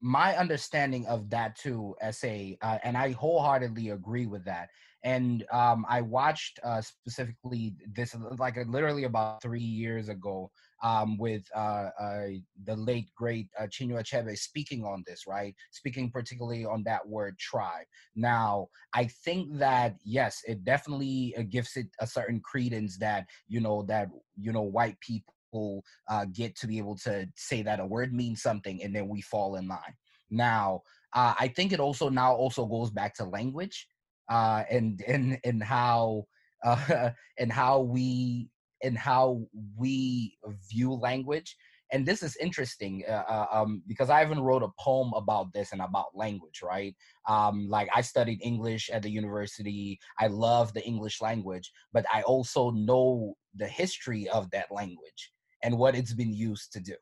[0.00, 4.70] my understanding of that too, SA, uh, and I wholeheartedly agree with that.
[5.08, 10.50] And um, I watched uh, specifically this like uh, literally about three years ago
[10.82, 12.26] um, with uh, uh,
[12.66, 15.54] the late great uh, Chinua Achebe speaking on this, right?
[15.70, 17.86] Speaking particularly on that word tribe.
[18.16, 23.60] Now, I think that yes, it definitely uh, gives it a certain credence that you
[23.60, 24.08] know that
[24.38, 28.42] you know white people uh, get to be able to say that a word means
[28.42, 29.96] something, and then we fall in line.
[30.30, 30.82] Now,
[31.14, 33.88] I think it also now also goes back to language,
[34.28, 36.26] uh, and and and how
[36.64, 38.48] uh, and how we
[38.82, 39.46] and how
[39.76, 40.36] we
[40.70, 41.56] view language.
[41.90, 45.72] And this is interesting uh, uh, um, because I even wrote a poem about this
[45.72, 46.94] and about language, right?
[47.26, 49.98] Um, like I studied English at the university.
[50.20, 55.32] I love the English language, but I also know the history of that language
[55.62, 56.94] and what it's been used to do,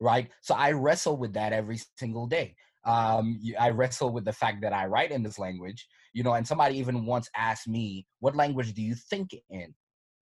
[0.00, 0.28] right?
[0.40, 2.56] So I wrestle with that every single day.
[2.84, 6.46] Um, I wrestle with the fact that I write in this language, you know, and
[6.48, 9.74] somebody even once asked me, "What language do you think in?"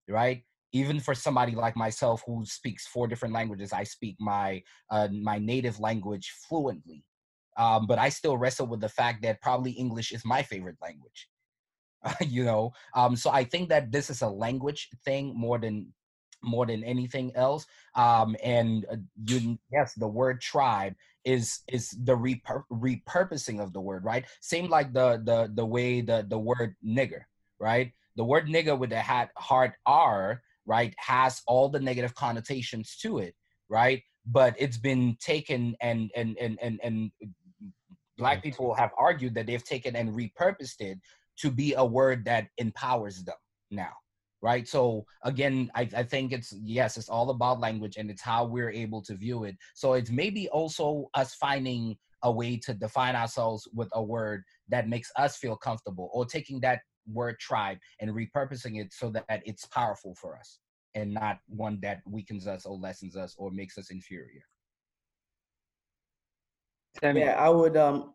[0.09, 0.45] Right?
[0.73, 5.39] Even for somebody like myself who speaks four different languages, I speak my uh, my
[5.39, 7.05] native language fluently,
[7.59, 11.29] um, but I still wrestle with the fact that probably English is my favorite language.
[12.21, 15.93] you know, um, so I think that this is a language thing more than
[16.43, 17.67] more than anything else.
[17.95, 18.97] Um, and uh,
[19.27, 24.25] you, yes, the word tribe is is the repur- repurposing of the word, right?
[24.41, 27.23] Same like the the the way the the word nigger,
[27.59, 27.93] right?
[28.17, 33.19] The word nigger with the hat hard R, right, has all the negative connotations to
[33.19, 33.35] it,
[33.69, 34.03] right?
[34.27, 37.11] But it's been taken and and and and and
[38.19, 40.99] black people have argued that they've taken and repurposed it
[41.39, 43.37] to be a word that empowers them
[43.71, 43.93] now
[44.43, 48.45] right so again I, I think it's yes it's all about language and it's how
[48.45, 53.17] we're able to view it so it's maybe also us finding a way to define
[53.17, 56.81] ourselves with a word that makes us feel comfortable or taking that
[57.13, 60.59] word tribe and repurposing it so that it's powerful for us
[60.95, 64.43] and not one that weakens us or lessens us or makes us inferior
[67.03, 67.77] Yeah, I would.
[67.77, 68.15] Um,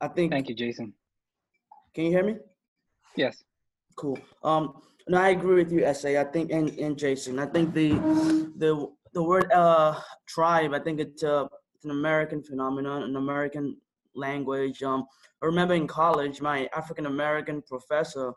[0.00, 0.32] I think.
[0.32, 0.92] thank you, Jason.
[1.94, 2.36] Can you hear me?
[3.16, 3.42] Yes.
[3.96, 4.18] Cool.
[4.42, 6.20] Um, no, I agree with you, SA.
[6.20, 7.38] I think and, and Jason.
[7.38, 7.90] I think the
[8.56, 10.72] the the word uh tribe.
[10.74, 13.76] I think it's uh it's an American phenomenon, an American
[14.14, 14.82] language.
[14.82, 15.06] Um,
[15.42, 18.32] I remember in college, my African American professor,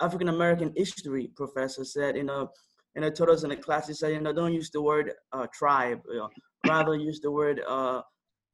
[0.00, 2.46] African American history professor, said in a
[2.94, 5.46] in a told in a class, he said, you know, don't use the word uh,
[5.52, 6.28] tribe, you know,
[6.66, 8.02] rather use the word uh,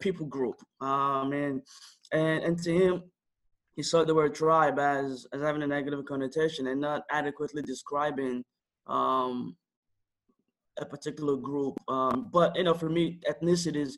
[0.00, 0.56] people group.
[0.80, 1.62] Um, and
[2.12, 3.02] and and to him,
[3.76, 8.44] he saw the word tribe as as having a negative connotation and not adequately describing
[8.86, 9.56] um,
[10.78, 11.78] a particular group.
[11.88, 13.90] Um, but you know, for me, ethnicity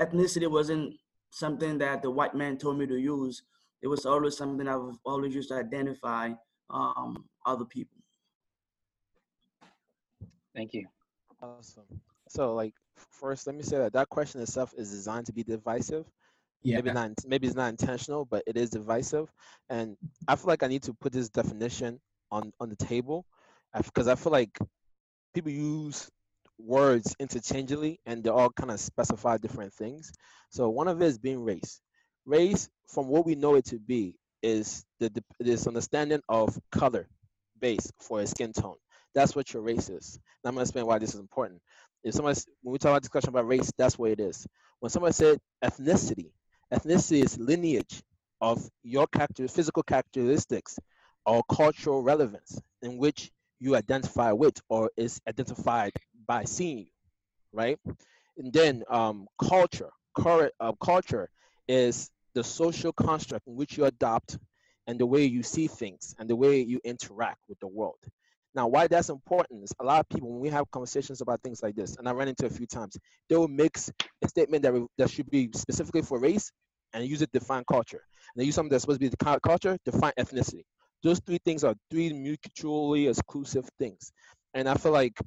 [0.00, 0.94] ethnicity wasn't
[1.30, 3.42] something that the white man told me to use.
[3.82, 6.30] It was always something I've always used to identify
[6.70, 7.96] um, other people.
[10.54, 10.86] Thank you.
[11.40, 11.84] Awesome.
[12.28, 16.06] So, like, first, let me say that that question itself is designed to be divisive.
[16.62, 16.76] Yeah.
[16.76, 17.10] Maybe not.
[17.26, 19.32] Maybe it's not intentional, but it is divisive.
[19.70, 23.24] And I feel like I need to put this definition on on the table,
[23.74, 24.58] uh, because I feel like
[25.34, 26.10] people use
[26.58, 30.12] words interchangeably and they all kind of specify different things.
[30.50, 31.80] So one of it is being race.
[32.26, 35.10] Race, from what we know it to be, is the,
[35.40, 37.08] this understanding of color
[37.60, 38.76] base for a skin tone.
[39.14, 40.14] That's what your race is.
[40.44, 41.60] And I'm gonna explain why this is important.
[42.04, 44.46] If somebody when we talk about discussion about race, that's what it is.
[44.80, 46.30] When somebody said ethnicity,
[46.72, 48.02] ethnicity is lineage
[48.40, 50.78] of your character, physical characteristics
[51.26, 53.30] or cultural relevance in which
[53.60, 55.92] you identify with or is identified
[56.26, 56.92] by seeing you,
[57.52, 57.78] right?
[58.36, 61.28] And then um, culture, current uh, culture
[61.66, 64.38] is the social construct in which you adopt
[64.86, 67.98] and the way you see things and the way you interact with the world.
[68.54, 71.62] Now, why that's important is a lot of people, when we have conversations about things
[71.62, 72.96] like this, and I ran into a few times,
[73.28, 73.90] they will mix
[74.22, 76.50] a statement that, that should be specifically for race
[76.92, 78.02] and use it to define culture.
[78.34, 80.62] And they use something that's supposed to be the culture, define ethnicity.
[81.02, 84.10] Those three things are three mutually exclusive things.
[84.54, 85.18] And I feel like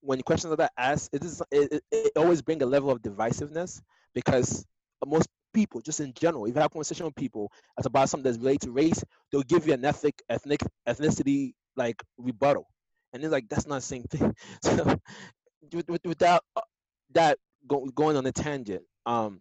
[0.00, 3.80] when questions like that asked, it, is, it, it always bring a level of divisiveness
[4.14, 4.64] because
[5.06, 8.24] most people, just in general, if you have a conversation with people that's about something
[8.24, 12.68] that's related to race, they'll give you an ethnic, ethnic, ethnicity like rebuttal,
[13.12, 14.34] and it's like that's not the same thing.
[14.62, 15.00] So,
[15.72, 16.62] with, without uh,
[17.12, 19.40] that go, going on a tangent, um,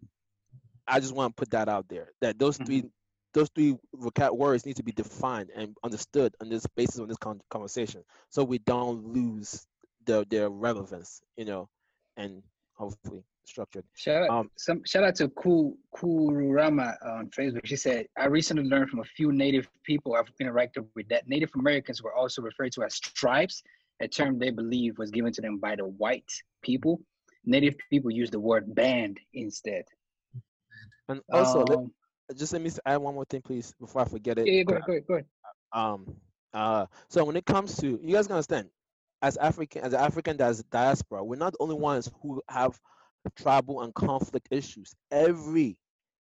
[0.87, 2.65] I just want to put that out there that those mm-hmm.
[2.65, 2.83] three
[3.33, 7.17] those three words need to be defined and understood on this basis on this
[7.49, 9.65] conversation, so we don't lose
[10.05, 11.69] their their relevance, you know,
[12.17, 12.43] and
[12.73, 13.83] hopefully structured.
[13.95, 17.65] Shout out, um, some shout out to Ku Kururama on Facebook.
[17.65, 21.51] She said, "I recently learned from a few Native people I've interacted with that Native
[21.55, 23.63] Americans were also referred to as tribes,
[23.99, 26.31] a term they believe was given to them by the white
[26.61, 27.01] people.
[27.45, 29.85] Native people use the word band instead."
[31.09, 31.91] And also, um,
[32.29, 34.45] let, just let me add one more thing, please, before I forget it.
[34.45, 35.25] Yeah, yeah go ahead, go ahead, go ahead.
[35.73, 36.15] Um,
[36.53, 38.69] uh, so when it comes to you guys can understand,
[39.21, 42.79] as African as African diaspora, we're not the only ones who have
[43.35, 44.93] tribal and conflict issues.
[45.11, 45.77] Every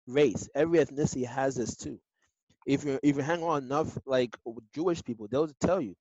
[0.08, 2.00] race, every ethnicity has this too.
[2.66, 4.36] If you if you hang on enough like
[4.74, 5.96] Jewish people, they'll tell you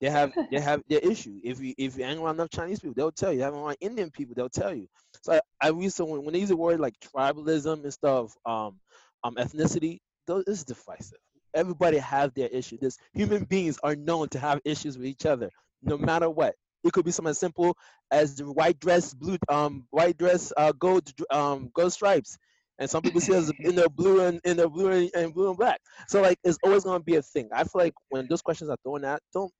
[0.00, 1.40] they have they have their issue.
[1.42, 3.42] If you if you hang around enough Chinese people, they'll tell you.
[3.42, 4.86] Hang around Indian people, they'll tell you.
[5.22, 8.78] So I, I recently when, when they use the word like tribalism and stuff, um,
[9.24, 11.18] um, ethnicity, those is divisive.
[11.54, 12.78] Everybody have their issue.
[12.80, 15.50] This human beings are known to have issues with each other,
[15.82, 16.54] no matter what.
[16.84, 17.76] It could be something as simple
[18.10, 22.38] as the white dress, blue, um, white dress, uh, gold, um, gold stripes,
[22.78, 25.48] and some people see it in the blue and in the blue and, and blue
[25.48, 25.80] and black.
[26.08, 27.50] So like, it's always gonna be a thing.
[27.52, 29.52] I feel like when those questions are thrown at, don't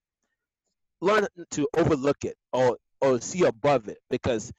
[1.00, 4.52] learn to overlook it or or see above it because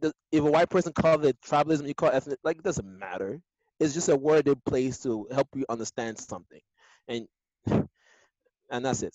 [0.00, 2.98] the, if a white person calls it tribalism, you call it ethnic, like it doesn't
[2.98, 3.40] matter.
[3.78, 6.60] It's just a word they place to help you understand something,
[7.08, 7.26] and
[7.66, 9.14] and that's it.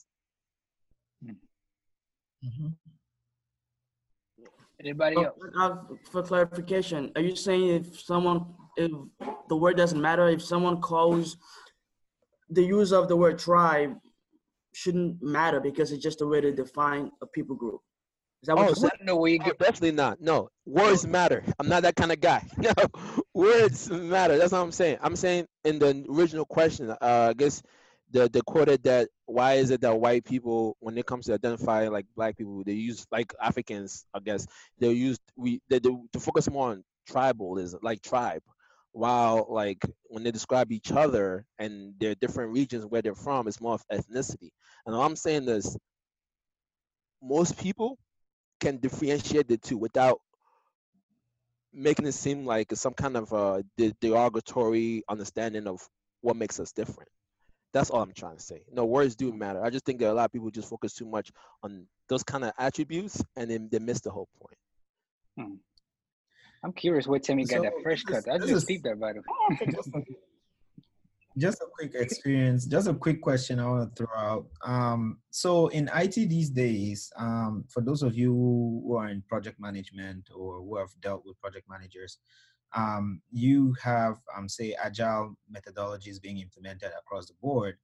[2.48, 2.68] Mm-hmm.
[4.80, 5.40] Anybody so, else?
[5.60, 5.76] Uh,
[6.12, 8.46] for clarification, are you saying if someone,
[8.78, 8.92] if
[9.50, 11.38] the word doesn't matter, if someone calls
[12.50, 13.96] the use of the word tribe
[14.74, 17.82] shouldn't matter because it's just a way to define a people group?
[18.44, 18.92] Is that what oh, you said?
[19.02, 20.22] No, we oh, definitely not.
[20.22, 21.44] No, words matter.
[21.58, 22.44] I'm not that kind of guy.
[22.58, 22.72] No,
[23.34, 24.38] words matter.
[24.38, 25.00] That's what I'm saying.
[25.02, 27.64] I'm saying in the original question, uh, I guess
[28.12, 31.88] the the quoted that why is it that white people when it comes to identify
[31.88, 34.48] like black people they use like Africans I guess
[34.80, 38.42] they use we they, they to focus more on tribalism like tribe.
[38.94, 43.62] While like when they describe each other and their different regions where they're from it's
[43.62, 44.50] more of ethnicity.
[44.86, 45.78] And all I'm saying is
[47.22, 47.98] most people
[48.60, 50.20] can differentiate the two without
[51.74, 53.64] making it seem like some kind of a
[54.02, 55.88] derogatory understanding of
[56.22, 57.10] what makes us different
[57.74, 58.64] that's all I'm trying to say.
[58.72, 59.64] No, words do matter.
[59.64, 61.32] I just think that a lot of people just focus too much
[61.64, 64.58] on those kind of attributes and then they miss the whole point.
[65.38, 65.56] Hmm.
[66.64, 68.24] I'm curious where Timmy got that fresh cut.
[68.32, 70.04] I just is- peeped that by the way.
[71.38, 75.68] just a quick experience just a quick question i want to throw out um, so
[75.68, 80.60] in it these days um, for those of you who are in project management or
[80.62, 82.18] who have dealt with project managers
[82.76, 87.78] um, you have um, say agile methodologies being implemented across the board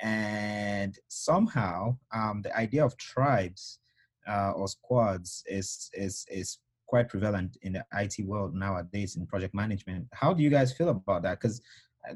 [0.00, 3.80] and somehow um, the idea of tribes
[4.28, 9.54] uh, or squads is is is quite prevalent in the IT world nowadays in project
[9.54, 10.06] management.
[10.12, 11.40] How do you guys feel about that?
[11.40, 11.60] Because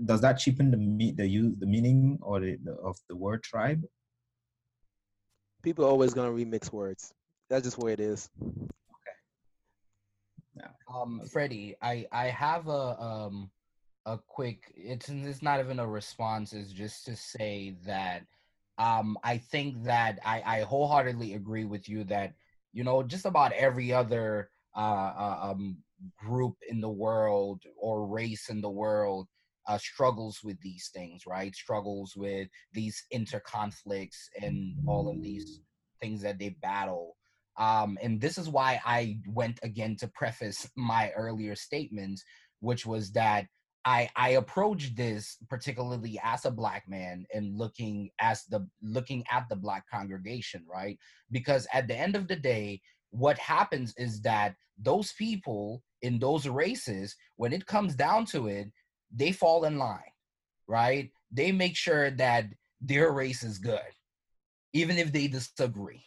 [0.05, 3.82] does that cheapen the the use the meaning or the, the of the word tribe?
[5.62, 7.12] People are always gonna remix words.
[7.51, 8.31] That's just where it is.
[10.92, 13.50] Um, Freddie, I I have a um
[14.06, 14.72] a quick.
[14.76, 16.52] It's it's not even a response.
[16.52, 18.24] It's just to say that
[18.78, 22.34] um I think that I I wholeheartedly agree with you that
[22.72, 25.76] you know just about every other uh, uh um
[26.18, 29.28] group in the world or race in the world
[29.68, 31.54] uh, struggles with these things, right?
[31.54, 35.60] Struggles with these interconflicts and all of these
[36.00, 37.16] things that they battle.
[37.58, 42.24] Um, and this is why I went again to preface my earlier statements,
[42.60, 43.46] which was that
[43.84, 49.48] I I approached this particularly as a black man and looking as the looking at
[49.48, 50.98] the black congregation, right?
[51.30, 52.80] Because at the end of the day,
[53.10, 58.68] what happens is that those people in those races, when it comes down to it,
[59.14, 60.00] they fall in line,
[60.66, 61.10] right?
[61.30, 62.46] They make sure that
[62.80, 63.80] their race is good,
[64.72, 66.04] even if they disagree.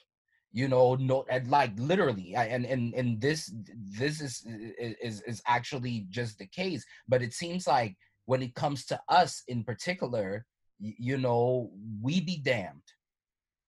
[0.56, 6.38] You know, no, like literally, and and and this this is is is actually just
[6.38, 6.86] the case.
[7.10, 10.46] But it seems like when it comes to us in particular,
[10.80, 11.72] you know,
[12.02, 12.88] we be damned,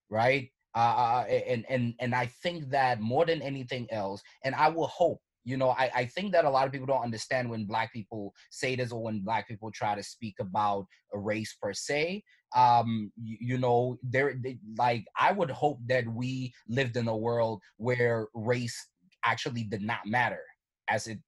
[0.09, 0.49] right?
[0.75, 5.19] Uh, and and and I think that more than anything else, and I will hope
[5.43, 8.33] you know I, I think that a lot of people don't understand when black people
[8.49, 12.23] say this or when black people try to speak about a race per se
[12.55, 14.33] um you, you know there
[14.77, 18.87] like i would hope that we lived in a world where race
[19.25, 20.41] actually did not matter
[20.87, 21.19] as it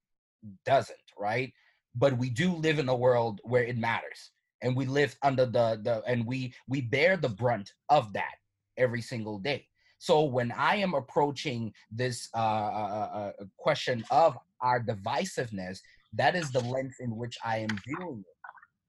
[0.66, 1.52] doesn't right
[1.96, 4.32] but we do live in a world where it matters
[4.62, 8.36] and we live under the the and we we bear the brunt of that
[8.78, 9.66] every single day
[10.00, 13.10] so when I am approaching this uh, uh,
[13.40, 15.80] uh, question of our divisiveness,
[16.14, 18.39] that is the lens in which I am viewing it.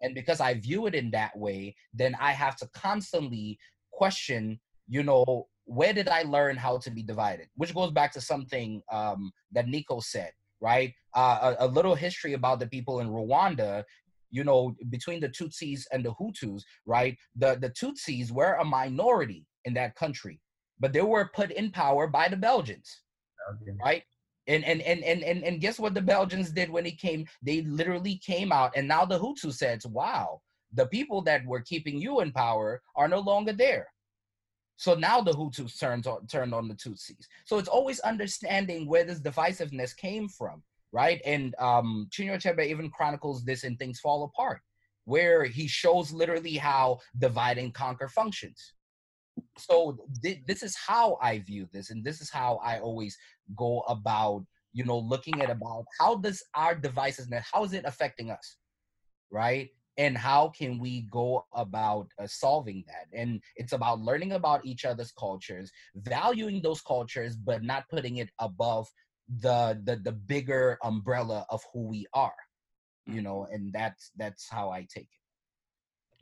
[0.02, 3.58] And because I view it in that way, then I have to constantly
[3.92, 7.48] question, you know, where did I learn how to be divided?
[7.56, 10.92] Which goes back to something um, that Nico said, right?
[11.14, 13.84] Uh, a, a little history about the people in Rwanda
[14.32, 17.18] you know, between the Tutsis and the Hutus, right?
[17.34, 20.40] The the Tutsis were a minority in that country
[20.80, 23.02] but they were put in power by the Belgians,
[23.84, 24.02] right?
[24.50, 27.24] And and, and and and and guess what the Belgians did when it came?
[27.40, 30.40] They literally came out, and now the Hutu says, "Wow,
[30.72, 33.86] the people that were keeping you in power are no longer there."
[34.76, 37.26] So now the Hutus turned on turned on the Tutsis.
[37.44, 41.20] So it's always understanding where this divisiveness came from, right?
[41.24, 44.62] And um, Chinua Achebe even chronicles this in Things Fall Apart,
[45.04, 48.72] where he shows literally how divide and conquer functions
[49.56, 53.16] so th- this is how i view this and this is how i always
[53.56, 58.30] go about you know looking at about how does our divisiveness how is it affecting
[58.30, 58.56] us
[59.30, 59.68] right?
[59.96, 63.06] And how can we go about uh, solving that?
[63.12, 68.30] And it's about learning about each other's cultures valuing those cultures but not putting it
[68.38, 68.88] above
[69.40, 72.34] the the, the bigger umbrella of who we are
[73.06, 75.19] you know and that's that's how i take it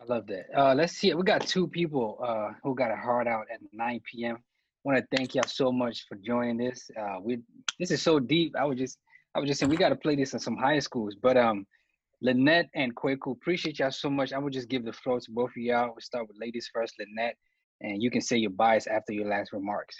[0.00, 0.46] I love that.
[0.56, 1.12] Uh, let's see.
[1.14, 4.38] We got two people uh, who got a hard out at 9 p.m.
[4.84, 6.90] Want to thank y'all so much for joining this.
[6.98, 7.38] Uh, we
[7.78, 8.54] this is so deep.
[8.56, 8.98] I was just
[9.34, 11.16] I was just saying we got to play this in some high schools.
[11.20, 11.66] But um,
[12.22, 14.32] Lynette and Kwaku, appreciate y'all so much.
[14.32, 15.88] I would just give the floor to both of y'all.
[15.88, 17.36] We'll start with ladies first, Lynette,
[17.80, 19.96] and you can say your bias after your last remarks.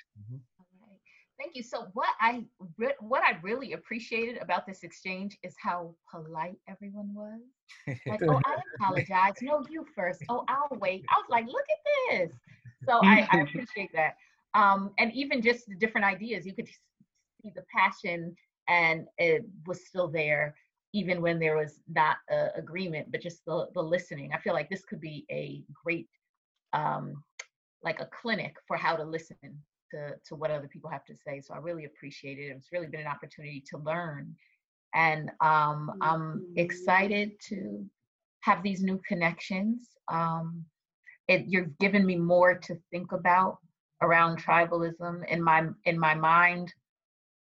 [1.38, 1.62] Thank you.
[1.62, 2.44] So what I
[2.76, 7.40] re- what I really appreciated about this exchange is how polite everyone was.
[8.08, 9.34] Like, oh, I apologize.
[9.40, 10.22] No, you first.
[10.28, 11.04] Oh, I'll wait.
[11.08, 12.32] I was like, look at this.
[12.88, 14.16] So I, I appreciate that.
[14.54, 18.34] Um, and even just the different ideas, you could see the passion,
[18.68, 20.56] and it was still there,
[20.92, 24.32] even when there was not a agreement, but just the the listening.
[24.34, 26.08] I feel like this could be a great,
[26.72, 27.22] um,
[27.84, 29.36] like a clinic for how to listen
[29.90, 31.40] to, to what other people have to say.
[31.40, 32.54] So I really appreciate it.
[32.56, 34.34] It's really been an opportunity to learn.
[34.94, 37.84] And um, I'm excited to
[38.40, 39.88] have these new connections.
[40.08, 40.64] Um,
[41.28, 43.58] it, you're giving me more to think about
[44.02, 45.26] around tribalism.
[45.28, 46.72] In my in my mind,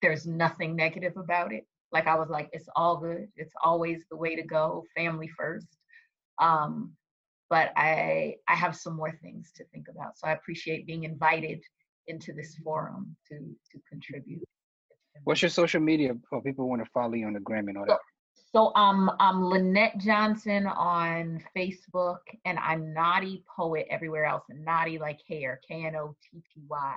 [0.03, 1.67] there's nothing negative about it.
[1.93, 3.29] like I was like, it's all good.
[3.37, 5.69] It's always the way to go, family first.
[6.41, 6.93] Um,
[7.51, 10.19] but I I have some more things to think about.
[10.19, 11.63] So I appreciate being invited
[12.09, 14.43] into this forum to to contribute.
[15.25, 17.87] What's your social media for people want to follow you on the gram and all
[17.87, 17.99] that?
[18.53, 24.45] So um, I'm Lynette Johnson on Facebook, and I'm Knotty Poet everywhere else.
[24.49, 26.97] And Knotty like hair, K N O T T Y,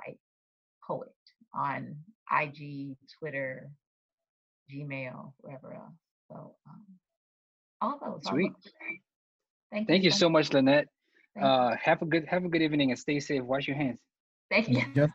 [0.86, 1.08] Poet
[1.54, 1.96] on
[2.30, 3.70] IG, Twitter,
[4.72, 5.94] Gmail, wherever else.
[6.30, 6.84] So um,
[7.80, 8.22] all those.
[8.26, 8.52] all Sweet.
[8.52, 8.72] those.
[9.72, 10.86] Thank, Thank you so so much, Lynette.
[11.40, 13.42] Uh, have a good have a good evening and stay safe.
[13.42, 13.98] Wash your hands.
[14.50, 14.82] Thank you.
[14.94, 15.12] Just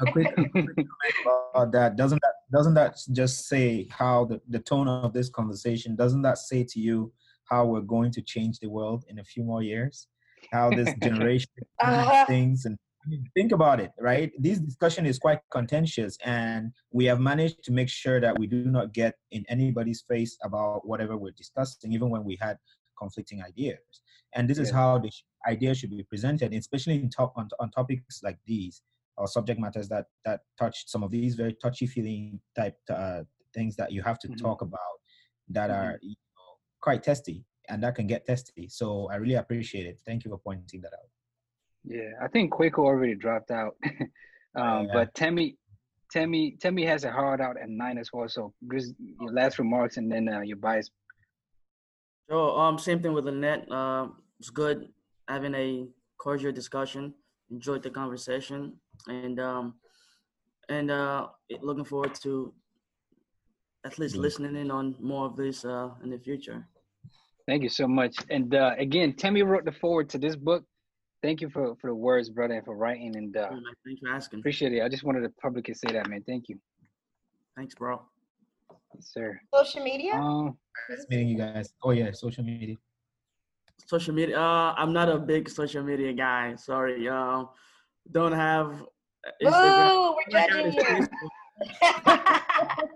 [0.00, 0.76] a quick, a quick
[1.54, 1.96] about that.
[1.96, 6.38] Doesn't that doesn't that just say how the, the tone of this conversation doesn't that
[6.38, 7.12] say to you
[7.44, 10.06] how we're going to change the world in a few more years?
[10.52, 11.48] How this generation
[11.82, 12.24] Uh-huh.
[12.26, 14.32] things and I mean, think about it, right?
[14.38, 18.64] This discussion is quite contentious, and we have managed to make sure that we do
[18.64, 22.58] not get in anybody's face about whatever we're discussing, even when we had
[22.98, 23.78] conflicting ideas.
[24.34, 25.10] And this is how the
[25.46, 28.82] sh- ideas should be presented, especially in top on, on topics like these
[29.16, 33.22] or subject matters that that touch some of these very touchy feeling type uh,
[33.54, 34.38] things that you have to Mhm.
[34.40, 34.78] talk about
[35.48, 35.74] that Mhm.
[35.76, 38.68] are you know, quite testy and that can get testy.
[38.68, 40.00] So I really appreciate it.
[40.06, 41.08] Thank you for pointing that out.
[41.84, 43.76] Yeah, I think Kwaku already dropped out.
[44.54, 44.92] um, Yeah.
[44.92, 45.56] But Tammy,
[46.10, 48.28] Tammy, Tammy has a hard out at nine as well.
[48.28, 50.90] So just your last remarks and then uh, your bias.
[52.30, 53.70] So um, same thing with Lynette.
[53.70, 54.08] Uh,
[54.38, 54.88] it's good
[55.28, 55.86] having a
[56.18, 57.14] cordial discussion.
[57.50, 58.74] Enjoyed the conversation,
[59.06, 59.74] and um,
[60.68, 61.28] and uh,
[61.62, 62.52] looking forward to
[63.86, 64.20] at least Yeah.
[64.20, 66.66] listening in on more of this uh, in the future.
[67.46, 68.14] Thank you so much.
[68.28, 70.62] And uh, again, Tammy wrote the forward to this book.
[71.22, 73.16] Thank you for, for the words, brother, and for writing.
[73.16, 74.38] And uh, Yeah, man, Thanks for asking.
[74.40, 74.82] appreciate it.
[74.82, 76.22] I just wanted the public to publicly say that, man.
[76.26, 76.60] Thank you,
[77.56, 78.02] Thanks, bro.
[78.94, 79.40] yes, sir.
[79.54, 80.12] Social media?
[80.16, 80.58] Um,
[80.90, 81.72] Nice meeting you guys.
[81.82, 82.76] Oh yeah, social media.
[83.86, 84.38] Social media.
[84.38, 86.54] Uh, I'm not a big social media guy.
[86.56, 87.08] Sorry.
[87.08, 87.44] Uh,
[88.10, 88.84] don't have
[89.42, 89.88] Instagram.
[89.88, 90.16] Boo!
[90.32, 90.82] We're All judging you.
[90.82, 91.30] Facebook.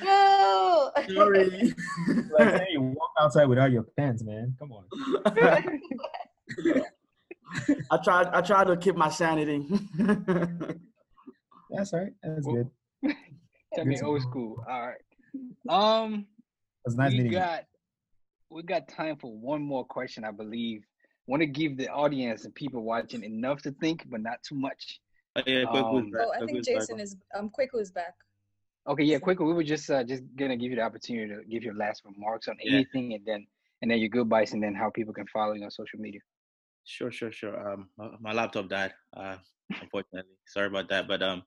[0.00, 1.14] Boo!
[1.14, 1.74] Sorry.
[2.38, 4.54] Like, hey, you walk outside without your pants, man.
[4.58, 4.84] Come on.
[7.90, 8.24] I try.
[8.32, 9.66] I try to keep my sanity.
[11.70, 12.12] That's all right.
[12.22, 12.56] That's Well,
[13.02, 13.14] good.
[13.74, 14.64] Tammy, Good to old school.
[14.68, 15.00] All right.
[15.68, 16.14] Um,
[16.84, 17.38] It was nice we meeting you.
[18.52, 20.82] Got we got time for one more question, I believe.
[21.26, 25.00] Want to give the audience and people watching enough to think, but not too much.
[25.36, 26.26] Oh, yeah, quick Um, was back.
[26.26, 26.64] Oh, I think.
[26.64, 28.14] Jason is um Kwaku is back.
[28.88, 29.46] Okay, yeah, quickly.
[29.46, 32.48] We were just uh, just gonna give you the opportunity to give your last remarks
[32.48, 32.74] on Yeah.
[32.76, 33.46] anything, and then
[33.80, 36.20] and then your goodbyes, and then how people can follow you on social media.
[36.84, 37.72] Sure, sure, sure.
[37.72, 38.92] Um, my, my laptop died.
[39.16, 39.36] Uh,
[39.80, 41.06] unfortunately, sorry about that.
[41.06, 41.42] But um,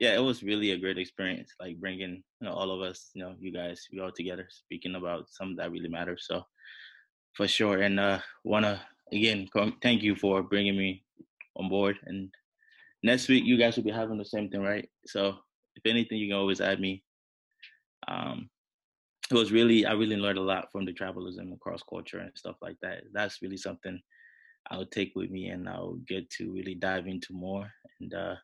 [0.00, 1.54] yeah, it was really a great experience.
[1.60, 4.94] Like bringing you know all of us, you know, you guys, we all together speaking
[4.94, 6.24] about something that really matters.
[6.26, 6.42] So
[7.34, 8.82] for sure, and uh, wanna
[9.12, 11.04] again com- thank you for bringing me
[11.56, 11.98] on board.
[12.04, 12.30] And
[13.02, 14.88] next week, you guys will be having the same thing, right?
[15.06, 15.36] So
[15.76, 17.04] if anything, you can always add me.
[18.08, 18.48] Um,
[19.30, 22.32] it was really I really learned a lot from the tribalism and cross culture and
[22.34, 23.02] stuff like that.
[23.12, 24.00] That's really something
[24.70, 27.70] I'll take with me and I'll get to really dive into more.
[28.00, 28.36] And uh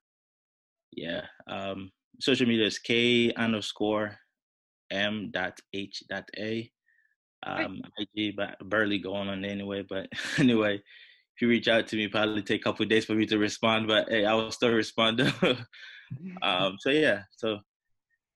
[0.92, 1.22] yeah.
[1.48, 1.90] Um
[2.20, 4.16] social media is K underscore
[4.90, 6.70] M dot H dot A.
[7.46, 10.08] Um IG but barely going on anyway, but
[10.38, 13.26] anyway, if you reach out to me, probably take a couple of days for me
[13.26, 15.20] to respond, but hey, I will still respond.
[16.42, 17.58] um so yeah, so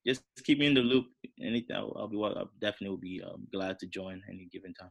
[0.06, 1.06] just keep me in the loop.
[1.40, 2.16] Anything, I'll, I'll be.
[2.16, 4.90] well, I definitely will be um, glad to join any given time.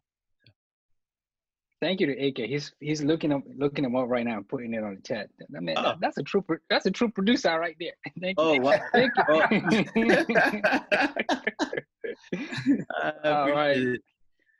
[1.81, 2.38] Thank you to AK.
[2.49, 5.30] He's he's looking up looking him up right now, and putting it on the chat.
[5.56, 5.84] I mean, Oh.
[5.84, 7.93] that- that's a true that's a true producer right there.
[8.19, 8.43] Thank you.
[8.43, 8.80] Oh, wow.
[8.91, 9.47] Thank Oh.
[9.51, 9.85] you.
[13.01, 13.77] I All right.
[13.77, 14.01] it.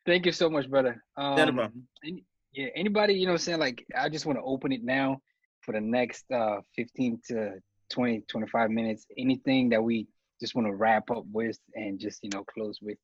[0.06, 1.04] Thank you so much, brother.
[1.18, 2.24] Yeah, Um, any,
[2.54, 3.60] yeah, anybody, you know I'm saying?
[3.60, 5.20] Like, I just want to open it now
[5.62, 7.60] for the next uh 15 to
[7.92, 9.06] 20, 25 minutes.
[9.18, 10.08] Anything that we
[10.42, 12.98] just want to wrap up with and just, you know, close with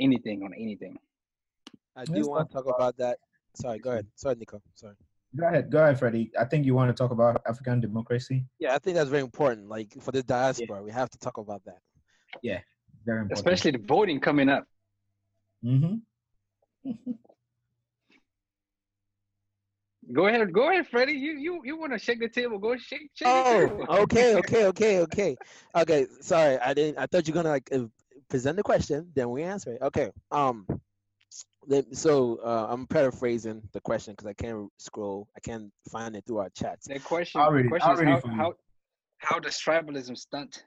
[0.00, 0.98] anything on anything.
[1.96, 3.18] I do want to talk talk about that.
[3.54, 4.06] Sorry, go ahead.
[4.14, 4.60] Sorry, Nico.
[4.74, 4.94] Sorry.
[5.36, 6.30] Go ahead, go ahead, Freddie.
[6.38, 8.44] I think you want to talk about African democracy.
[8.60, 9.68] Yeah, I think that's very important.
[9.68, 11.78] Like for the diaspora, we have to talk about that.
[12.42, 12.60] Yeah,
[13.04, 13.38] very important.
[13.38, 14.64] Especially the voting coming up.
[15.62, 15.94] hmm
[20.12, 21.12] Go ahead, go ahead, Freddie.
[21.14, 22.58] You you you want to shake the table?
[22.58, 23.86] Go shake, shake the Oh, table.
[24.02, 25.36] okay, okay, okay, okay,
[25.74, 26.06] okay.
[26.20, 26.98] Sorry, I didn't.
[26.98, 27.86] I thought you were gonna like uh,
[28.28, 29.80] present the question, then we answer it.
[29.80, 30.10] Okay.
[30.30, 30.66] Um.
[31.66, 35.28] Let- So uh, I'm paraphrasing the question because I can't scroll.
[35.36, 36.86] I can't find it through our chats.
[36.86, 38.54] The question, I'll the question I'll is how, how
[39.18, 40.64] how does tribalism stunt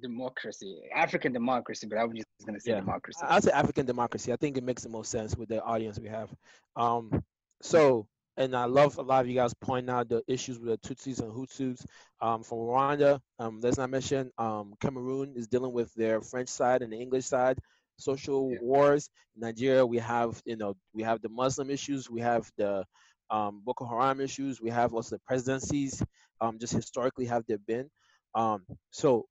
[0.00, 3.20] democracy, African democracy, but I was just gonna say Yeah, democracy.
[3.22, 4.32] I- I'd say African democracy.
[4.32, 6.30] I think it makes the most sense with the audience we have.
[6.76, 7.24] Um,
[7.62, 8.06] so,
[8.36, 11.20] and I love a lot of you guys pointing out the issues with the Tutsis
[11.20, 11.84] and Hutus.
[12.20, 16.82] Um, from Rwanda, um, let's not mention um, Cameroon is dealing with their French side
[16.82, 17.58] and the English side
[17.98, 19.10] social wars.
[19.34, 22.84] In Nigeria, we have you know we have the Muslim issues, we have the
[23.30, 26.02] um, Boko Haram issues, we have also the presidencies.
[26.40, 27.88] Um, just historically have there been.
[28.34, 29.24] Um, so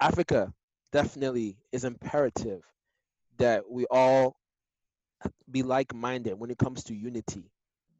[0.00, 0.52] Africa
[0.92, 2.62] definitely is imperative
[3.38, 4.36] that we all
[5.50, 7.50] be like-minded when it comes to unity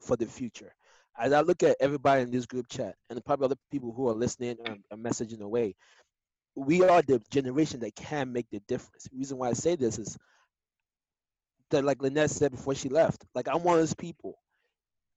[0.00, 0.74] for the future.
[1.18, 4.14] As I look at everybody in this group chat and probably other people who are
[4.14, 5.74] listening and messaging away,
[6.56, 9.04] we are the generation that can make the difference.
[9.04, 10.16] The reason why I say this is
[11.70, 14.38] that, like Lynette said before she left, like I'm one of those people.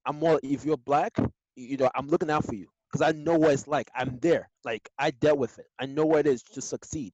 [0.06, 0.40] I'm more.
[0.44, 1.18] If you're black,
[1.56, 3.90] you know, I'm looking out for you because I know what it's like.
[3.96, 4.50] I'm there.
[4.66, 5.66] Like I dealt with it.
[5.80, 7.14] I know what it is to succeed.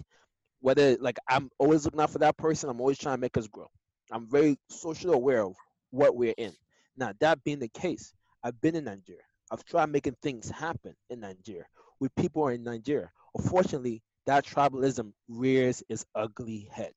[0.60, 2.70] Whether like I'm always looking out for that person.
[2.70, 3.68] I'm always trying to make us grow.
[4.12, 5.56] I'm very socially aware of
[5.92, 6.54] what we're in.
[6.98, 9.22] Now that being the case, I've been in Nigeria.
[9.52, 11.66] I've tried making things happen in Nigeria
[12.00, 13.12] with people in Nigeria.
[13.38, 16.94] Unfortunately, that tribalism rears its ugly head.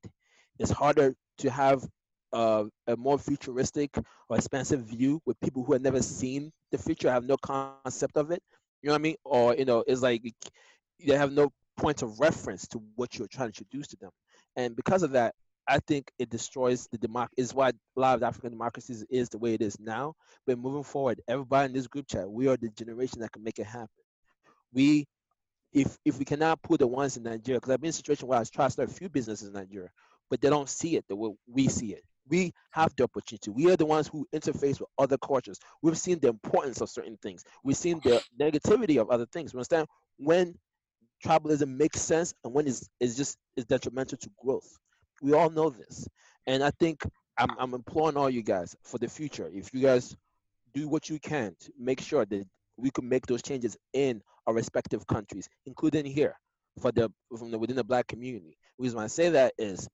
[0.59, 1.87] It's harder to have
[2.33, 3.97] uh, a more futuristic
[4.29, 8.31] or expansive view with people who have never seen the future, have no concept of
[8.31, 8.43] it.
[8.83, 9.17] You know what I mean?
[9.25, 10.23] Or you know, it's like
[11.05, 14.11] they have no point of reference to what you're trying to introduce to them.
[14.57, 15.35] And because of that,
[15.69, 17.29] I think it destroys the democ.
[17.37, 20.15] Is why a lot of African democracies is the way it is now.
[20.47, 23.59] But moving forward, everybody in this group chat, we are the generation that can make
[23.59, 23.89] it happen.
[24.73, 25.07] We,
[25.73, 28.29] if if we cannot put the ones in Nigeria, because I've been in a situation
[28.29, 29.91] where I try to start a few businesses in Nigeria,
[30.31, 32.03] but they don't see it the way we see it.
[32.29, 33.51] We have the opportunity.
[33.51, 35.59] We are the ones who interface with other cultures.
[35.83, 37.43] We've seen the importance of certain things.
[37.65, 39.55] We've seen the negativity of other things.
[39.55, 39.87] We understand
[40.19, 40.55] when
[41.25, 44.69] tribalism makes sense and when it's, it's just is detrimental to growth.
[45.23, 46.07] We all know this.
[46.47, 47.03] And I think
[47.39, 49.51] I'm, I'm imploring all you guys for the future.
[49.53, 50.15] If you guys
[50.75, 52.47] do what you can to make sure that
[52.79, 56.39] we can make those changes in our respective countries, including here
[56.81, 58.57] for the from the within the black community.
[58.79, 59.89] The reason why I say that is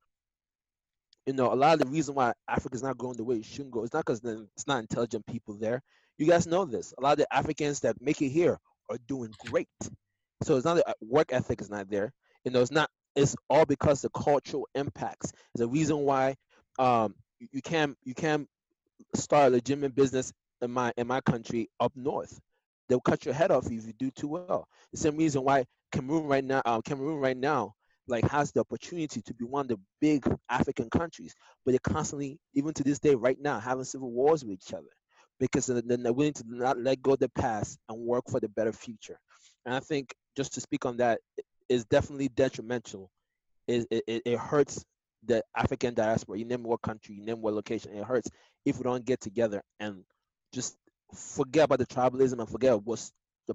[1.27, 3.45] you know, a lot of the reason why Africa is not growing the way it
[3.45, 5.83] should go is not because it's not intelligent people there.
[6.19, 6.93] You guys know this.
[6.99, 8.59] A lot of the Africans that make it here
[8.91, 9.69] are doing great.
[10.43, 12.13] So it's not the work ethic is not there.
[12.45, 12.91] You know, it's not.
[13.17, 15.33] It's all because the cultural impacts.
[15.55, 16.35] It's a reason why
[16.79, 18.49] um, you, can't you can't
[19.15, 22.39] start a legitimate business in my in my country up north.
[22.89, 24.69] They'll cut your head off if you do too well.
[24.93, 27.75] The same reason why Cameroon right now, uh, Cameroon right now
[28.07, 31.35] like has the opportunity to be one of the big African countries,
[31.65, 34.91] but they're constantly, even to this day, right now, having civil wars with each other
[35.41, 38.73] because they're willing to not let go of the past and work for the better
[38.73, 39.19] future.
[39.65, 41.21] And I think just to speak on that
[41.69, 43.11] is definitely detrimental.
[43.67, 44.85] It, it, it hurts
[45.25, 46.39] the African diaspora.
[46.39, 48.29] You name what country, you name what location, it hurts
[48.65, 50.05] if we don't get together and
[50.53, 50.77] just
[51.15, 53.13] forget about the tribalism and forget what's
[53.47, 53.55] the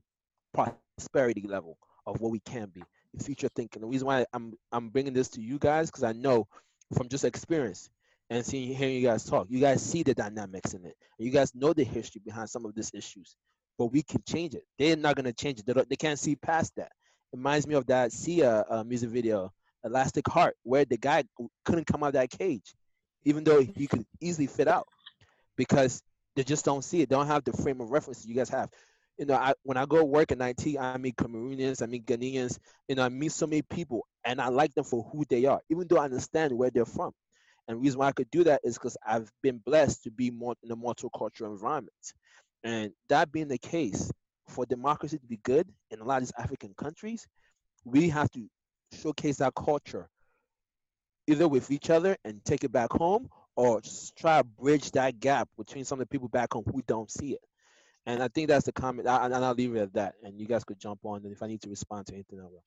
[0.54, 2.84] prosperity level of what we can be
[3.18, 3.82] future thinking.
[3.82, 6.48] The reason why I'm I'm bringing this to you guys because I know
[6.96, 7.90] from just experience
[8.30, 10.96] and seeing hearing you guys talk, you guys see the dynamics in it.
[11.18, 13.36] You guys know the history behind some of these issues,
[13.78, 14.64] but we can change it.
[14.78, 15.66] They're not gonna change it.
[15.66, 16.92] They, they can't see past that.
[17.34, 19.52] It reminds me of that Sia uh, music video,
[19.84, 21.24] Elastic Heart, where the guy
[21.66, 22.76] couldn't come out of that cage,
[23.24, 24.88] even though he could easily fit out,
[25.58, 26.02] because
[26.40, 27.10] they just don't see it.
[27.10, 28.70] They don't have the frame of reference you guys have
[29.20, 32.58] you know, I, when I go work in IT, I meet Cameroonians, I meet Ghanaians,
[32.88, 35.60] you know, I meet so many people, and I like them for who they are,
[35.70, 37.12] even though I understand where they're from.
[37.68, 40.56] And reason why I could do that is because I've been blessed to be more
[40.64, 41.92] in a multicultural environment.
[42.64, 44.10] And that being the case,
[44.48, 47.28] for democracy to be good in a lot of these African countries,
[47.84, 48.50] we have to
[48.94, 50.10] showcase our culture
[51.28, 53.30] either with each other and take it back home
[53.60, 53.82] or
[54.18, 57.34] try to bridge that gap between some of the people back home who don't see
[57.34, 57.42] it.
[58.06, 60.16] And I think that's the comment, I, and I'll leave it at that.
[60.24, 62.44] And you guys could jump on, and if I need to respond to anything, I
[62.44, 62.64] will.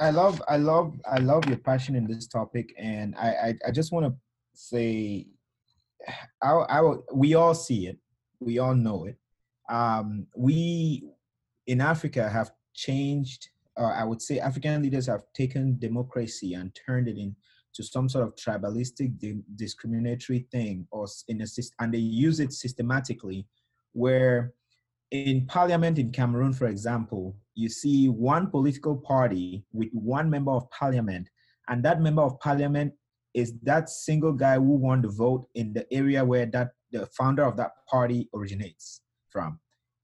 [0.00, 3.70] I love, I love, I love your passion in this topic, and I, I, I
[3.70, 4.14] just want to
[4.52, 5.28] say,
[6.42, 7.98] I, I, we all see it,
[8.40, 9.16] we all know it.
[9.68, 11.04] Um, we
[11.68, 13.48] in Africa have changed.
[13.78, 17.16] Uh, I would say African leaders have taken democracy and turned it
[17.70, 21.46] into some sort of tribalistic, di- discriminatory thing, or in a
[21.78, 23.46] and they use it systematically
[23.92, 24.52] where
[25.10, 30.70] in parliament in Cameroon, for example, you see one political party with one member of
[30.70, 31.28] parliament,
[31.68, 32.92] and that member of parliament
[33.34, 37.44] is that single guy who won the vote in the area where that the founder
[37.44, 39.58] of that party originates from.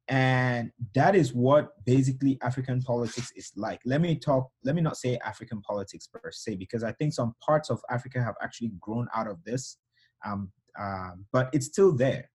[0.09, 3.81] And that is what basically african politics is like.
[3.85, 7.35] Let me talk let me not say african politics per se because i think some
[7.45, 9.79] parts of africa have actually grown out of this
[10.25, 12.31] um, uh, but it's still there.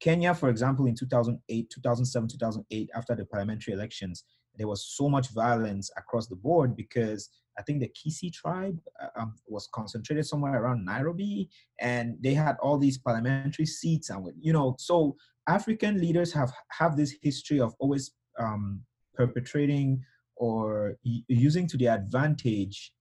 [0.00, 4.22] Kenya for example in 2008 2007 2008 after the parliamentary elections
[4.56, 9.20] there was so much violence across the board because I think the Kisi tribe uh,
[9.20, 14.52] um, was concentrated somewhere around Nairobi, and they had all these parliamentary seats, and you
[14.52, 15.16] know, so
[15.48, 18.82] African leaders have have this history of always um,
[19.14, 20.02] perpetrating
[20.36, 22.92] or using to their advantage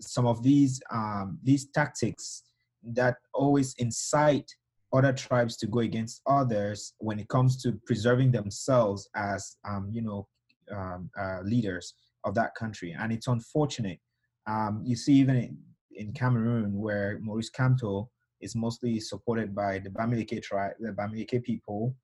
[0.00, 2.42] some of these um, these tactics
[2.82, 4.50] that always incite
[4.92, 10.02] other tribes to go against others when it comes to preserving themselves as um, you
[10.02, 10.26] know
[10.74, 11.94] um, uh, leaders
[12.24, 12.94] of that country.
[12.98, 14.00] And it's unfortunate
[14.46, 15.58] um, you see even
[15.92, 18.08] in, Cameroon where Maurice Kamto
[18.40, 21.94] is mostly supported by the Bamileke tribe, the Bamileke people,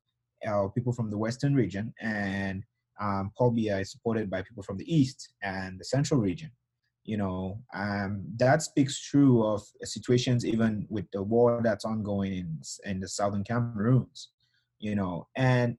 [0.46, 2.64] uh, people from the western region, and
[3.00, 6.50] um, Paul Biya is supported by people from the east and the central region.
[7.04, 12.60] You know, um, that speaks true of situations even with the war that's ongoing in
[12.84, 14.30] in the southern Cameroons.
[14.78, 15.76] You know, and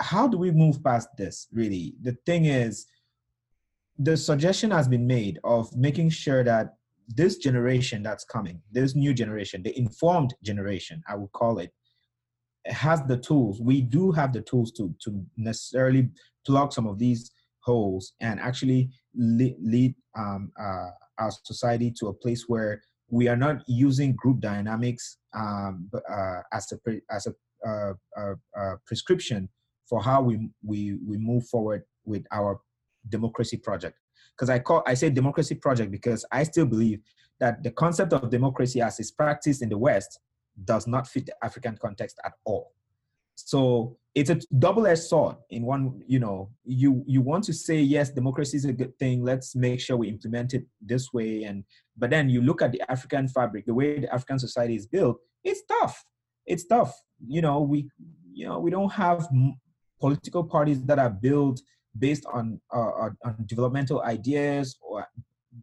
[0.00, 1.48] how do we move past this?
[1.52, 2.86] Really, the thing is,
[3.98, 6.74] the suggestion has been made of making sure that
[7.08, 11.72] this generation that's coming, this new generation, the informed generation, I would call it,
[12.66, 13.60] has the tools.
[13.60, 16.10] We do have the tools to to necessarily
[16.44, 22.44] plug some of these holes and actually lead, um, uh, our society to a place
[22.48, 27.34] where we are not using group dynamics um, uh, as a as a,
[27.68, 29.48] uh, uh, uh, prescription
[29.88, 32.60] for how we we we move forward with our
[33.08, 33.98] democracy project.
[34.34, 37.00] Because I call I say democracy project because I still believe
[37.40, 40.20] that the concept of democracy as is practiced in the West
[40.64, 42.72] does not fit the African context at all.
[43.34, 45.36] So it's a double-edged sword.
[45.50, 49.22] In one, you know, you you want to say yes, democracy is a good thing.
[49.22, 51.44] Let's make sure we implement it this way.
[51.44, 51.64] And
[51.96, 55.18] but then you look at the African fabric, the way the African society is built.
[55.44, 56.02] It's tough.
[56.46, 56.94] It's tough.
[57.26, 57.90] You know, we
[58.32, 59.28] you know we don't have
[60.00, 61.60] political parties that are built
[61.98, 65.06] based on, uh, on developmental ideas or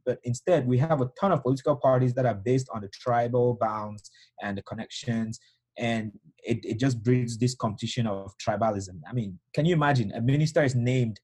[0.06, 3.58] but instead we have a ton of political parties that are based on the tribal
[3.60, 4.10] bounds
[4.42, 5.40] and the connections
[5.78, 6.12] and
[6.44, 9.00] it, it just breeds this competition of tribalism.
[9.08, 10.12] I mean can you imagine?
[10.14, 11.20] A minister is named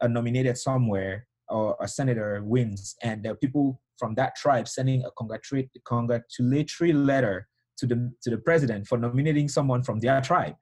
[0.00, 5.10] uh, nominated somewhere or a senator wins and are people from that tribe sending a
[5.12, 10.54] congratulatory, congratulatory letter to the to the president for nominating someone from their tribe.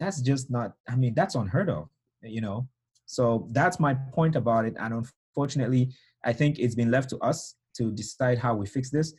[0.00, 1.88] That's just not i mean that's unheard of
[2.22, 2.68] you know
[3.12, 4.74] so that's my point about it.
[4.78, 5.92] And unfortunately
[6.24, 9.12] i think it's been left to us to decide how we fix this.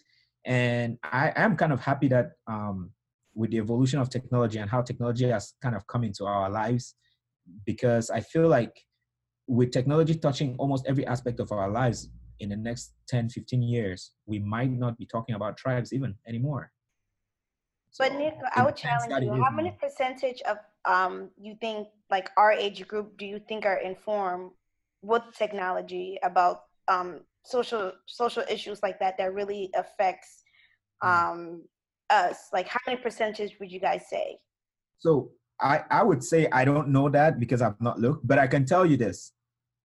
[0.46, 2.90] And i am kind of happy that um,
[3.36, 6.96] with the evolution of technology and how technology has kind of come into our lives
[7.66, 8.76] because i feel like
[9.48, 12.10] with technology touching almost every aspect of our lives
[12.40, 16.72] in the next 10 15 years we might not be talking about tribes even anymore.
[18.00, 19.44] But Nick, I would challenge you.
[19.44, 23.80] How many percentage of um you think like our age group do you think are
[23.80, 24.52] informed
[25.02, 30.44] with technology about um social social issues like that that really affects
[31.04, 31.10] mm.
[31.10, 31.64] um
[32.10, 32.50] us?
[32.54, 34.38] Like how many percentage would you guys say?
[35.00, 38.48] So I I would say I don't know that because I've not looked, but I
[38.48, 39.32] can tell you this: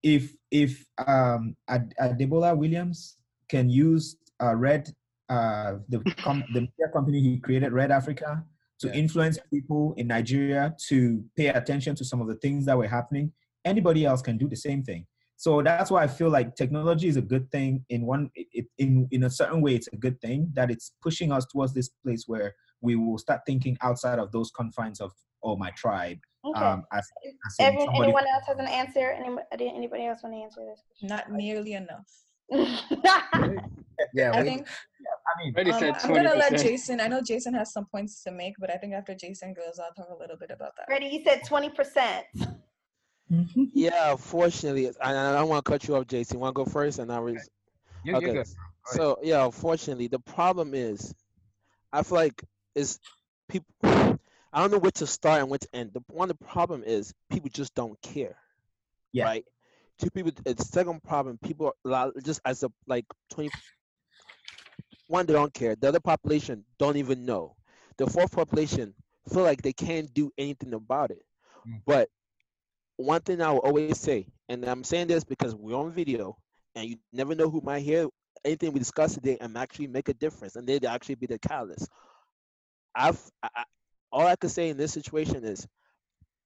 [0.02, 3.16] if if um Ad- Adebola Williams
[3.48, 4.90] can use uh, red
[5.28, 8.44] uh, the com- the media company he created, Red Africa,
[8.84, 9.02] to yeah.
[9.02, 13.32] influence people in Nigeria to pay attention to some of the things that were happening.
[13.64, 15.06] Anybody else can do the same thing.
[15.36, 17.84] So that's why I feel like technology is a good thing.
[17.88, 21.32] In one, it, in in a certain way, it's a good thing that it's pushing
[21.32, 25.12] us towards this place where we will start thinking outside of those confines of
[25.42, 26.18] oh my tribe.
[26.44, 26.60] Okay.
[26.60, 27.06] Um, as,
[27.46, 29.12] as Everyone, anyone else has an answer?
[29.12, 30.80] Anybody, anybody else want to answer this?
[30.86, 31.08] Question?
[31.08, 32.08] Not nearly enough.
[34.14, 34.66] yeah, I think
[35.26, 37.00] I mean, um, I'm gonna let Jason.
[37.00, 39.92] I know Jason has some points to make, but I think after Jason goes, I'll
[39.94, 40.86] talk a little bit about that.
[40.88, 41.06] Ready?
[41.06, 42.26] You said twenty percent.
[43.74, 46.38] yeah, fortunately, I, I don't want to cut you off, Jason.
[46.40, 47.48] Want to go first, and I was.
[48.04, 48.34] You're, okay.
[48.34, 48.44] You're
[48.86, 51.14] so yeah, fortunately, the problem is,
[51.92, 52.44] I feel like
[52.74, 52.98] is
[53.48, 53.66] people.
[54.52, 55.90] I don't know where to start and where to end.
[55.94, 58.36] The one the problem is people just don't care.
[59.12, 59.24] Yeah.
[59.24, 59.44] Right.
[60.04, 60.32] Two people.
[60.44, 61.38] It's second problem.
[61.42, 61.72] People
[62.22, 63.50] just as a like twenty
[65.08, 65.74] one, they don't care.
[65.76, 67.56] The other population don't even know.
[67.96, 68.94] The fourth population
[69.32, 71.24] feel like they can't do anything about it.
[71.66, 71.80] Mm.
[71.86, 72.10] But
[72.96, 76.36] one thing I will always say, and I'm saying this because we're on video,
[76.74, 78.08] and you never know who might hear
[78.44, 81.88] anything we discuss today and actually make a difference, and they'd actually be the catalyst.
[82.94, 83.64] I've I,
[84.12, 85.66] all I could say in this situation is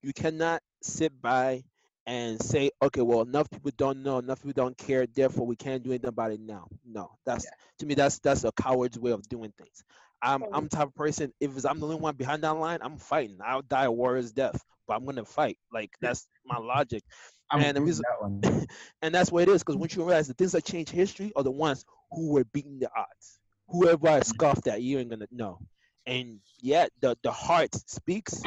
[0.01, 1.65] you cannot sit by
[2.09, 5.83] and say, okay, well, enough people don't know, enough people don't care, therefore we can't
[5.83, 6.67] do anything about it now.
[6.87, 7.51] No, that's yeah.
[7.81, 9.85] to me that's that's a coward's way of doing things.
[10.23, 11.35] I'm oh, I'm the type of person.
[11.39, 13.37] If I'm the only one behind that line, I'm fighting.
[13.45, 15.59] I'll die a warrior's death, but I'm gonna fight.
[15.71, 17.03] Like that's my logic.
[17.51, 18.05] I'm and the reason,
[18.41, 18.67] that
[19.03, 19.63] and that's what it is.
[19.63, 22.79] Because once you realize the things that change history are the ones who were beating
[22.79, 23.39] the odds.
[23.69, 24.23] Whoever I mm-hmm.
[24.23, 25.59] scoffed at, you ain't gonna know.
[26.07, 28.43] And yet the the heart speaks.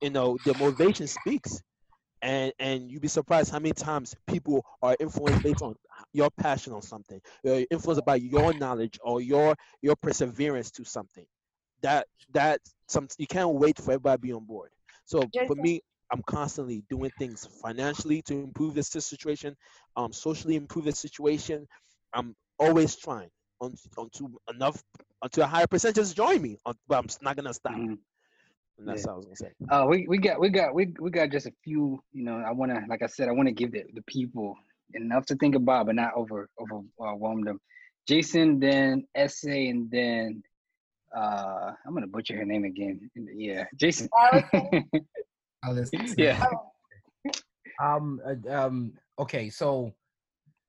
[0.00, 1.62] You know, the motivation speaks
[2.22, 5.74] and and you'd be surprised how many times people are influenced based on
[6.12, 11.26] your passion on something you're influenced by your knowledge or your your perseverance to something.
[11.82, 14.70] That that some you can't wait for everybody to be on board.
[15.04, 15.82] So for me
[16.12, 19.56] i'm constantly doing things financially to improve this situation
[19.96, 21.66] um socially improve the situation.
[22.14, 23.30] I'm always trying.
[23.60, 24.82] On, on to enough
[25.22, 26.58] until a higher percentage to join me
[26.88, 27.72] but i'm not gonna stop.
[27.74, 27.94] Mm-hmm.
[28.78, 29.12] And that's yeah.
[29.12, 29.52] I was gonna say.
[29.70, 32.02] Uh, we we got we got we we got just a few.
[32.12, 34.56] You know, I want to like I said, I want to give the, the people
[34.94, 37.60] enough to think about, but not over overwhelm them.
[38.08, 40.42] Jason, then SA, and then
[41.16, 43.10] uh, I'm gonna butcher her name again.
[43.14, 44.08] Yeah, Jason.
[45.64, 46.06] Allison.
[46.18, 46.44] yeah.
[47.80, 48.20] Um.
[48.26, 48.92] Uh, um.
[49.18, 49.50] Okay.
[49.50, 49.92] So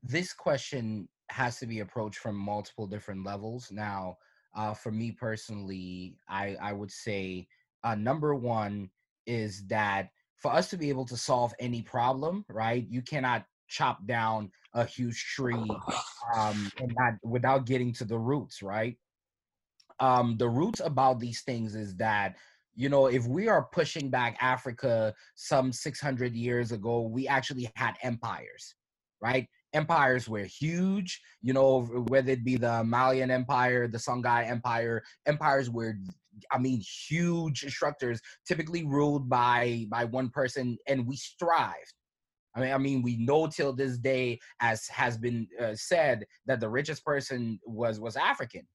[0.04, 3.72] this question has to be approached from multiple different levels.
[3.72, 4.18] Now,
[4.56, 7.48] uh, for me personally, I I would say
[7.84, 8.90] uh, number one
[9.26, 14.06] is that for us to be able to solve any problem, right, you cannot chop
[14.06, 15.70] down a huge tree
[16.36, 18.98] um, and not without getting to the roots, right?
[20.00, 22.36] Um, the roots about these things is that
[22.76, 27.94] you know if we are pushing back africa some 600 years ago we actually had
[28.02, 28.76] empires
[29.22, 35.04] right empires were huge you know whether it be the malian empire the songhai empire
[35.26, 35.96] empires were
[36.52, 41.94] I mean, huge structures typically ruled by by one person, and we strived.
[42.56, 46.60] I mean, I mean, we know till this day, as has been uh, said, that
[46.60, 48.68] the richest person was was African,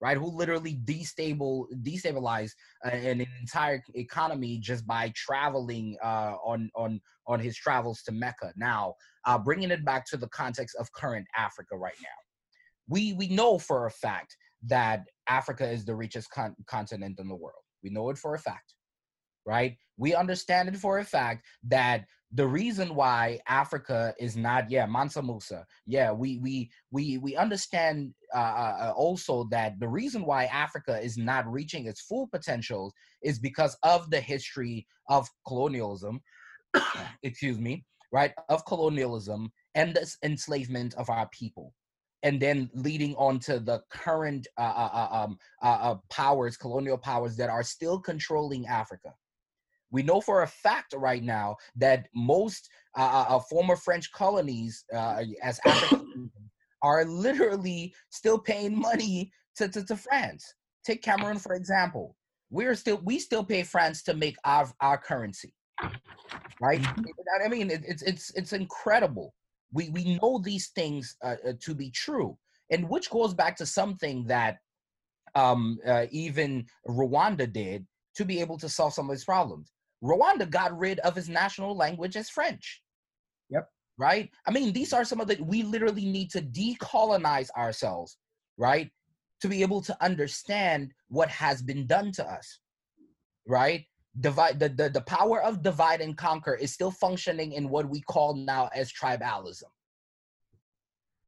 [0.00, 0.16] right?
[0.16, 2.52] Who literally destable destabilized
[2.84, 8.52] uh, an entire economy just by traveling uh, on on on his travels to Mecca.
[8.56, 12.08] Now, uh, bringing it back to the context of current Africa right now,
[12.88, 17.34] we we know for a fact that Africa is the richest con- continent in the
[17.34, 17.62] world.
[17.82, 18.74] We know it for a fact,
[19.44, 19.76] right?
[19.96, 25.22] We understand it for a fact that the reason why Africa is not, yeah, Mansa
[25.22, 30.44] Musa, yeah, we we we we understand uh, uh, uh also that the reason why
[30.46, 32.92] Africa is not reaching its full potential
[33.22, 36.20] is because of the history of colonialism.
[37.22, 38.32] excuse me, right?
[38.48, 41.72] Of colonialism and the enslavement of our people
[42.22, 46.98] and then leading on to the current uh, uh, uh um, uh, uh, powers, colonial
[46.98, 49.14] powers that are still controlling Africa.
[49.90, 56.30] We know for a fact right now that most uh, former French colonies, as African,
[56.82, 60.54] are literally still paying money to, to, to France.
[60.84, 62.16] Take Cameroon for example.
[62.50, 65.52] We're still we still pay France to make our our currency,
[66.60, 66.80] right?
[66.80, 67.44] Mm-hmm.
[67.44, 69.34] I mean, it, it's it's it's incredible
[69.72, 72.36] we we know these things uh, uh, to be true,
[72.70, 74.58] and which goes back to something that
[75.34, 77.86] um, uh, even Rwanda did
[78.16, 79.72] to be able to solve some of its problems.
[80.02, 82.82] Rwanda got rid of his national language as French.
[83.50, 83.68] Yep.
[83.98, 84.30] Right.
[84.46, 88.18] I mean, these are some of the we literally need to decolonize ourselves,
[88.58, 88.90] right,
[89.40, 92.60] to be able to understand what has been done to us.
[93.48, 93.86] Right
[94.20, 98.00] divide the, the, the power of divide and conquer is still functioning in what we
[98.02, 99.64] call now as tribalism.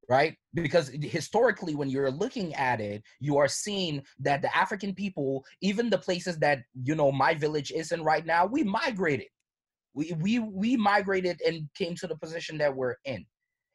[0.09, 0.36] Right?
[0.55, 5.90] Because historically when you're looking at it you are seeing that the african people even
[5.90, 9.27] the places that you know my village is in right now we migrated.
[9.93, 13.27] We we we migrated and came to the position that we're in.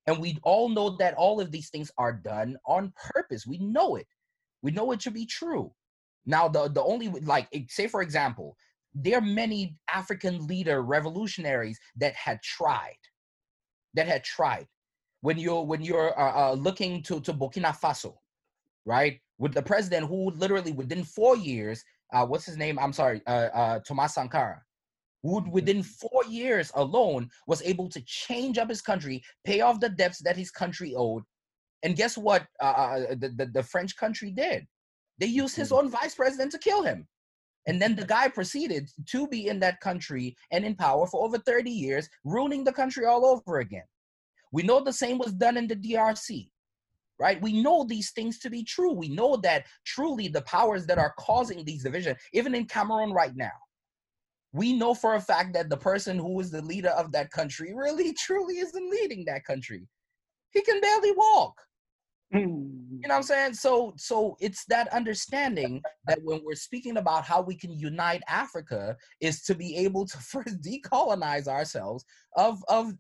[0.08, 3.46] And we all know that all of these things are done on purpose.
[3.48, 4.08] We know it.
[4.62, 5.72] We know it to be true.
[6.26, 8.56] Now the the only like say for example
[8.96, 12.98] there are many African leader revolutionaries that had tried,
[13.94, 14.68] that had tried.
[15.22, 18.16] When you're when you're uh, uh, looking to to Burkina Faso,
[18.86, 21.84] right, with the president who literally within four years,
[22.14, 22.78] uh, what's his name?
[22.78, 24.62] I'm sorry, uh, uh, Thomas Sankara,
[25.24, 25.52] who mm-hmm.
[25.52, 30.20] within four years alone was able to change up his country, pay off the debts
[30.24, 31.24] that his country owed,
[31.84, 32.46] and guess what?
[32.60, 34.68] Uh, the, the the French country did.
[35.20, 35.86] They used his mm-hmm.
[35.86, 37.08] own vice president to kill him.
[37.66, 41.38] And then the guy proceeded to be in that country and in power for over
[41.38, 43.86] 30 years, ruining the country all over again.
[44.52, 46.50] We know the same was done in the DRC,
[47.20, 47.42] right?
[47.42, 48.92] We know these things to be true.
[48.92, 53.36] We know that truly the powers that are causing these divisions, even in Cameroon right
[53.36, 53.52] now,
[54.52, 57.74] we know for a fact that the person who is the leader of that country
[57.74, 59.88] really truly isn't leading that country.
[60.52, 61.60] He can barely walk.
[62.34, 62.40] You
[63.08, 63.54] know what I'm saying?
[63.54, 68.98] So so it's that understanding that when we're speaking about how we can unite Africa
[69.22, 72.04] is to be able to first decolonize ourselves
[72.36, 72.94] of of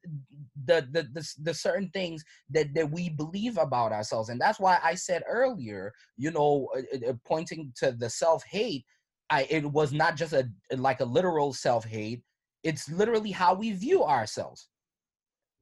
[0.65, 4.30] the the the, the certain things that that we believe about ourselves.
[4.30, 8.85] And that's why I said earlier, you know, uh, uh, pointing to the self-hate,
[9.31, 12.22] I it was not just a like a literal self-hate,
[12.64, 14.69] it's literally how we view ourselves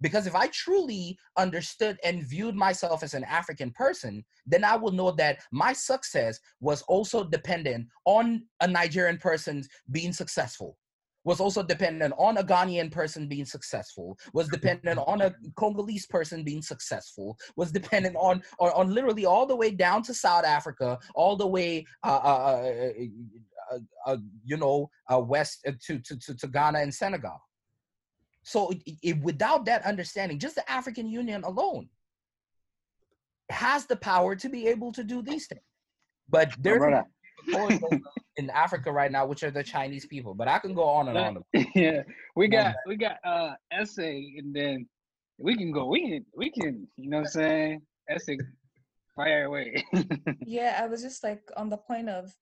[0.01, 4.91] because if I truly understood and viewed myself as an African person, then I will
[4.91, 10.77] know that my success was also dependent on a Nigerian person being successful,
[11.23, 16.43] was also dependent on a Ghanaian person being successful, was dependent on a Congolese person
[16.43, 20.97] being successful, was dependent on on, on literally all the way down to South Africa,
[21.15, 22.89] all the way uh, uh,
[23.71, 27.39] uh, uh you know west to, to, to, to Ghana and Senegal.
[28.43, 31.89] So it, it, without that understanding, just the African Union alone
[33.49, 35.61] has the power to be able to do these things.
[36.29, 36.81] But there's
[38.37, 40.33] in Africa right now, which are the Chinese people.
[40.33, 41.43] But I can go on and on.
[41.75, 42.03] yeah,
[42.35, 43.53] we got we got uh
[43.83, 44.87] SA, and then
[45.37, 45.85] we can go.
[45.85, 47.81] We can we can you know what I'm saying
[48.17, 48.33] SA
[49.15, 49.83] fire away.
[50.45, 52.33] yeah, I was just like on the point of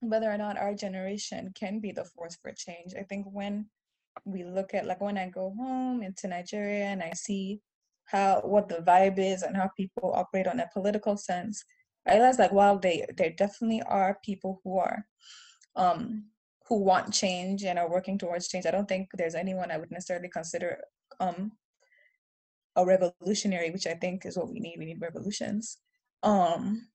[0.00, 2.94] whether or not our generation can be the force for change.
[2.98, 3.66] I think when
[4.24, 7.60] we look at like when I go home into Nigeria and I see
[8.04, 11.64] how what the vibe is and how people operate on a political sense,
[12.06, 15.06] I realize like while they there definitely are people who are
[15.76, 16.24] um
[16.68, 18.66] who want change and are working towards change.
[18.66, 20.78] I don't think there's anyone I would necessarily consider
[21.20, 21.52] um
[22.76, 24.76] a revolutionary, which I think is what we need.
[24.78, 25.78] We need revolutions.
[26.22, 26.88] Um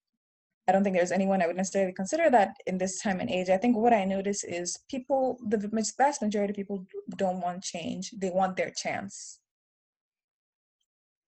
[0.67, 3.49] I don't think there's anyone I would necessarily consider that in this time and age.
[3.49, 5.57] I think what I notice is people, the
[5.97, 6.85] vast majority of people
[7.17, 8.11] don't want change.
[8.11, 9.39] They want their chance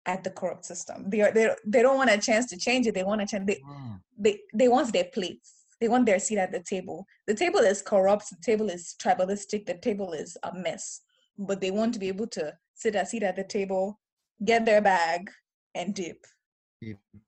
[0.06, 1.10] at the corrupt system.
[1.10, 2.94] They are, they they don't want a chance to change it.
[2.94, 3.46] They want a chance.
[3.46, 4.00] They mm.
[4.18, 5.54] they they want their plates.
[5.82, 7.06] They want their seat at the table.
[7.28, 8.30] The table is corrupt.
[8.30, 9.66] The table is tribalistic.
[9.66, 11.02] The table is a mess.
[11.38, 14.00] But they want to be able to sit a seat at the table,
[14.46, 15.30] get their bag,
[15.74, 16.26] and dip.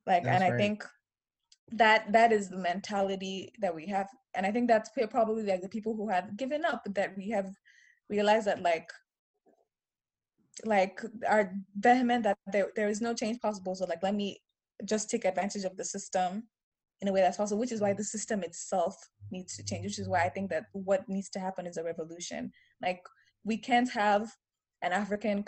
[0.06, 0.58] Like, That's and I right.
[0.58, 0.86] think
[1.72, 5.70] that that is the mentality that we have and i think that's probably like the
[5.70, 7.50] people who have given up that we have
[8.10, 8.90] realized that like
[10.66, 14.40] like are vehement that there, there is no change possible so like let me
[14.86, 16.44] just take advantage of the system
[17.02, 18.96] in a way that's possible which is why the system itself
[19.32, 21.84] needs to change which is why i think that what needs to happen is a
[21.84, 22.52] revolution.
[22.82, 23.02] Like
[23.44, 24.34] we can't have
[24.82, 25.46] an african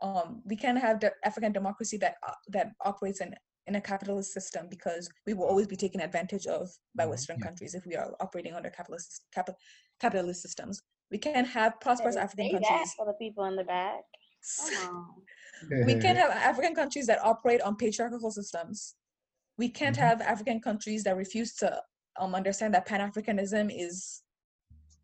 [0.00, 3.34] um we can't have the african democracy that uh, that operates in
[3.66, 7.10] in a capitalist system because we will always be taken advantage of by mm-hmm.
[7.10, 7.46] Western yeah.
[7.46, 9.48] countries if we are operating under capitalist cap,
[10.00, 10.82] capitalist systems.
[11.10, 12.94] We can't have prosperous African countries.
[12.96, 14.00] for the people in the back.
[15.86, 18.94] we can't have African countries that operate on patriarchal systems.
[19.58, 20.04] We can't mm-hmm.
[20.04, 21.80] have African countries that refuse to
[22.18, 24.22] um, understand that Pan Africanism is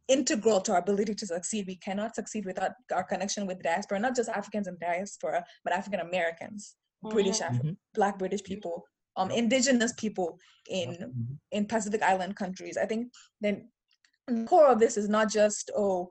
[0.09, 1.66] integral to our ability to succeed.
[1.66, 6.01] We cannot succeed without our connection with diaspora, not just Africans in diaspora, but African
[6.01, 6.74] Americans.
[7.03, 7.70] British mm-hmm.
[7.95, 8.85] Black British people,
[9.16, 10.39] um, indigenous people
[10.69, 11.35] in mm-hmm.
[11.53, 12.77] in Pacific Island countries.
[12.77, 13.69] I think then
[14.27, 16.11] the core of this is not just oh,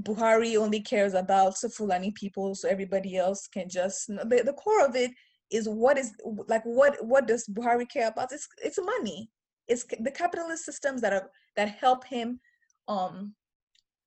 [0.00, 4.06] Buhari only cares about Fulani people, so everybody else can just.
[4.08, 5.12] The, the core of it
[5.50, 6.12] is what is
[6.48, 8.32] like what what does Buhari care about?
[8.32, 9.30] It's it's money.
[9.68, 12.40] It's the capitalist systems that are that help him,
[12.88, 13.34] um,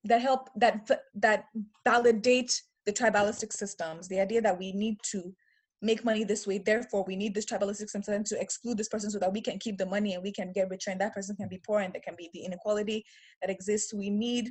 [0.04, 1.46] that help that that
[1.84, 4.08] validate the tribalistic systems.
[4.08, 5.34] The idea that we need to
[5.82, 6.58] make money this way.
[6.58, 9.78] Therefore, we need this tribalistic system to exclude this person so that we can keep
[9.78, 12.02] the money and we can get richer and that person can be poor and there
[12.04, 13.04] can be the inequality
[13.40, 13.94] that exists.
[13.94, 14.50] We need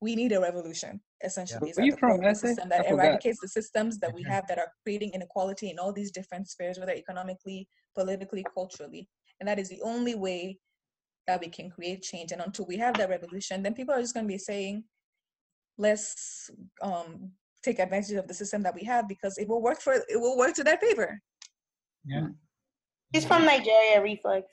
[0.00, 1.72] we need a revolution essentially.
[1.74, 1.82] Yeah.
[1.82, 5.70] Are you from system that eradicates the systems that we have that are creating inequality
[5.70, 9.08] in all these different spheres, whether economically, politically, culturally.
[9.40, 10.58] And that is the only way
[11.26, 12.32] that we can create change.
[12.32, 14.84] And until we have that revolution, then people are just going to be saying,
[15.78, 16.50] let's
[16.82, 17.30] um,
[17.64, 20.36] take advantage of the system that we have because it will work for it will
[20.36, 21.20] work to their favor.
[22.04, 22.28] Yeah.
[23.12, 24.46] He's from Nigeria, Reflex.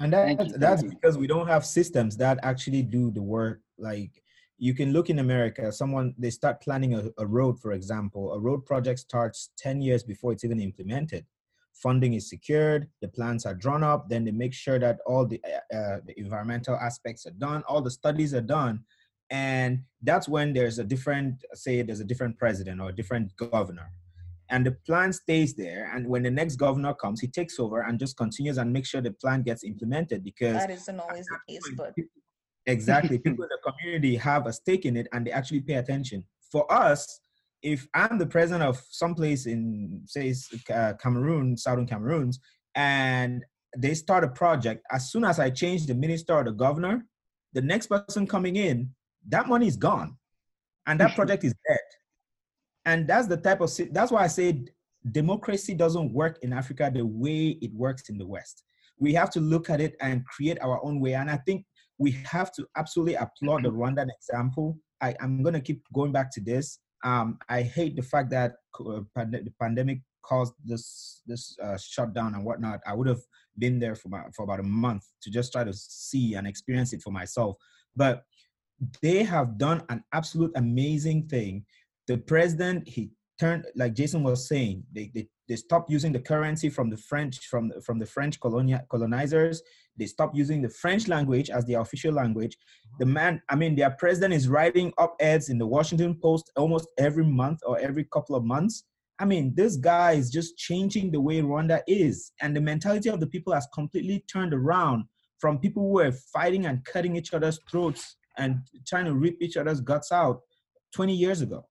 [0.00, 3.60] And that, that's because we don't have systems that actually do the work.
[3.78, 4.22] Like
[4.58, 8.40] you can look in America, someone they start planning a, a road, for example, a
[8.40, 11.24] road project starts 10 years before it's even implemented.
[11.72, 15.40] Funding is secured, the plans are drawn up, then they make sure that all the,
[15.44, 18.80] uh, uh the environmental aspects are done, all the studies are done,
[19.30, 23.90] and that's when there's a different say there's a different president or a different governor
[24.50, 27.98] and the plan stays there and when the next governor comes he takes over and
[27.98, 31.70] just continues and makes sure the plan gets implemented because that isn't always the case
[31.76, 31.94] but
[32.66, 33.18] Exactly.
[33.18, 36.24] People in the community have a stake in it and they actually pay attention.
[36.50, 37.20] For us,
[37.62, 40.34] if I'm the president of some place in, say,
[40.72, 42.30] uh, Cameroon, Southern Cameroon,
[42.74, 43.44] and
[43.76, 47.06] they start a project, as soon as I change the minister or the governor,
[47.52, 48.90] the next person coming in,
[49.28, 50.16] that money is gone.
[50.86, 51.78] And that project is dead.
[52.84, 54.64] And that's the type of, that's why I say
[55.10, 58.64] democracy doesn't work in Africa the way it works in the West.
[58.98, 61.14] We have to look at it and create our own way.
[61.14, 61.64] And I think
[61.98, 64.78] we have to absolutely applaud the Rwandan example.
[65.00, 66.78] I, am going to keep going back to this.
[67.02, 72.44] Um, I hate the fact that uh, the pandemic caused this this uh, shutdown and
[72.44, 72.80] whatnot.
[72.86, 73.20] I would have
[73.58, 76.92] been there for, my, for about a month to just try to see and experience
[76.92, 77.56] it for myself.
[77.94, 78.24] But
[79.02, 81.64] they have done an absolute amazing thing.
[82.06, 83.10] The president, he
[83.40, 87.38] turned, like Jason was saying, they, they, they stopped using the currency from the French,
[87.46, 89.62] from, from the French colonia, colonizers.
[89.96, 92.56] They stopped using the French language as their official language.
[92.56, 92.96] Uh-huh.
[93.00, 97.24] The man, I mean, their president is writing op-eds in the Washington Post almost every
[97.24, 98.84] month or every couple of months
[99.18, 102.32] I mean, this guy is just changing the way Rwanda is.
[102.40, 105.04] And the mentality of the people has completely turned around
[105.38, 109.56] from people who were fighting and cutting each other's throats and trying to rip each
[109.56, 110.40] other's guts out
[110.94, 111.66] 20 years ago.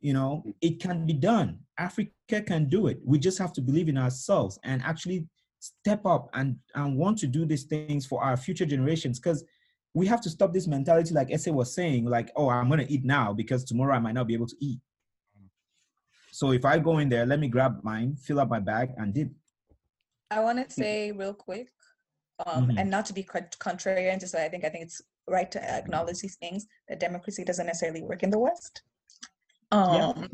[0.00, 1.58] You know, it can be done.
[1.78, 3.00] Africa can do it.
[3.04, 5.26] We just have to believe in ourselves and actually
[5.58, 9.18] step up and, and want to do these things for our future generations.
[9.18, 9.44] Because
[9.94, 12.92] we have to stop this mentality, like SA was saying, like, oh, I'm going to
[12.92, 14.78] eat now because tomorrow I might not be able to eat
[16.38, 19.12] so if I go in there, let me grab mine, fill up my bag, and
[19.12, 19.28] dip.
[20.30, 21.68] I want to say real quick,
[22.46, 22.78] um, mm-hmm.
[22.78, 26.36] and not to be contrarian, just I think I think it's right to acknowledge these
[26.36, 28.82] things that democracy doesn't necessarily work in the West.
[29.70, 30.28] Um, yeah.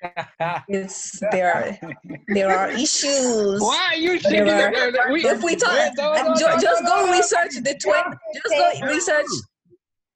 [0.68, 1.92] it's there are
[2.28, 3.60] there are issues.
[3.60, 4.48] Why are you shaking?
[4.48, 5.96] Are, if we talk,
[6.38, 8.04] just, just go research the twin.
[8.32, 9.26] Just go research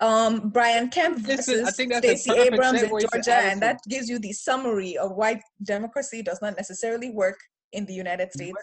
[0.02, 5.12] um, Brian Kemp versus Stacey Abrams in Georgia, and that gives you the summary of
[5.12, 7.38] why democracy does not necessarily work
[7.72, 8.59] in the United States.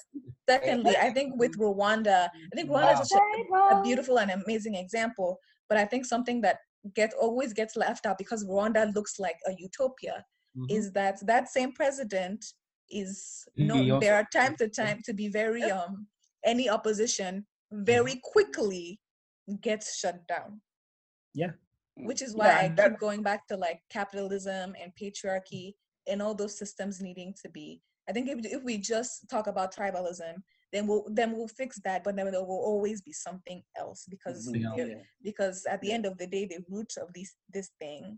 [0.48, 5.40] Secondly, I think with Rwanda, I think Rwanda is a, a beautiful and amazing example,
[5.70, 6.58] but I think something that
[6.96, 10.26] get always gets left out because Rwanda looks like a utopia
[10.58, 10.76] mm-hmm.
[10.76, 12.44] is that that same president
[12.90, 16.08] is known there are time to time to be very um
[16.44, 18.32] any opposition very mm-hmm.
[18.32, 19.00] quickly
[19.62, 20.62] gets shut down.
[21.34, 21.52] Yeah.
[21.96, 25.74] Which is why yeah, i that, keep going back to like capitalism and patriarchy
[26.08, 27.82] and all those systems needing to be.
[28.08, 30.42] I think if, if we just talk about tribalism
[30.72, 34.50] then we'll then we'll fix that but then there will always be something else because
[34.54, 34.96] yeah.
[35.24, 38.18] because at the end of the day the root of this this thing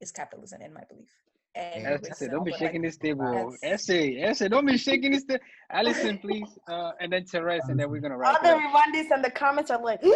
[0.00, 1.10] is capitalism in my belief
[1.54, 3.54] and don't be shaking this table.
[3.76, 5.40] SA, SA, don't be shaking this table.
[5.70, 6.58] Allison, please.
[6.68, 8.36] Uh, and then Therese, and then we're gonna wrap.
[8.36, 10.02] All the Rwandans in the comments are like,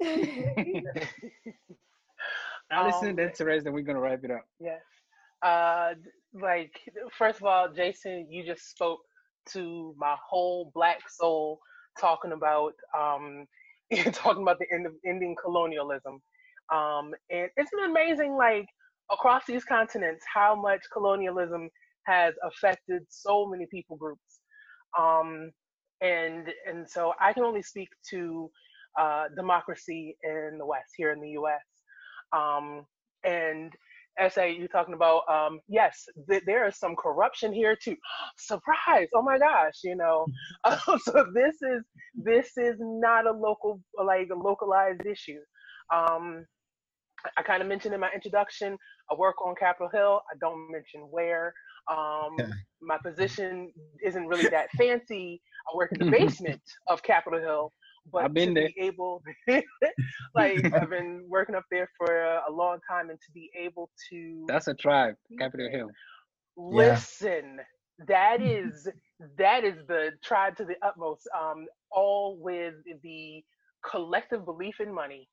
[2.70, 4.46] Allison, um, then Therese, then we're gonna wrap it up.
[4.58, 4.80] Yes.
[5.42, 5.94] Uh,
[6.32, 6.80] like
[7.16, 9.00] first of all, Jason, you just spoke
[9.52, 11.60] to my whole black soul,
[12.00, 13.46] talking about um,
[14.12, 16.20] talking about the end of ending colonialism.
[16.72, 18.66] Um, and it's an amazing, like
[19.10, 21.68] across these continents how much colonialism
[22.06, 24.40] has affected so many people groups.
[24.98, 25.50] Um,
[26.00, 28.50] and and so I can only speak to
[29.00, 31.62] uh, democracy in the West, here in the U.S.
[32.32, 32.84] Um,
[33.24, 33.72] and
[34.30, 37.96] SA you're talking about um, yes th- there is some corruption here too
[38.38, 40.26] surprise oh my gosh you know
[40.64, 41.82] uh, so this is
[42.14, 45.40] this is not a local like a localized issue
[45.94, 46.44] um,
[47.36, 48.76] I kind of mentioned in my introduction,
[49.10, 50.20] I work on Capitol Hill.
[50.32, 51.52] I don't mention where.
[51.90, 52.36] Um,
[52.82, 53.72] my position
[54.04, 55.40] isn't really that fancy.
[55.72, 57.72] I work in the basement of Capitol Hill,
[58.12, 58.70] but I've been to there.
[58.74, 59.22] be able,
[60.34, 63.90] like I've been working up there for a, a, long time, and to be able
[64.10, 65.90] to that's a tribe, Capitol Hill.
[66.56, 68.04] Listen, yeah.
[68.08, 68.88] that is
[69.38, 71.28] that is the tribe to the utmost.
[71.38, 73.42] Um, all with the
[73.88, 75.28] collective belief in money,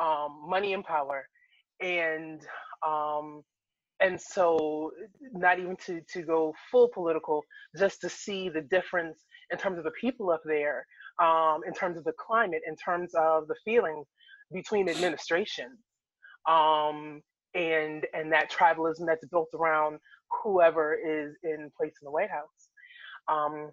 [0.00, 1.26] um, money and power,
[1.80, 2.40] and
[2.86, 3.42] um,
[4.00, 4.90] and so
[5.32, 7.42] not even to to go full political,
[7.78, 10.86] just to see the difference in terms of the people up there,
[11.22, 14.06] um, in terms of the climate, in terms of the feelings
[14.52, 15.78] between administrations,
[16.48, 17.22] um,
[17.54, 19.98] and and that tribalism that's built around
[20.42, 22.68] whoever is in place in the White House.
[23.28, 23.70] Um,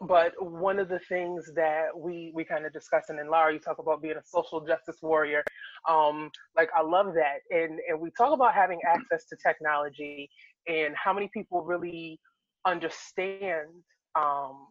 [0.00, 3.58] but one of the things that we we kind of discuss and then Laura you
[3.58, 5.42] talk about being a social justice warrior
[5.88, 10.30] um like I love that and and we talk about having access to technology
[10.66, 12.18] and how many people really
[12.66, 13.68] understand
[14.16, 14.66] um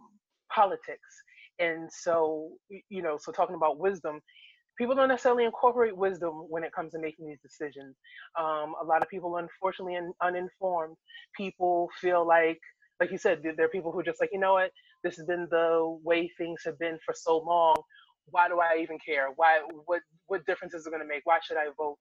[0.54, 1.22] politics
[1.64, 2.52] and so
[2.90, 4.20] you know so talking about wisdom
[4.78, 7.96] people don't necessarily incorporate wisdom when it comes to making these decisions.
[8.40, 10.96] Um, a lot of people, unfortunately, un- uninformed.
[11.38, 12.60] People feel like,
[13.00, 14.72] like you said, there are people who are just like, you know what,
[15.04, 17.76] this has been the way things have been for so long.
[18.28, 19.28] Why do I even care?
[19.36, 19.60] Why?
[19.86, 20.02] What?
[20.28, 21.24] What difference is it going to make?
[21.26, 21.98] Why should I vote?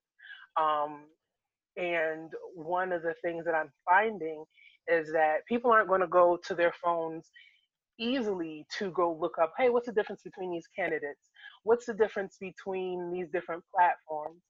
[0.60, 1.06] Um,
[1.76, 4.44] and one of the things that I'm finding
[4.88, 7.30] is that people aren't going to go to their phones
[7.98, 11.30] easily to go look up, hey, what's the difference between these candidates?
[11.64, 14.42] What's the difference between these different platforms?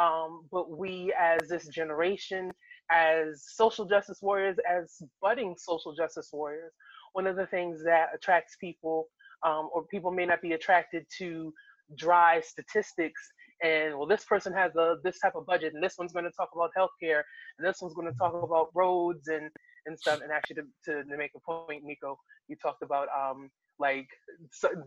[0.00, 2.50] Um, but we, as this generation,
[2.90, 6.72] as social justice warriors, as budding social justice warriors,
[7.12, 9.08] one of the things that attracts people,
[9.44, 11.52] um, or people may not be attracted to
[11.96, 13.20] dry statistics
[13.62, 16.30] and well this person has a this type of budget and this one's going to
[16.30, 17.22] talk about healthcare
[17.58, 19.50] and this one's going to talk about roads and
[19.86, 23.50] and stuff and actually to, to, to make a point nico you talked about um
[23.78, 24.08] like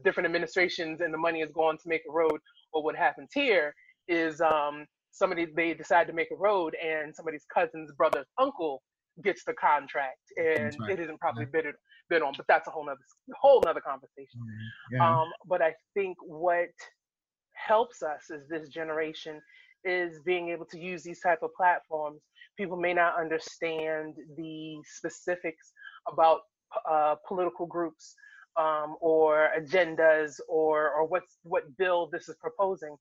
[0.03, 2.39] different administrations and the money is going to make a road
[2.73, 3.73] or what happens here
[4.07, 8.81] is um somebody they decide to make a road and somebody's cousin's brother's uncle
[9.23, 10.91] gets the contract and right.
[10.91, 11.61] it isn't probably yeah.
[11.61, 11.75] bid,
[12.09, 12.97] bid on but that's a whole nother
[13.39, 14.95] whole nother conversation mm-hmm.
[14.95, 15.21] yeah.
[15.21, 16.69] um but i think what
[17.53, 19.39] helps us as this generation
[19.85, 22.21] is being able to use these type of platforms
[22.57, 25.71] people may not understand the specifics
[26.11, 26.41] about
[26.89, 28.15] uh, political groups
[28.59, 32.95] um, or agendas or or what's what bill this is proposing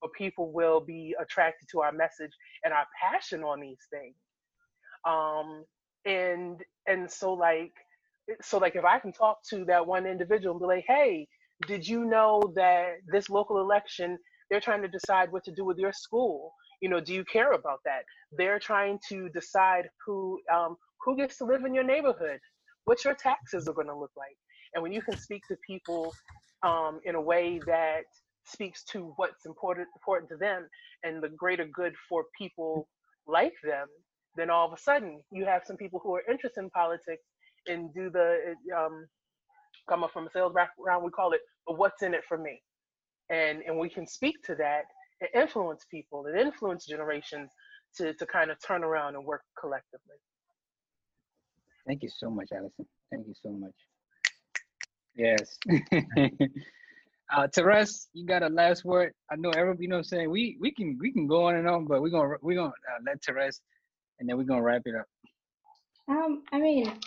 [0.00, 2.32] but people will be attracted to our message
[2.64, 4.14] and our passion on these things.
[5.04, 5.64] Um,
[6.04, 7.72] and and so like
[8.40, 11.26] so like if i can talk to that one individual and be like hey
[11.66, 14.16] did you know that this local election
[14.50, 17.52] they're trying to decide what to do with your school you know do you care
[17.52, 18.02] about that?
[18.32, 22.40] They're trying to decide who um, who gets to live in your neighborhood
[22.84, 24.36] what your taxes are going to look like.
[24.72, 26.10] And when you can speak to people
[26.62, 28.04] um, in a way that
[28.46, 30.66] speaks to what's important important to them
[31.04, 32.88] and the greater good for people
[33.26, 33.86] like them
[34.36, 37.24] then all of a sudden you have some people who are interested in politics
[37.66, 39.06] and do the um,
[39.86, 42.58] come up from a sales background we call it what's in it for me
[43.30, 44.82] and and we can speak to that
[45.20, 47.50] and influence people and influence generations
[47.96, 50.16] to to kind of turn around and work collectively.
[51.86, 52.86] Thank you so much allison.
[53.10, 53.74] Thank you so much.
[55.16, 55.58] Yes.
[57.30, 59.12] Uh Therese, you got a last word?
[59.30, 60.30] I know everybody you know what i'm saying?
[60.30, 63.00] We we can we can go on and on but we're gonna we're gonna uh,
[63.04, 63.60] let Therese,
[64.18, 65.04] and then we're gonna wrap it up.
[66.08, 66.98] Um i mean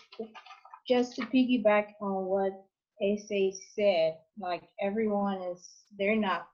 [0.87, 2.51] just to piggyback on what
[3.01, 5.67] Asa said, like everyone is,
[5.97, 6.47] they're not,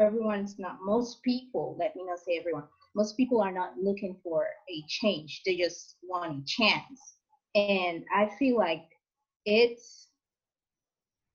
[0.00, 4.46] everyone's not, most people, let me not say everyone, most people are not looking for
[4.46, 5.42] a change.
[5.44, 7.16] They just want a chance.
[7.54, 8.84] And I feel like
[9.44, 10.08] it's,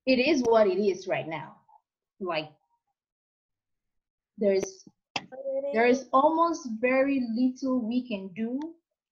[0.06, 1.56] it is what it is right now.
[2.20, 2.50] Like
[4.38, 4.84] there's,
[5.74, 8.60] there is almost very little we can do,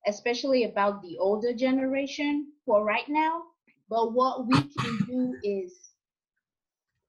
[0.08, 3.44] especially about the older generation for right now
[3.90, 5.92] but what we can do is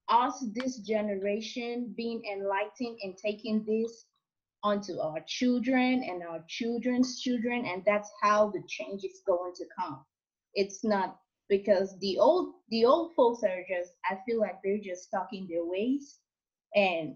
[0.09, 4.05] us, this generation, being enlightened and taking this
[4.63, 9.65] onto our children and our children's children, and that's how the change is going to
[9.77, 10.03] come.
[10.53, 15.03] It's not because the old the old folks are just I feel like they're just
[15.03, 16.19] stuck in their ways.
[16.75, 17.15] And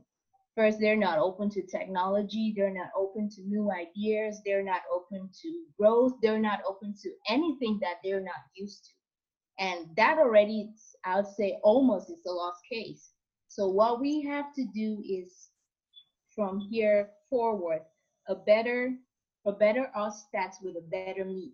[0.55, 2.53] first they're not open to technology.
[2.55, 4.41] They're not open to new ideas.
[4.45, 6.13] They're not open to growth.
[6.21, 8.91] They're not open to anything that they're not used to
[9.59, 10.71] and that already,
[11.05, 13.11] I would say, almost is a lost case.
[13.47, 15.49] So what we have to do is
[16.35, 17.81] from here forward,
[18.27, 18.95] a better,
[19.45, 21.51] a better us starts with a better me.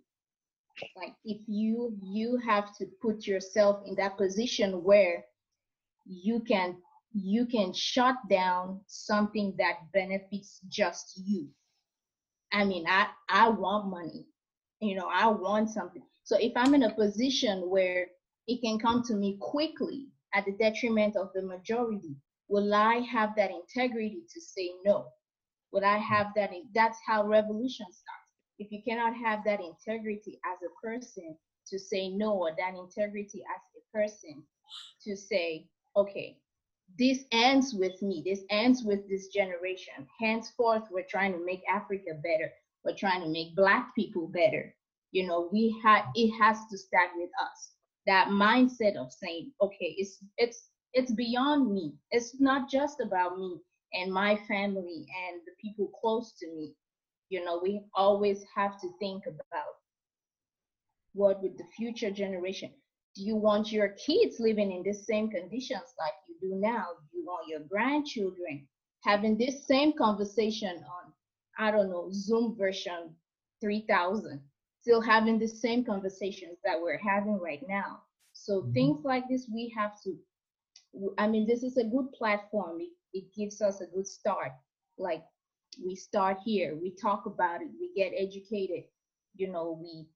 [0.95, 5.25] Like if you you have to put yourself in that position where
[6.05, 6.77] you can
[7.13, 11.49] you can shut down something that benefits just you.
[12.53, 14.25] I mean, I I want money.
[14.79, 16.03] You know, I want something.
[16.29, 18.05] So if I'm in a position where
[18.45, 23.35] it can come to me quickly at the detriment of the majority, will I have
[23.35, 25.07] that integrity to say no?
[25.71, 26.51] Will I have that?
[26.75, 28.29] That's how revolution starts.
[28.59, 31.35] If you cannot have that integrity as a person
[31.65, 34.43] to say no, or that integrity as a person
[35.05, 35.65] to say,
[35.95, 36.37] okay,
[36.99, 40.05] this ends with me, this ends with this generation.
[40.19, 42.51] Henceforth, we're trying to make Africa better.
[42.85, 44.75] We're trying to make Black people better
[45.11, 47.71] you know we have it has to start with us.
[48.07, 51.93] That mindset of saying okay it's it's it's beyond me.
[52.11, 53.59] It's not just about me
[53.93, 56.73] and my family and the people close to me.
[57.29, 59.73] You know we always have to think about
[61.13, 62.71] what with the future generation
[63.15, 66.85] do you want your kids living in the same conditions like you do now?
[67.11, 68.67] Do you want your grandchildren
[69.03, 71.13] having this same conversation on,
[71.57, 73.15] I don't know, Zoom version
[73.61, 74.41] 3000,
[74.81, 78.01] still having the same conversations that we're having right now?
[78.33, 78.73] So mm-hmm.
[78.73, 80.17] things like this, we have to,
[81.17, 82.79] I mean, this is a good platform.
[82.79, 84.51] It, it gives us a good start.
[84.97, 85.23] Like
[85.83, 88.83] we start here, we talk about it, we get educated,
[89.35, 90.07] you know, we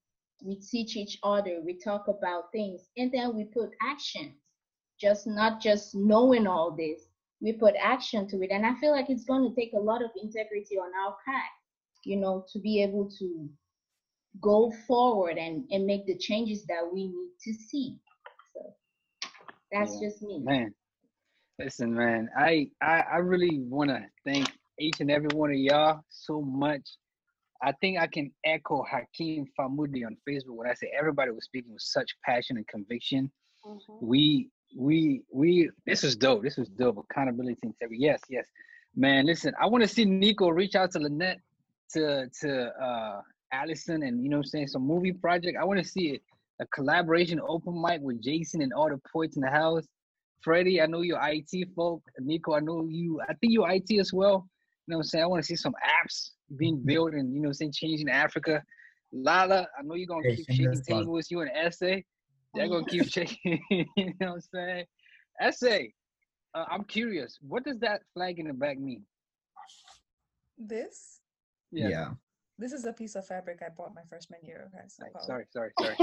[0.42, 4.34] we teach each other, we talk about things, and then we put action.
[5.00, 7.06] Just not just knowing all this,
[7.40, 8.50] we put action to it.
[8.50, 11.52] And I feel like it's going to take a lot of integrity on our part,
[12.04, 13.48] you know, to be able to
[14.40, 17.96] go forward and, and make the changes that we need to see.
[18.52, 18.74] So
[19.72, 20.08] that's yeah.
[20.08, 20.40] just me.
[20.40, 20.74] Man,
[21.58, 26.00] listen, man, I I, I really want to thank each and every one of y'all
[26.10, 26.82] so much
[27.64, 31.72] I think I can echo Hakeem Famudi on Facebook when I say everybody was speaking
[31.72, 33.30] with such passion and conviction.
[33.64, 34.06] Mm-hmm.
[34.06, 36.42] We we we this was dope.
[36.42, 36.98] This was dope.
[37.10, 38.02] Accountability integrity.
[38.02, 38.46] Yes, yes.
[38.94, 41.40] Man, listen, I want to see Nico reach out to Lynette
[41.92, 43.20] to to uh
[43.54, 45.56] Allison and you know I'm saying some movie project.
[45.60, 46.20] I want to see
[46.60, 49.84] a collaboration open mic with Jason and all the poets in the house.
[50.42, 52.02] Freddie, I know you're IT folk.
[52.20, 54.46] Nico, I know you I think you're IT as well.
[54.86, 55.24] You know what I'm saying?
[55.24, 58.62] I want to see some apps being built and you know saying changing Africa.
[59.12, 61.30] Lala, I know you're gonna hey, keep shaking tables.
[61.30, 61.96] You an SA.
[62.54, 63.60] They're gonna keep shaking.
[63.70, 64.84] you know what I'm saying?
[65.52, 65.78] SA.
[66.54, 67.38] Uh, I'm curious.
[67.40, 69.04] What does that flag in the back mean?
[70.58, 71.20] This.
[71.72, 71.88] Yeah.
[71.88, 72.08] yeah.
[72.58, 74.70] This is a piece of fabric I bought my freshman year.
[74.74, 75.96] Okay, so sorry, sorry, sorry.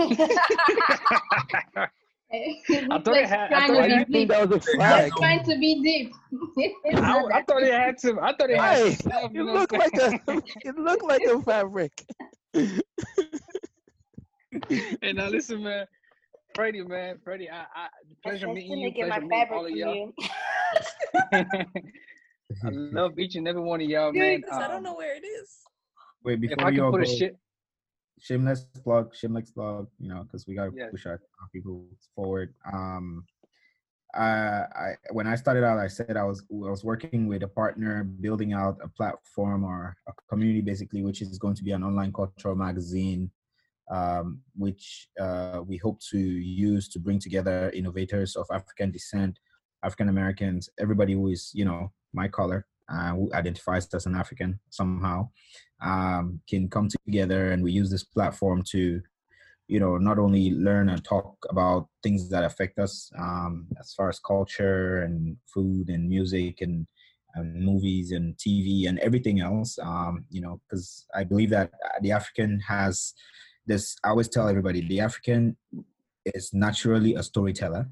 [2.34, 3.54] I thought it had.
[3.54, 5.12] I thought it think that was a flag.
[5.18, 6.12] trying to be deep.
[6.94, 8.20] I, I, thought it had some.
[8.20, 8.78] I thought it had.
[8.78, 10.20] Hey, some, it looked like a.
[10.66, 12.06] It looked like a fabric.
[12.54, 12.82] hey,
[15.14, 15.88] now listen, man.
[16.54, 17.88] Freddie, man, Freddie, I, I
[18.24, 18.92] pleasure meeting you.
[18.92, 20.12] Pleasure meeting all of y'all.
[21.34, 21.66] I
[22.70, 24.44] love each and every one of y'all, man.
[24.52, 25.62] Um, I don't um, know where it is.
[26.24, 27.38] Wait, before you all go, shit,
[28.20, 31.86] shameless plug, shameless plug, you know, because we gotta push our, our, people
[32.16, 32.54] forward.
[32.72, 33.26] Um,
[34.14, 37.48] I, I when I started out, I said I was I was working with a
[37.48, 41.84] partner building out a platform or a community, basically, which is going to be an
[41.84, 43.32] online cultural magazine,
[43.90, 49.40] um, which uh, we hope to use to bring together innovators of African descent,
[49.84, 54.60] African Americans, everybody who is you know my color, uh, who identifies as an African
[54.70, 55.30] somehow,
[55.82, 59.02] um, can come together and we use this platform to
[59.68, 64.10] you know not only learn and talk about things that affect us um, as far
[64.10, 66.86] as culture and food and music and,
[67.36, 71.72] and movies and tv and everything else um, you know because i believe that
[72.02, 73.14] the african has
[73.66, 75.56] this i always tell everybody the african
[76.26, 77.88] is naturally a storyteller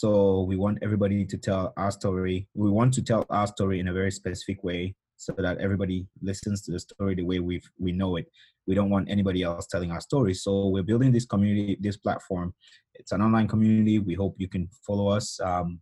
[0.00, 3.88] so we want everybody to tell our story we want to tell our story in
[3.88, 7.92] a very specific way so that everybody listens to the story the way we we
[7.92, 8.26] know it.
[8.66, 10.34] We don't want anybody else telling our story.
[10.34, 12.54] So we're building this community, this platform.
[12.94, 13.98] It's an online community.
[13.98, 15.40] We hope you can follow us.
[15.40, 15.80] Um,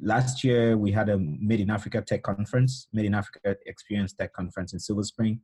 [0.00, 4.32] last year we had a Made in Africa Tech Conference, Made in Africa Experience Tech
[4.32, 5.40] Conference in Silver Spring.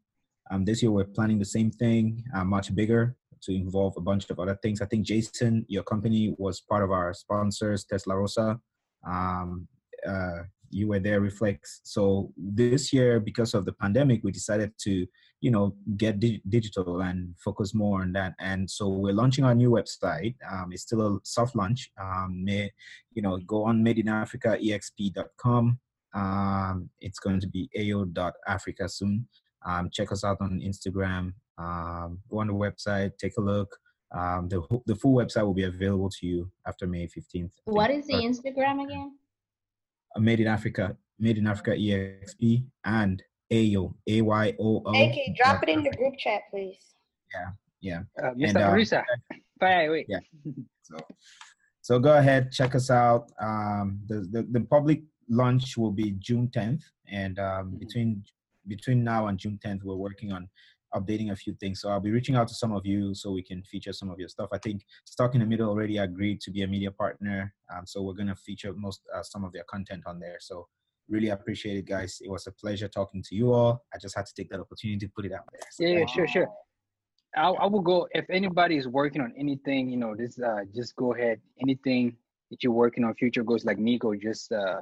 [0.50, 4.28] Um, this year we're planning the same thing, uh, much bigger to involve a bunch
[4.30, 4.80] of other things.
[4.80, 8.60] I think Jason, your company was part of our sponsors, Tesla Rosa.
[9.06, 9.68] Um,
[10.06, 15.04] uh, you were there Reflex so this year because of the pandemic we decided to
[15.40, 18.34] you know get di- digital and focus more on that.
[18.38, 20.36] And so we're launching our new website.
[20.50, 21.90] Um, it's still a soft launch.
[22.00, 22.70] Um, may,
[23.12, 25.80] you know go on madeinafricaexp.com
[26.12, 29.26] um, it's going to be ao.africa soon.
[29.64, 33.76] Um, check us out on instagram um, go on the website take a look
[34.12, 38.06] um, the, the full website will be available to you after may 15th what is
[38.06, 39.12] the instagram again
[40.18, 44.90] Made in Africa, Made in Africa EXP, and AYO, A Y O O.
[44.90, 46.94] Okay, drop it in the group chat, please.
[47.32, 48.00] Yeah, yeah.
[48.22, 48.48] Uh, Mr.
[48.48, 49.02] And, uh, Marisa,
[49.60, 50.06] wait.
[50.08, 50.18] Yeah.
[50.82, 50.96] So,
[51.82, 53.30] so go ahead, check us out.
[53.40, 57.76] Um, the, the, the public launch will be June 10th, and um, mm-hmm.
[57.78, 58.24] between
[58.66, 60.48] between now and June 10th, we're working on
[60.94, 61.80] updating a few things.
[61.80, 64.18] So I'll be reaching out to some of you so we can feature some of
[64.18, 64.50] your stuff.
[64.52, 67.54] I think Stuck in the Middle already agreed to be a media partner.
[67.74, 70.38] Um, so we're going to feature most uh, some of their content on there.
[70.40, 70.66] So
[71.08, 72.20] really appreciate it, guys.
[72.24, 73.84] It was a pleasure talking to you all.
[73.94, 75.62] I just had to take that opportunity to put it out there.
[75.70, 76.48] So, yeah, yeah, sure, sure.
[77.36, 80.96] I, I will go if anybody is working on anything, you know, this uh just
[80.96, 81.40] go ahead.
[81.62, 82.16] Anything
[82.50, 84.80] that you're working on future goes like Nico, just uh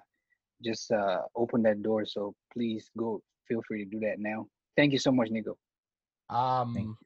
[0.64, 2.06] just uh open that door.
[2.06, 4.46] So please go feel free to do that now.
[4.76, 5.56] Thank you so much, Nico.
[6.30, 6.96] Um,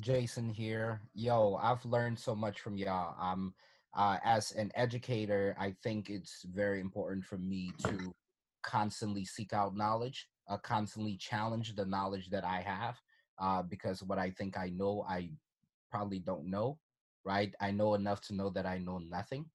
[0.00, 1.00] Jason here.
[1.14, 3.16] Yo, I've learned so much from y'all.
[3.20, 3.54] Um,
[3.94, 8.14] uh, as an educator, I think it's very important for me to
[8.62, 13.00] constantly seek out knowledge, uh, constantly challenge the knowledge that I have,
[13.38, 15.30] uh, because what I think I know, I
[15.90, 16.78] probably don't know,
[17.24, 17.54] right?
[17.60, 19.46] I know enough to know that I know nothing.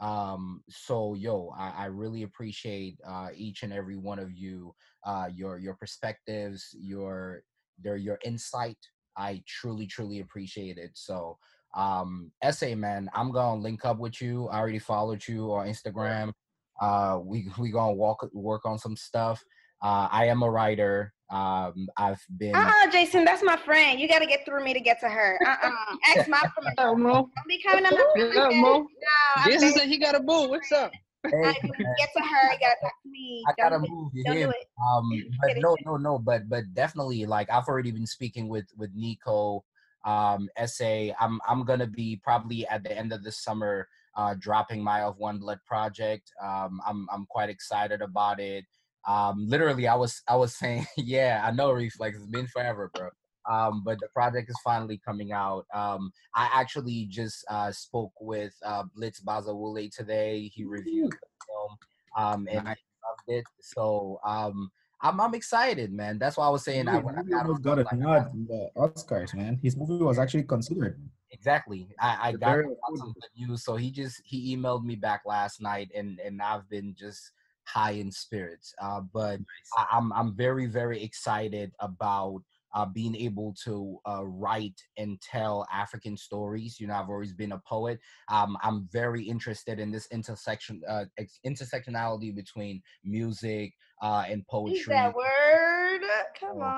[0.00, 5.28] Um, so yo, I, I really appreciate uh, each and every one of you, uh,
[5.30, 7.42] your your perspectives, your
[7.82, 8.78] their your insight.
[9.16, 10.90] I truly, truly appreciate it.
[10.94, 11.36] So
[11.76, 14.48] um SA man i'm gonna link up with you.
[14.48, 16.32] I already followed you on instagram.
[16.80, 19.42] Uh we we gonna walk work on some stuff.
[19.82, 21.12] Uh i am a writer.
[21.30, 24.00] Um i've been uh-uh jason that's my friend.
[24.00, 25.38] You got to get through me to get to her.
[25.46, 25.96] Uh-uh.
[26.08, 28.72] Ask my permission don't be coming to my What's up, Mo?
[28.78, 30.48] no, Jason I'm said he got a boo.
[30.48, 30.92] What's up?
[31.24, 31.54] Hey,
[31.98, 33.90] get to her you gotta talk to me I gotta do it.
[33.90, 34.10] move.
[34.14, 36.18] You don't do it Um, but no, no, no.
[36.18, 39.64] But but definitely, like I've already been speaking with with Nico.
[40.04, 41.10] Um, SA.
[41.20, 45.18] I'm I'm gonna be probably at the end of the summer, uh, dropping my of
[45.18, 46.32] one blood project.
[46.42, 48.64] Um, I'm I'm quite excited about it.
[49.06, 52.16] Um, literally, I was I was saying, yeah, I know Reflex.
[52.16, 53.10] It's been forever, bro.
[53.48, 55.66] Um, but the project is finally coming out.
[55.74, 60.50] Um, I actually just uh, spoke with uh, Blitz Bazawule today.
[60.54, 61.78] He reviewed the film,
[62.16, 63.44] um, and I loved it.
[63.60, 64.70] So um,
[65.02, 66.18] I'm I'm excited, man.
[66.18, 68.34] That's why I was saying I, His when I got I got a like, nod
[68.34, 69.58] in the Oscars, man.
[69.62, 71.00] His movie was actually considered.
[71.30, 71.88] exactly.
[71.98, 73.64] I, I got, got some good news.
[73.64, 77.32] So he just he emailed me back last night, and and I've been just
[77.64, 78.74] high in spirits.
[78.80, 79.40] Uh, but
[79.78, 82.42] I, I'm I'm very very excited about
[82.74, 86.78] uh, being able to uh, write and tell African stories.
[86.80, 87.98] You know, I've always been a poet.
[88.28, 94.46] Um, I'm very interested in this intersection uh, ex- intersectionality between music uh, and Use
[94.48, 94.94] poetry.
[94.94, 96.00] that word
[96.38, 96.74] come on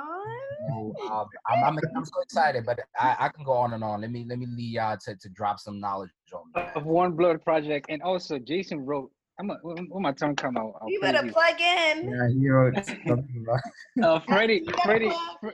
[0.69, 4.01] So, um, I'm, I'm, I'm so excited, but I, I can go on and on.
[4.01, 6.69] Let me let me lead y'all to, to drop some knowledge on me.
[6.75, 9.11] Of One Blood Project, and also Jason wrote.
[9.41, 10.75] I'm a, when when my tongue come out.
[10.81, 13.61] I'll you better plug in Yeah, he wrote something about.
[14.03, 15.41] Uh, Freddie, You better Freddie, plug.
[15.41, 15.49] Fre-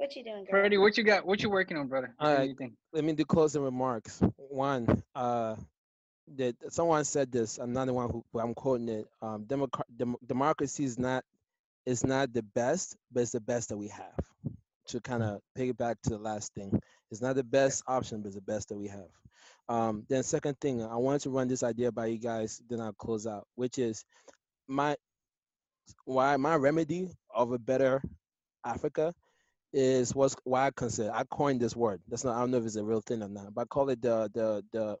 [0.00, 0.50] what you doing girl?
[0.50, 1.26] Freddie, what you got?
[1.26, 2.14] What you working on, brother?
[2.18, 2.72] All What do you think?
[2.92, 4.20] let me do closing remarks.
[4.36, 5.56] One, uh,
[6.36, 7.58] that someone said this.
[7.58, 9.06] I'm not the one who, but I'm quoting it.
[9.20, 11.24] Um, democ- dem- democracy is not
[11.86, 14.14] is not the best, but it's the best that we have.
[14.88, 16.80] To kind of piggyback to the last thing,
[17.10, 19.10] it's not the best option, but it's the best that we have.
[19.68, 22.60] Um, then second thing, I wanted to run this idea by you guys.
[22.68, 24.04] Then I'll close out, which is
[24.66, 24.96] my
[26.04, 28.02] why my remedy of a better
[28.64, 29.14] Africa
[29.72, 32.00] is what's why I consider I coined this word.
[32.08, 33.88] That's not I don't know if it's a real thing or not, but I call
[33.90, 34.96] it the the the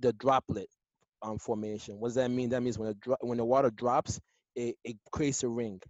[0.00, 0.68] the droplet
[1.22, 1.98] um, formation.
[1.98, 2.50] What does that mean?
[2.50, 4.20] That means when a dro- when the water drops,
[4.54, 5.80] it, it creates a ring,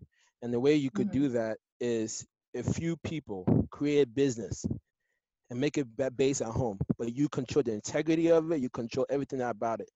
[0.43, 4.65] and the way you could do that is a few people create business
[5.51, 8.61] and make it ba- based at home, but you control the integrity of it.
[8.61, 9.91] You control everything about it.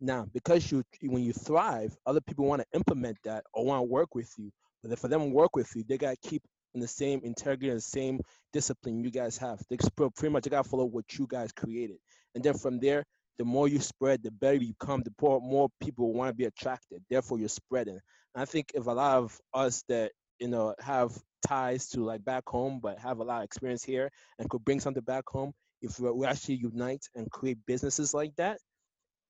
[0.00, 3.84] Now, because you when you thrive, other people want to implement that or want to
[3.90, 4.50] work with you.
[4.82, 6.42] But for them to work with you, they gotta keep
[6.74, 8.20] in the same integrity and the same
[8.52, 9.60] discipline you guys have.
[9.68, 11.98] They pretty much gotta follow what you guys created,
[12.34, 13.04] and then from there,
[13.40, 15.02] the more you spread, the better you come.
[15.02, 17.02] The more, more people want to be attracted.
[17.08, 17.98] Therefore, you're spreading.
[18.34, 22.22] And I think if a lot of us that you know have ties to like
[22.22, 25.52] back home, but have a lot of experience here and could bring something back home,
[25.80, 28.58] if we we actually unite and create businesses like that,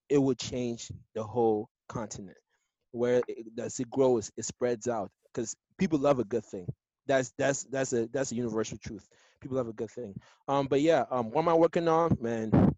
[0.09, 2.39] it would change the whole continent.
[2.91, 6.67] Where it, as it grows, it spreads out because people love a good thing.
[7.10, 9.08] That's that's that's a that's a universal truth.
[9.40, 10.14] People love a good thing.
[10.47, 12.72] Um, but yeah, um, what am I working on, man?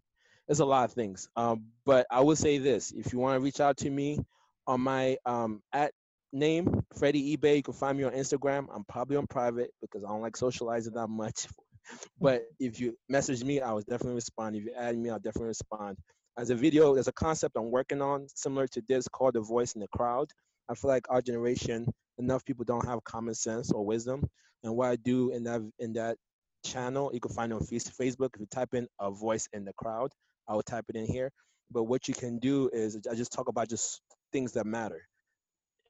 [0.47, 1.29] There's a lot of things.
[1.35, 4.19] Um, but I will say this: if you want to reach out to me
[4.65, 5.91] on my um at
[6.31, 8.65] name Freddie eBay, you can find me on Instagram.
[8.73, 11.47] I'm probably on private because I don't like socializing that much.
[12.19, 14.55] but if you message me, I will definitely respond.
[14.55, 15.97] If you add me, I'll definitely respond.
[16.39, 19.73] As a video, there's a concept I'm working on similar to this called the voice
[19.73, 20.31] in the crowd.
[20.67, 21.85] I feel like our generation,
[22.17, 24.29] enough people don't have common sense or wisdom.
[24.63, 26.17] And what I do in that in that
[26.65, 28.35] channel, you can find on Facebook.
[28.35, 30.11] If you type in a voice in the crowd,
[30.47, 31.31] I will type it in here.
[31.71, 34.01] But what you can do is I just talk about just
[34.31, 35.01] things that matter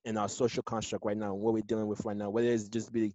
[0.05, 2.91] in our social construct right now, what we're dealing with right now, whether it's just
[2.91, 3.13] be,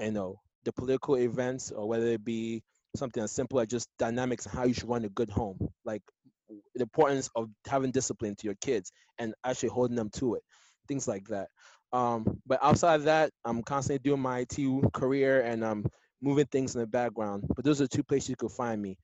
[0.00, 2.62] you know, the political events or whether it be
[2.96, 6.02] something as simple as just dynamics and how you should run a good home, like
[6.48, 10.42] the importance of having discipline to your kids and actually holding them to it,
[10.86, 11.48] things like that.
[11.92, 15.86] Um, but outside of that, I'm constantly doing my IT career and I'm
[16.20, 17.44] moving things in the background.
[17.54, 18.98] But those are two places you can find me.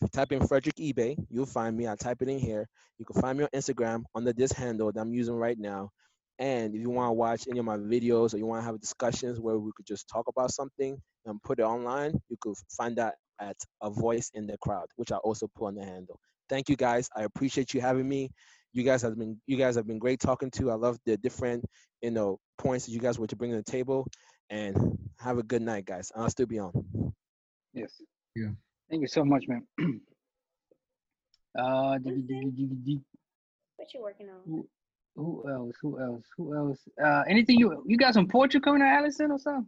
[0.00, 1.86] If you type in Frederick eBay, you'll find me.
[1.88, 2.66] I type it in here.
[2.98, 5.90] You can find me on Instagram under this handle that I'm using right now.
[6.38, 8.80] And if you want to watch any of my videos or you want to have
[8.80, 12.96] discussions where we could just talk about something and put it online, you could find
[12.96, 16.18] that at a voice in the crowd, which I also put on the handle.
[16.48, 17.08] Thank you guys.
[17.14, 18.30] I appreciate you having me.
[18.72, 20.70] You guys have been you guys have been great talking to.
[20.70, 21.64] I love the different
[22.02, 24.06] you know points that you guys were to bring to the table.
[24.50, 26.10] And have a good night, guys.
[26.16, 26.72] I'll still be on.
[27.72, 28.02] Yes.
[28.34, 28.48] Yeah.
[28.90, 29.64] Thank you so much, man.
[31.56, 31.62] uh,
[31.98, 33.02] diggy, diggy, diggy, diggy.
[33.76, 34.40] What you working on?
[34.44, 34.68] Who,
[35.14, 35.76] who else?
[35.80, 36.24] Who else?
[36.36, 36.78] Who else?
[37.02, 39.66] Uh, anything you you got some poetry coming to Allison or something?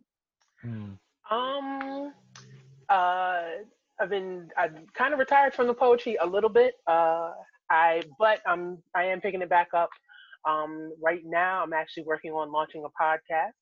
[1.31, 2.13] Um,
[2.89, 3.43] uh,
[4.01, 6.75] I've been I've kind of retired from the poetry a little bit.
[6.87, 7.33] Uh,
[7.71, 9.91] I but I'm I am picking it back up.
[10.49, 13.53] Um, right now I'm actually working on launching a podcast.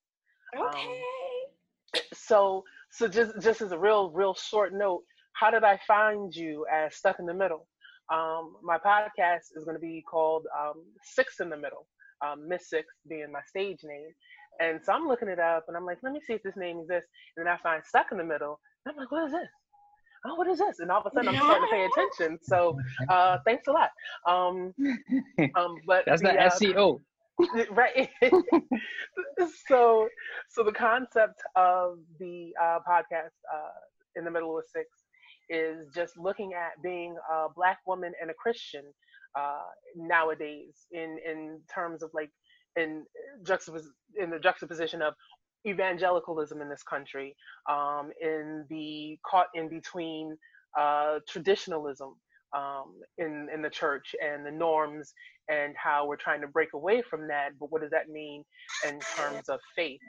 [0.57, 0.99] Okay.
[2.13, 6.65] So so just just as a real real short note, how did I find you
[6.71, 7.67] as stuck in the middle?
[8.11, 11.87] Um, my podcast is going to be called um, Six in the Middle.
[12.25, 14.11] Um, Miss Six being my stage name.
[14.59, 16.79] And so I'm looking it up and I'm like, let me see if this name
[16.79, 17.09] exists.
[17.35, 18.59] And then I find Stuck in the Middle.
[18.85, 19.49] And I'm like, what is this?
[20.25, 20.79] Oh, what is this?
[20.79, 22.39] And all of a sudden I'm starting to pay attention.
[22.43, 22.77] So
[23.09, 23.89] uh, thanks a lot.
[24.27, 24.73] Um,
[25.55, 26.99] um, but That's the, the uh, SEO.
[27.71, 28.09] right
[29.67, 30.07] so
[30.49, 33.69] so the concept of the uh, podcast uh,
[34.15, 34.87] in the middle of six
[35.49, 38.83] is just looking at being a black woman and a christian
[39.39, 39.61] uh,
[39.95, 42.29] nowadays in in terms of like
[42.75, 43.03] in
[43.43, 43.91] juxtapos-
[44.21, 45.13] in the juxtaposition of
[45.67, 47.35] evangelicalism in this country
[47.69, 50.37] um, in the caught in between
[50.79, 52.15] uh, traditionalism
[52.55, 55.13] um, in in the church and the norms
[55.49, 57.51] and how we're trying to break away from that.
[57.59, 58.43] But what does that mean
[58.87, 59.99] in terms of faith?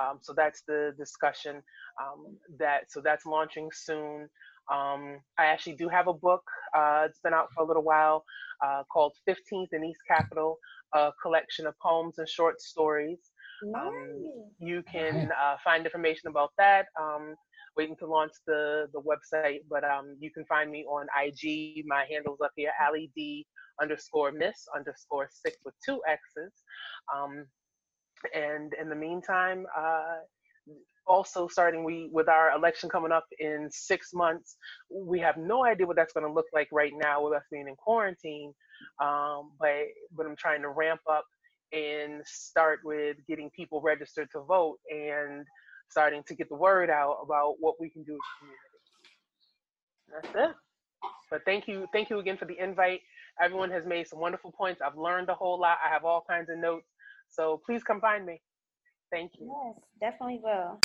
[0.00, 1.62] Um, so that's the discussion
[2.00, 4.28] um, that so that's launching soon.
[4.72, 6.44] Um, I actually do have a book.
[6.76, 8.24] Uh, it's been out for a little while
[8.64, 10.58] uh, called 15th in East Capitol,
[10.94, 13.18] a collection of poems and short stories.
[13.74, 14.24] Um,
[14.58, 16.86] you can uh, find information about that.
[17.00, 17.34] Um,
[17.76, 21.84] waiting to launch the the website, but um, you can find me on IG.
[21.86, 23.46] My handle's up here, Ali D
[23.80, 26.52] underscore Miss underscore six with two X's.
[27.14, 27.46] Um,
[28.34, 30.18] and in the meantime, uh,
[31.06, 34.56] also starting we with our election coming up in six months,
[34.90, 37.68] we have no idea what that's going to look like right now with us being
[37.68, 38.52] in quarantine.
[39.02, 41.24] Um, but but I'm trying to ramp up
[41.72, 45.46] and start with getting people registered to vote and
[45.90, 50.32] starting to get the word out about what we can do as a community.
[50.34, 50.56] That's it.
[51.30, 53.00] But thank you, thank you again for the invite.
[53.42, 54.82] Everyone has made some wonderful points.
[54.82, 55.78] I've learned a whole lot.
[55.84, 56.86] I have all kinds of notes.
[57.28, 58.40] So please come find me.
[59.10, 59.50] Thank you.
[59.66, 60.78] Yes, definitely will.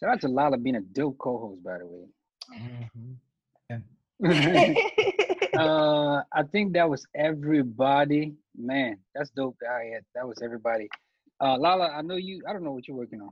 [0.00, 2.06] Shout out to Lala being a dope co-host, by the way.
[5.56, 8.34] uh, I think that was everybody.
[8.58, 9.56] Man, that's dope.
[9.60, 10.88] That, yeah, that was everybody.
[11.40, 12.42] Uh, Lala, I know you.
[12.48, 13.30] I don't know what you're working on.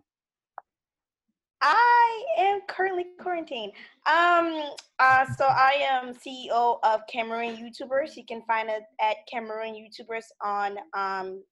[1.61, 3.73] I am currently quarantined.
[4.07, 8.17] Um, uh, so I am CEO of Cameroon YouTubers.
[8.17, 11.43] You can find it at Cameroon YouTubers on um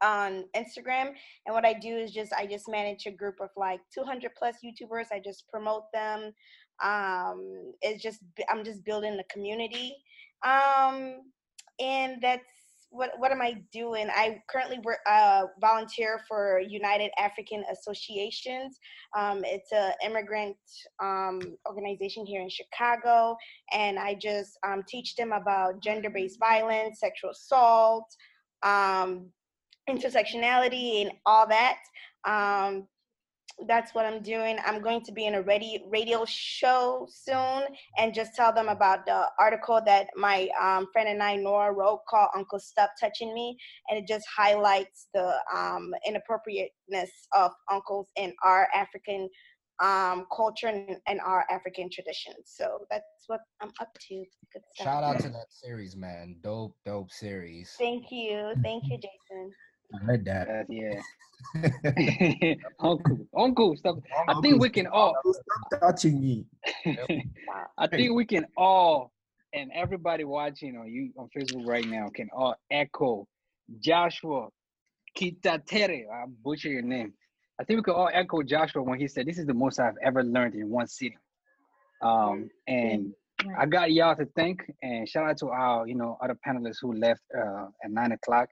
[0.00, 1.14] on Instagram.
[1.46, 4.56] And what I do is just I just manage a group of like 200 plus
[4.64, 5.06] YouTubers.
[5.10, 6.32] I just promote them.
[6.82, 9.96] Um, it's just I'm just building the community.
[10.44, 11.22] Um,
[11.80, 12.44] and that's
[12.94, 14.08] what what am I doing?
[14.10, 18.78] I currently work, uh, volunteer for United African Associations.
[19.16, 20.56] Um, it's a immigrant
[21.02, 23.36] um, organization here in Chicago,
[23.72, 28.14] and I just um, teach them about gender-based violence, sexual assault,
[28.62, 29.26] um,
[29.90, 31.78] intersectionality, and all that.
[33.66, 34.58] That's what I'm doing.
[34.64, 37.62] I'm going to be in a ready radio show soon
[37.98, 42.00] and just tell them about the article that my um, friend and I, Nora, wrote
[42.08, 43.56] called Uncle Stop Touching Me.
[43.88, 49.28] And it just highlights the um, inappropriateness of uncles in our African
[49.80, 52.44] um, culture and, and, our African traditions.
[52.44, 54.24] So that's what I'm up to.
[54.52, 54.84] Good stuff.
[54.84, 56.36] Shout out to that series, man.
[56.42, 57.74] Dope, dope series.
[57.76, 58.52] Thank you.
[58.62, 59.52] Thank you, Jason.
[59.94, 60.48] I read that.
[60.48, 61.00] Uh, yeah.
[62.80, 63.98] uncle, uncle, stop.
[64.28, 65.14] I think we can all.
[65.24, 66.46] Stop touching me.
[67.78, 69.12] I think we can all,
[69.52, 73.28] and everybody watching on you on Facebook right now can all echo
[73.80, 74.48] Joshua
[75.16, 76.04] Kitatere.
[76.12, 77.12] I butcher your name.
[77.60, 79.94] I think we can all echo Joshua when he said, "This is the most I've
[80.02, 81.18] ever learned in one sitting."
[82.02, 83.12] Um, and
[83.58, 86.94] I got y'all to thank, and shout out to our, you know, other panelists who
[86.94, 88.48] left uh, at nine o'clock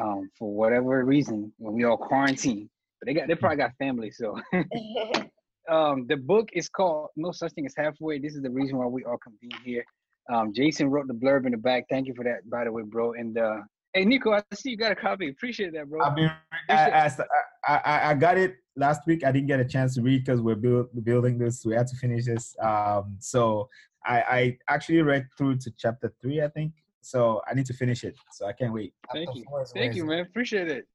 [0.00, 2.68] um, for whatever reason when we all quarantine.
[3.00, 4.38] But they got they probably got family, so.
[5.68, 8.18] um, the book is called No Such Thing as Halfway.
[8.18, 9.84] This is the reason why we all convene here.
[10.32, 11.84] Um, Jason wrote the blurb in the back.
[11.90, 13.14] Thank you for that, by the way, bro.
[13.14, 13.58] And uh,
[13.94, 15.28] hey, Nico, I see you got a copy.
[15.28, 16.00] Appreciate that, bro.
[16.02, 16.30] I've been
[16.68, 17.20] as
[17.66, 19.24] I, I got it last week.
[19.24, 21.64] I didn't get a chance to read because we're build, building this.
[21.64, 22.54] We had to finish this.
[22.62, 23.68] Um, so
[24.04, 26.72] I, I actually read through to chapter three, I think.
[27.02, 28.14] So I need to finish it.
[28.32, 28.92] So I can't wait.
[29.12, 29.44] Thank you.
[29.74, 30.20] Thank you, man.
[30.20, 30.86] Appreciate it.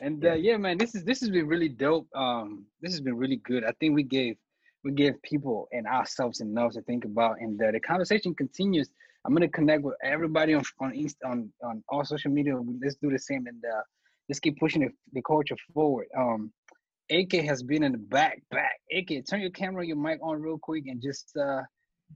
[0.00, 2.06] And uh, yeah, man, this is this has been really dope.
[2.14, 3.64] Um, this has been really good.
[3.64, 4.36] I think we gave
[4.84, 8.90] we gave people and ourselves enough to think about, and uh, the conversation continues.
[9.24, 12.54] I'm gonna connect with everybody on on Inst- on on all social media.
[12.82, 13.82] Let's do the same and uh,
[14.28, 16.06] let's keep pushing the, the culture forward.
[16.16, 16.52] Um,
[17.10, 18.78] AK has been in the back, back.
[18.96, 21.62] AK, turn your camera, your mic on real quick, and just uh,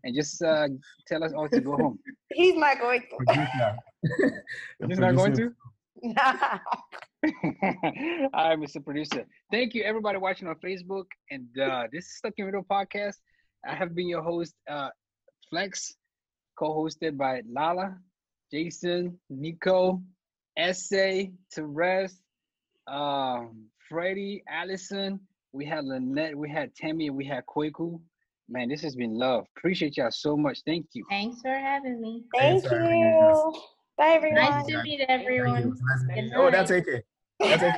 [0.03, 0.69] and just uh,
[1.07, 1.99] tell us all to go home.
[2.33, 3.77] He's not going to.
[4.89, 5.53] He's not going to.
[6.05, 6.15] All
[8.49, 8.85] right, Mr.
[8.85, 9.25] Producer.
[9.51, 11.05] Thank you, everybody watching on Facebook.
[11.31, 13.17] And uh, this is Stuck in Middle Podcast.
[13.67, 14.91] I have been your host, uh,
[15.49, 15.95] Flex,
[16.59, 17.97] co-hosted by Lala,
[18.53, 20.03] Jason, Nico,
[20.59, 21.23] SA,
[21.55, 22.21] Therese,
[22.87, 25.21] um, Freddie, Allison.
[25.53, 28.01] We had Lynette, we had Tammy, and we had Kwaku.
[28.49, 29.47] Man, this has been love.
[29.57, 30.59] Appreciate y'all so much.
[30.67, 31.05] Thank you.
[31.09, 32.25] Thanks for having me.
[32.37, 33.53] Thank you.
[33.97, 34.43] Bye, everyone.
[34.43, 35.73] Nice to meet everyone.
[36.15, 36.85] Good Oh, that's night.
[36.87, 37.05] AK.
[37.41, 37.77] That's AK.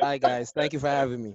[0.00, 0.50] Bye, guys.
[0.50, 1.30] Thank you for having me.